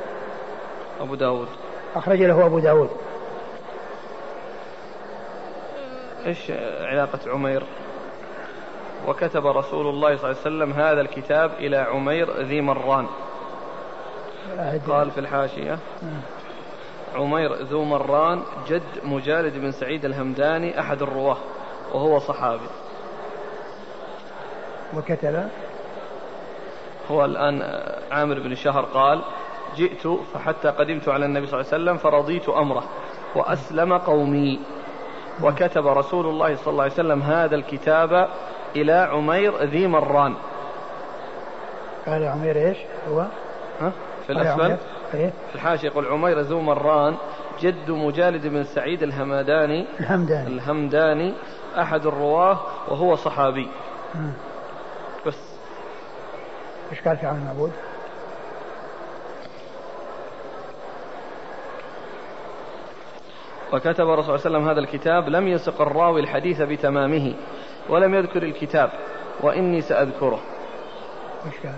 [1.01, 1.47] أبو داود.
[1.95, 2.89] أخرج له أبو داود.
[6.25, 6.51] إيش
[6.81, 7.63] علاقة عمير؟
[9.07, 13.07] وكتب رسول الله صلى الله عليه وسلم هذا الكتاب إلى عمير ذي مران.
[14.88, 15.78] قال في الحاشية
[17.15, 21.38] عمير ذو مران جد مجالد بن سعيد الهمداني أحد الرواة
[21.94, 22.69] وهو صحابي.
[24.98, 25.49] وكتب.
[27.11, 27.61] هو الآن
[28.11, 29.22] عامر بن شهر قال
[29.76, 32.84] جئت فحتى قدمت على النبي صلى الله عليه وسلم فرضيت أمره
[33.36, 34.60] وأسلم قومي.
[35.44, 38.30] وكتب رسول الله صلى الله عليه وسلم هذا الكتاب
[38.76, 40.35] إلى عمير ذي مران.
[42.06, 42.77] قال عمير إيش
[43.10, 43.26] هو؟
[43.81, 43.91] ها؟
[44.27, 44.77] في الأسفل؟
[45.14, 47.18] إيه؟ في الحاشية يقول عمير ذو مران
[47.61, 49.85] جد مجالد بن سعيد الهمداني.
[49.99, 50.48] الهمداني.
[50.48, 51.34] الهمداني
[51.77, 53.68] أحد الرواة وهو صحابي.
[55.26, 55.57] بس.
[56.91, 57.72] إيش قال في عون المعبود؟
[63.73, 67.34] وكتب الرسول صلى الله عليه وسلم هذا الكتاب لم يسق الراوي الحديث بتمامه.
[67.91, 68.89] ولم يذكر الكتاب
[69.41, 70.39] وإني سأذكره.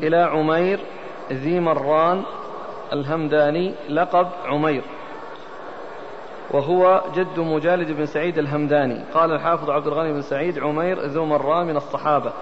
[0.03, 0.79] إلى عمير
[1.31, 2.23] ذي مران
[2.93, 4.83] الهمداني لقب عمير.
[6.51, 9.03] وهو جد مجالد بن سعيد الهمداني.
[9.13, 12.33] قال الحافظ عبد الغني بن سعيد عمير ذو مران من الصحابة.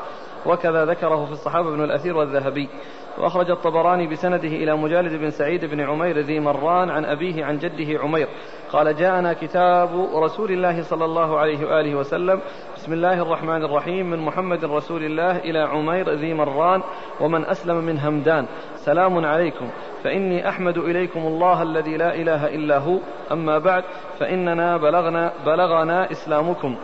[0.46, 2.70] وكذا ذكره في الصحابة ابن الأثير والذهبي.
[3.18, 8.00] وأخرج الطبراني بسنده إلى مجالد بن سعيد بن عمير ذي مران عن أبيه عن جده
[8.00, 8.28] عمير.
[8.72, 12.42] قال جاءنا كتاب رسول الله صلى الله عليه وآله وسلم.
[12.76, 14.10] بسم الله الرحمن الرحيم.
[14.10, 16.82] من محمد رسول الله إلى عمير ذي مران
[17.22, 18.46] ومن أسلم من همدان.
[18.76, 19.70] سلام عليكم.
[20.04, 22.98] فإني أحمد إليكم الله الذي لا إله إلا هو.
[23.32, 23.84] أما بعد
[24.20, 26.76] فإننا بلغنا بلغنا إسلامكم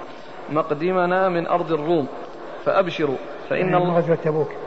[0.50, 2.08] مقدمنا من أرض الروم.
[2.66, 3.18] فأبشروا.
[3.50, 4.67] فإن الله غزوة تبوك.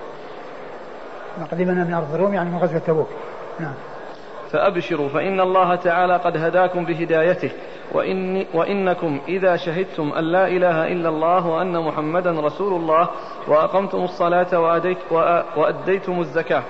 [1.38, 3.08] مقدمنا من أرض الروم يعني من غزوة تبوك.
[3.60, 3.74] نعم.
[4.50, 7.50] فأبشروا فإن الله تعالى قد هداكم بهدايته.
[7.92, 13.08] وإن وإنكم إذا شهدتم أن لا إله إلا الله وأن محمدا رسول الله
[13.48, 14.98] وأقمتم الصلاة وأديت
[15.56, 16.62] وأديتم الزكاة.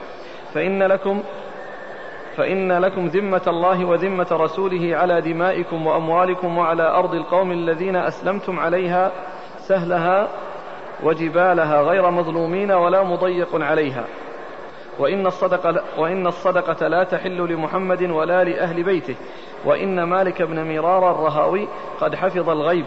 [0.54, 1.22] فإن لكم
[2.36, 9.12] فإن لكم ذمة الله وذمة رسوله على دمائكم وأموالكم وعلى أرض القوم الذين أسلمتم عليها
[9.58, 10.28] سهلها
[11.02, 14.04] وجبالها غير مظلومين ولا مضيق عليها.
[14.98, 19.14] وإن الصدقة, وإن الصدقة لا تحل لمحمد ولا لأهل بيته
[19.64, 21.68] وإن مالك بن ميرار الرهاوي
[22.00, 22.84] قد حفظ الغيب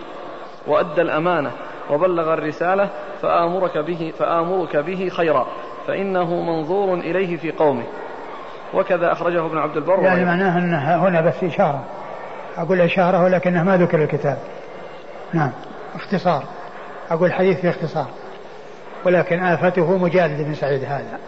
[0.67, 1.51] وأدى الأمانة
[1.89, 2.89] وبلغ الرسالة
[3.21, 5.47] فآمرك به, فآمرك به خيرا
[5.87, 7.83] فإنه منظور إليه في قومه.
[8.73, 11.83] وكذا أخرجه ابن عبد البر يعني معناه أن هنا بس إشارة.
[12.57, 14.37] أقول إشارة ولكنه ما ذكر الكتاب.
[15.33, 15.51] نعم
[15.95, 16.43] اختصار.
[17.11, 18.07] أقول الحديث في اختصار.
[19.05, 21.19] ولكن آفته مجالد بن سعيد هذا.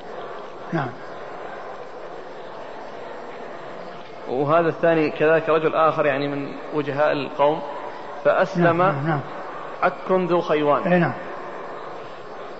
[0.74, 0.90] نعم.
[4.30, 7.62] وهذا الثاني كذلك رجل آخر يعني من وجهاء القوم
[8.24, 9.20] فأسلم نعم, نعم.
[9.84, 10.94] عك ذو خيوان.
[10.94, 11.14] اي نعم.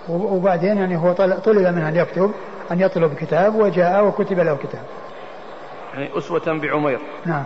[0.08, 2.32] وبعدين يعني هو طلب منه أن يكتب
[2.70, 4.82] أن يطلب كتاب وجاء وكتب له كتاب.
[5.94, 7.00] يعني أسوة بعمير.
[7.24, 7.44] نعم.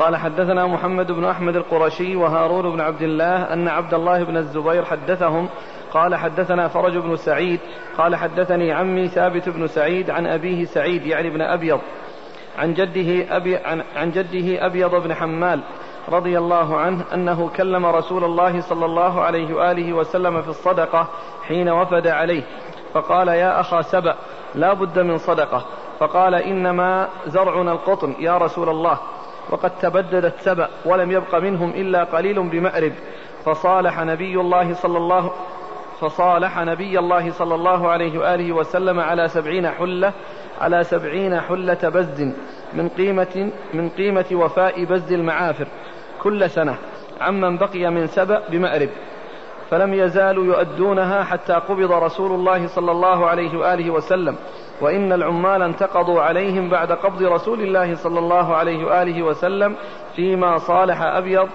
[0.00, 4.84] قال حدثنا محمد بن أحمد القرشي وهارون بن عبد الله أن عبد الله بن الزبير
[4.84, 5.48] حدثهم
[5.92, 7.60] قال حدثنا فرج بن سعيد
[7.98, 11.80] قال حدثني عمي ثابت بن سعيد عن أبيه سعيد يعني بن أبيض
[12.58, 15.60] عن جده أبي عن, عن جده أبيض بن حمال
[16.08, 21.08] رضي الله عنه أنه كلم رسول الله صلى الله عليه وآله وسلم في الصدقة
[21.48, 22.42] حين وفد عليه
[22.94, 24.14] فقال يا أخا سبأ
[24.54, 25.64] لا بد من صدقة.
[25.98, 28.98] فقال إنما زرعنا القطن يا رسول الله
[29.50, 32.92] وقد تبددت سبأ ولم يبق منهم إلا قليل بمأرب.
[33.44, 35.32] فصالح نبي الله صلى الله
[36.00, 40.12] فصالح نبي الله صلى الله عليه وآله وسلم على سبعين حلة
[40.60, 42.34] على سبعين حلة بزد
[42.72, 45.66] من قيمة من قيمة وفاء بزد المعافر
[46.22, 46.76] كل سنة.
[47.20, 48.88] عمن بقي من سبأ بمأرب.
[49.70, 54.36] فلم يزالوا يؤدونها حتى قبض رسول الله صلى الله عليه وآله وسلم.
[54.80, 59.76] وإن العمال انتقضوا عليهم بعد قبض رسول الله صلى الله عليه وآله وسلم
[60.16, 61.48] فيما صالح أبيض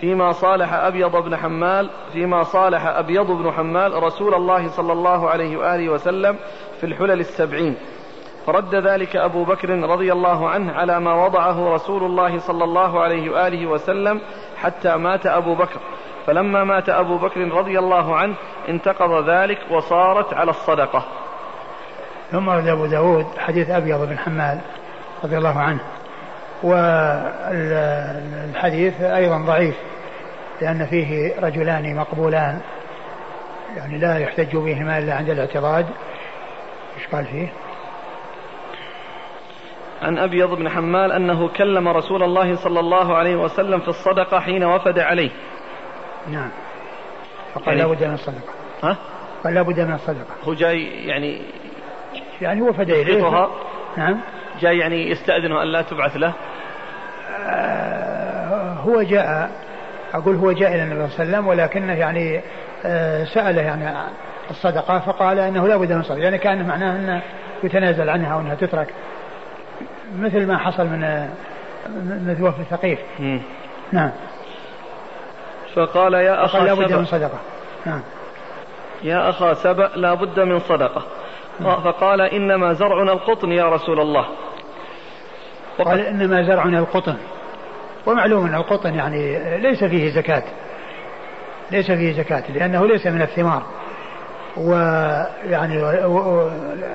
[0.00, 5.56] فيما صالح أبيض بن حمال فيما صالح أبيض بن حمال رسول الله صلى الله عليه
[5.56, 6.36] وآله وسلم
[6.80, 7.76] في الحلل السبعين.
[8.46, 13.30] فرد ذلك أبو بكر رضي الله عنه على ما وضعه رسول الله صلى الله عليه
[13.30, 14.20] وآله وسلم
[14.56, 15.80] حتى مات أبو بكر.
[16.26, 18.34] فلما مات أبو بكر رضي الله عنه
[18.68, 21.04] انتقض ذلك وصارت على الصدقة.
[22.30, 24.60] ثم أبو داود حديث أبيض بن حمال
[25.24, 25.80] رضي الله عنه.
[26.62, 28.20] والحديث
[29.00, 29.74] أيضا ضعيف
[30.60, 32.60] لأن فيه رجلان مقبولان
[33.76, 35.84] يعني لا يحتج بهما إلا عند الاعتراض.
[36.96, 37.48] إيش قال فيه؟
[40.02, 44.64] عن أبيض بن حمال أنه كلم رسول الله صلى الله عليه وسلم في الصدقة حين
[44.64, 45.30] وفد عليه.
[46.28, 46.50] نعم.
[47.54, 48.52] فقال يعني لا بد من الصدقة.
[48.82, 48.96] ها؟
[49.44, 50.34] قال لا بد من الصدقة.
[50.44, 51.42] هو جاي يعني
[52.40, 53.48] يعني وفد إليه
[53.96, 54.20] نعم.
[54.60, 56.32] جاي يعني يستأذنه أن لا تبعث له؟
[57.46, 59.50] آه هو جاء
[60.14, 62.40] أقول هو جاء إلى النبي صلى الله عليه وسلم ولكنه يعني
[62.84, 63.98] آه سأله يعني
[64.50, 67.22] الصدقة فقال أنه لا بد من الصدقة يعني كان معناه أنه
[67.62, 68.94] يتنازل عنها وأنها تترك
[70.18, 71.28] مثل ما حصل من
[71.88, 72.98] من وفد ثقيف.
[73.92, 74.10] نعم.
[75.74, 77.38] فقال يا أخا لا بد من صدقة.
[77.86, 78.02] نعم.
[79.02, 81.02] يا أخا سبأ لا بد من صدقة.
[81.60, 81.80] نعم.
[81.80, 84.26] فقال إنما زرعنا القطن يا رسول الله.
[85.78, 87.16] قال إنما زرعنا القطن.
[88.06, 90.42] ومعلوم أن القطن يعني ليس فيه زكاة.
[91.70, 93.62] ليس فيه زكاة لأنه ليس من الثمار.
[94.56, 95.84] ويعني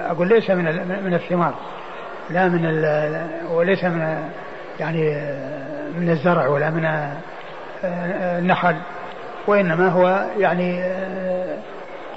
[0.10, 0.66] أقول ليس من
[1.04, 1.54] من الثمار.
[2.30, 2.86] لا من
[3.52, 4.18] وليس من
[4.80, 5.22] يعني
[5.98, 7.14] من الزرع ولا من
[7.84, 8.76] النخل.
[9.48, 10.84] وإنما هو يعني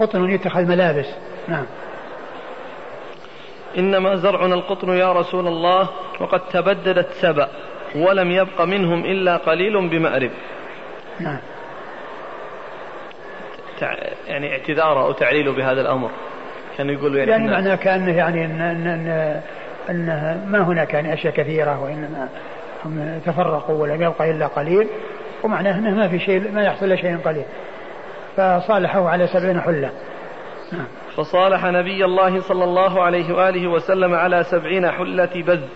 [0.00, 1.06] قطن يتخذ ملابس.
[1.48, 1.64] نعم.
[3.78, 5.88] إنما زرعنا القطن يا رسول الله
[6.20, 7.48] وقد تبددت سبأ
[7.96, 10.30] ولم يبق منهم إلا قليل بمأرب.
[11.20, 11.38] نعم.
[14.28, 16.10] يعني اعتذاره أو تعليله بهذا الأمر.
[16.78, 19.42] كان يقول يعني, يعني معناه كأنه يعني أن, أن, أن,
[19.90, 22.28] أن ما هناك يعني أشياء كثيرة وإنما
[22.84, 24.88] هم تفرقوا ولم يبقى إلا قليل
[25.42, 27.44] ومعناه أنه ما في شيء ما يحصل شيء قليل.
[28.36, 29.90] فصالحه على سبعين حلة.
[30.72, 30.86] نعم.
[31.16, 35.68] فصالح نبي الله صلى الله عليه وآله وسلم على سبعين حلة بز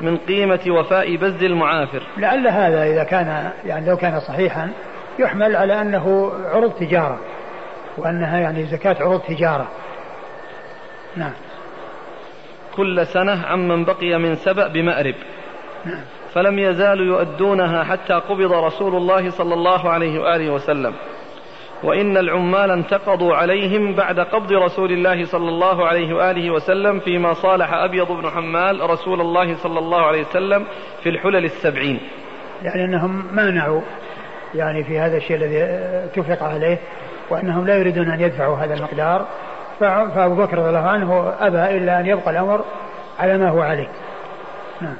[0.00, 2.02] من قيمة وفاء بز المعافر.
[2.16, 4.70] لعل هذا إذا كان يعني لو كان صحيحا
[5.18, 7.18] يحمل على أنه عروض تجارة
[7.98, 9.68] وأنها يعني زكاة عروض تجارة.
[11.16, 11.32] نعم.
[12.76, 15.14] كل سنة عمن بقي من سبأ بمأرب.
[15.84, 16.04] نعم.
[16.34, 20.94] فلم يزالوا يؤدونها حتى قبض رسول الله صلى الله عليه وآله وسلم.
[21.82, 27.72] وإن العمال انتقضوا عليهم بعد قبض رسول الله صلى الله عليه وآله وسلم فيما صالح
[27.72, 30.66] أبيض بن حمال رسول الله صلى الله عليه وسلم
[31.02, 32.00] في الحلل السبعين.
[32.62, 33.80] يعني أنهم مانعوا
[34.54, 35.62] يعني في هذا الشيء الذي
[36.04, 36.78] اتفق عليه
[37.30, 39.26] وأنهم لا يريدون أن يدفعوا هذا المقدار.
[39.80, 42.64] فأبو بكر رضي الله عنه أبى إلا أن يبقى الأمر
[43.18, 43.88] على ما هو عليه.
[44.80, 44.96] نعم.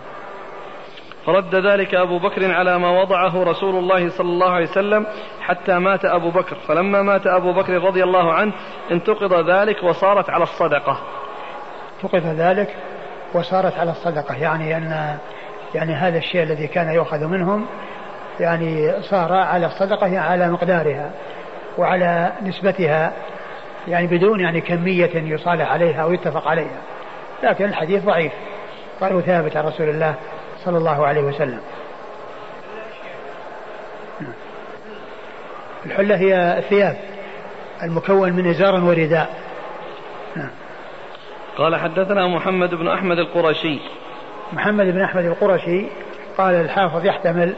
[1.27, 5.07] فرد ذلك أبو بكر على ما وضعه رسول الله صلى الله عليه وسلم
[5.41, 6.57] حتى مات أبو بكر.
[6.69, 8.53] فلما مات أبو بكر رضي الله عنه
[8.91, 10.99] انتقض ذلك وصارت على الصدقة.
[11.97, 12.75] انتقض ذلك
[13.35, 14.35] وصارت على الصدقة.
[14.37, 15.17] يعني أن
[15.75, 17.67] يعني هذا الشيء الذي كان يؤخذ منهم
[18.41, 21.11] يعني صار على الصدقة يعني على مقدارها
[21.79, 23.13] وعلى نسبتها
[23.89, 26.81] يعني بدون يعني كمية يصالح عليها أو يتفق عليها.
[27.43, 28.33] لكن الحديث ضعيف.
[29.01, 30.15] قالوا ثابت عن رسول الله
[30.67, 31.61] صلى الله عليه وسلم.
[35.87, 36.97] الحلة هي الثياب
[37.83, 39.41] المكون من إزار ورداء.
[41.59, 43.79] قال حدثنا محمد بن أحمد القرشي.
[44.53, 45.87] محمد بن أحمد القرشي
[46.39, 47.55] قال الحافظ يحتمل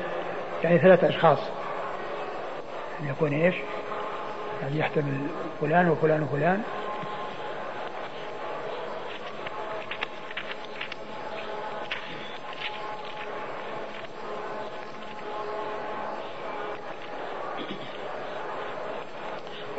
[0.64, 1.38] يعني ثلاثة أشخاص.
[2.98, 3.54] يعني يكون إيش؟
[4.62, 5.18] يعني يحتمل
[5.60, 6.62] فلان وفلان وفلان.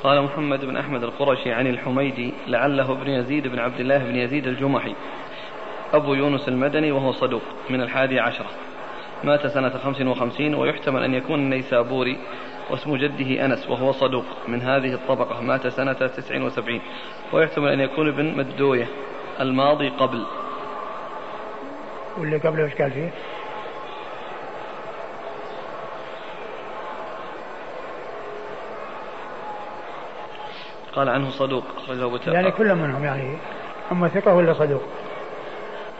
[0.03, 4.47] قال محمد بن أحمد القرشي عن الحميدي لعله ابن يزيد بن عبد الله بن يزيد
[4.47, 4.95] الجمحي.
[5.93, 8.49] أبو يونس المدني وهو صدوق من الحادي عشرة
[9.23, 12.17] مات سنة خمس وخمسين ويحتمل أن يكون النيسابوري
[12.69, 15.41] واسم جده أنس وهو صدوق من هذه الطبقة.
[15.41, 16.81] مات سنة تسع وسبعين
[17.33, 18.87] ويحتمل أن يكون ابن مدوية
[19.39, 20.25] الماضي قبل.
[22.17, 23.09] واللي قبله إيش قال فيه؟
[30.95, 33.37] قال عنه صدوق أخرجه أبو يعني كل منهم يعني
[33.91, 34.81] أما ثقة ولا صدوق؟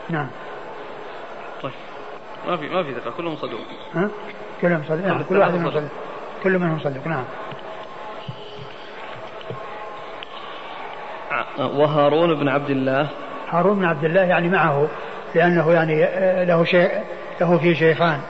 [0.08, 0.30] نعم.
[1.62, 1.72] طيب.
[2.48, 3.60] ما في ما في ثقة كلهم صدوق.
[3.94, 4.08] ها؟
[4.60, 5.06] كلهم صدوق.
[5.06, 5.90] نعم كل واحد منهم صدوق.
[6.42, 7.24] كل منهم صدوق نعم.
[11.58, 13.08] وهارون بن عبد الله.
[13.48, 14.88] هارون بن عبد الله يعني معه
[15.34, 15.94] لأنه يعني
[16.44, 16.90] له شيء
[17.40, 18.20] له في شيخان.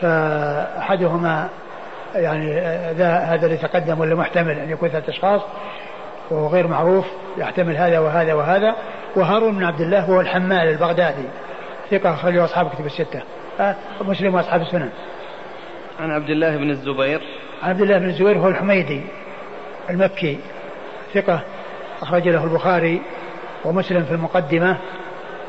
[0.00, 1.48] فأحدهما
[2.14, 2.60] يعني
[3.02, 5.40] هذا اللي تقدم ولا محتمل أن يكون ثلاثة أشخاص
[6.30, 7.06] وهو غير معروف
[7.38, 8.74] يحتمل هذا وهذا وهذا.
[9.16, 11.28] وهارون بن عبد الله هو الحمال البغدادي
[11.90, 13.22] ثقة أخرجه أصحاب كتب الستة.
[14.00, 14.90] مسلم وأصحاب السنن.
[16.00, 17.20] عن عبد الله بن الزبير.
[17.62, 19.02] عن عبد الله بن الزبير هو الحميدي
[19.90, 20.38] المكي
[21.14, 21.40] ثقة
[22.02, 23.02] أخرج له البخاري
[23.64, 24.78] ومسلم في المقدمة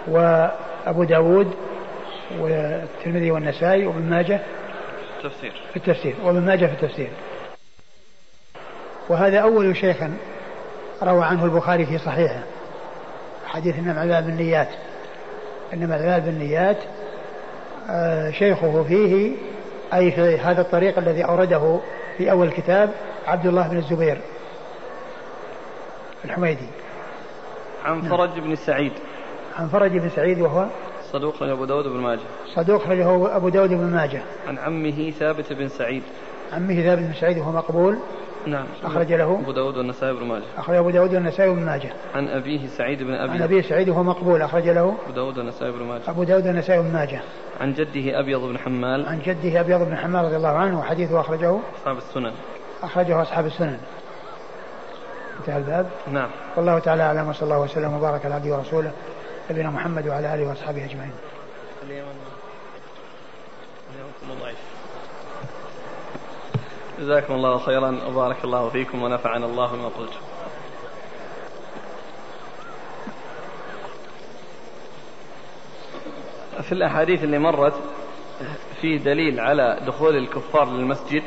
[0.07, 1.53] وأبو داود
[2.39, 4.39] والترمذي والنسائي وابن ماجه
[5.23, 5.51] تفسير.
[5.73, 6.15] في التفسير.
[6.23, 7.09] وابن ماجه في التفسير.
[9.09, 9.97] وهذا أول شيخ
[11.03, 12.43] روى عنه البخاري في صحيحه.
[13.45, 14.69] حديث إنما الأعمال بالنيات.
[15.73, 16.77] إنما الأعمال بالنيات
[17.89, 19.35] آه، شيخه فيه
[19.93, 21.79] أي في هذا الطريق الذي أورده
[22.17, 22.89] في أول الكتاب
[23.27, 24.21] عبد الله بن الزبير
[26.25, 26.67] الحميدي.
[27.85, 28.91] عن فرج بن سعيد.
[29.57, 30.65] عن فرج بن سعيد وهو؟
[31.11, 32.19] صدوق أبو داود بن ماجه.
[32.55, 34.21] صدوق له أبو داود بن ماجه.
[34.47, 36.03] عن عمه ثابت بن سعيد.
[36.53, 37.99] عمه ثابت بن سعيد وهو مقبول.
[38.47, 38.65] نعم.
[38.83, 40.43] أخرج له أبو داود والنسائي بن ماجه.
[40.57, 41.89] أخرج أبو داود والنسائي بن ماجه.
[42.15, 44.41] عن أبيه سعيد بن أبي عن أبي سعيد وهو مقبول.
[44.41, 46.01] أخرج له أبو داود والنسائي بن ماجه.
[46.07, 47.21] أبو داود والنسائي بن ماجه.
[47.61, 49.05] عن جده أبيض بن حمال.
[49.05, 52.31] عن جده أبيض بن حمال رضي الله عنه وحديثه أخرجه أصحاب السنن.
[52.83, 53.77] أخرجه أصحاب السنن.
[55.39, 55.89] انتهى الباب.
[56.11, 56.29] نعم.
[56.57, 58.91] والله تعالى أعلم وصلى الله وسلم وبارك على عبده ورسوله
[59.51, 61.11] نبينا محمد وعلى آله وأصحابه أجمعين.
[66.99, 70.13] جزاكم الله خيرا وبارك الله فيكم ونفعنا الله بما قلت.
[76.61, 77.73] في الأحاديث اللي مرت
[78.81, 81.23] في دليل على دخول الكفار للمسجد.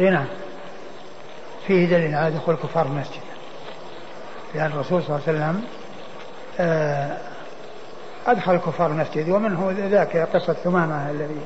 [0.00, 0.26] اي نعم.
[1.66, 3.22] فيه دليل على دخول الكفار المسجد
[4.54, 5.64] لأن الرسول صلى الله عليه وسلم
[6.60, 7.18] آه،
[8.26, 11.40] أدخل الكفار المسجد ومنه ذاك قصة ثمامة الذي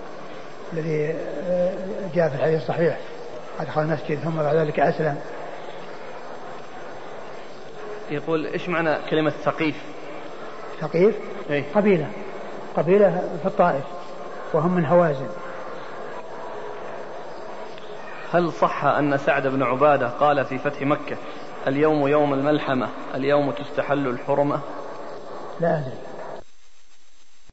[0.73, 1.15] الذي
[1.49, 1.75] آه،
[2.15, 2.99] جاء في الحديث الصحيح.
[3.61, 5.19] أدخل المسجد ثم بعد ذلك أسلم.
[8.11, 9.77] يقول إيش معنى كلمة ثقيف؟
[10.81, 11.17] ثقيف؟
[11.51, 12.11] إيه؟ قبيلة.
[12.77, 13.85] قبيلة في الطائف
[14.53, 15.29] وهم من هوازن.
[18.33, 21.17] هل صح أن سعد بن عبادة قال في فتح مكة
[21.67, 24.61] اليوم يوم الملحمة اليوم تستحل الحرمة؟
[25.61, 26.08] لا أدري.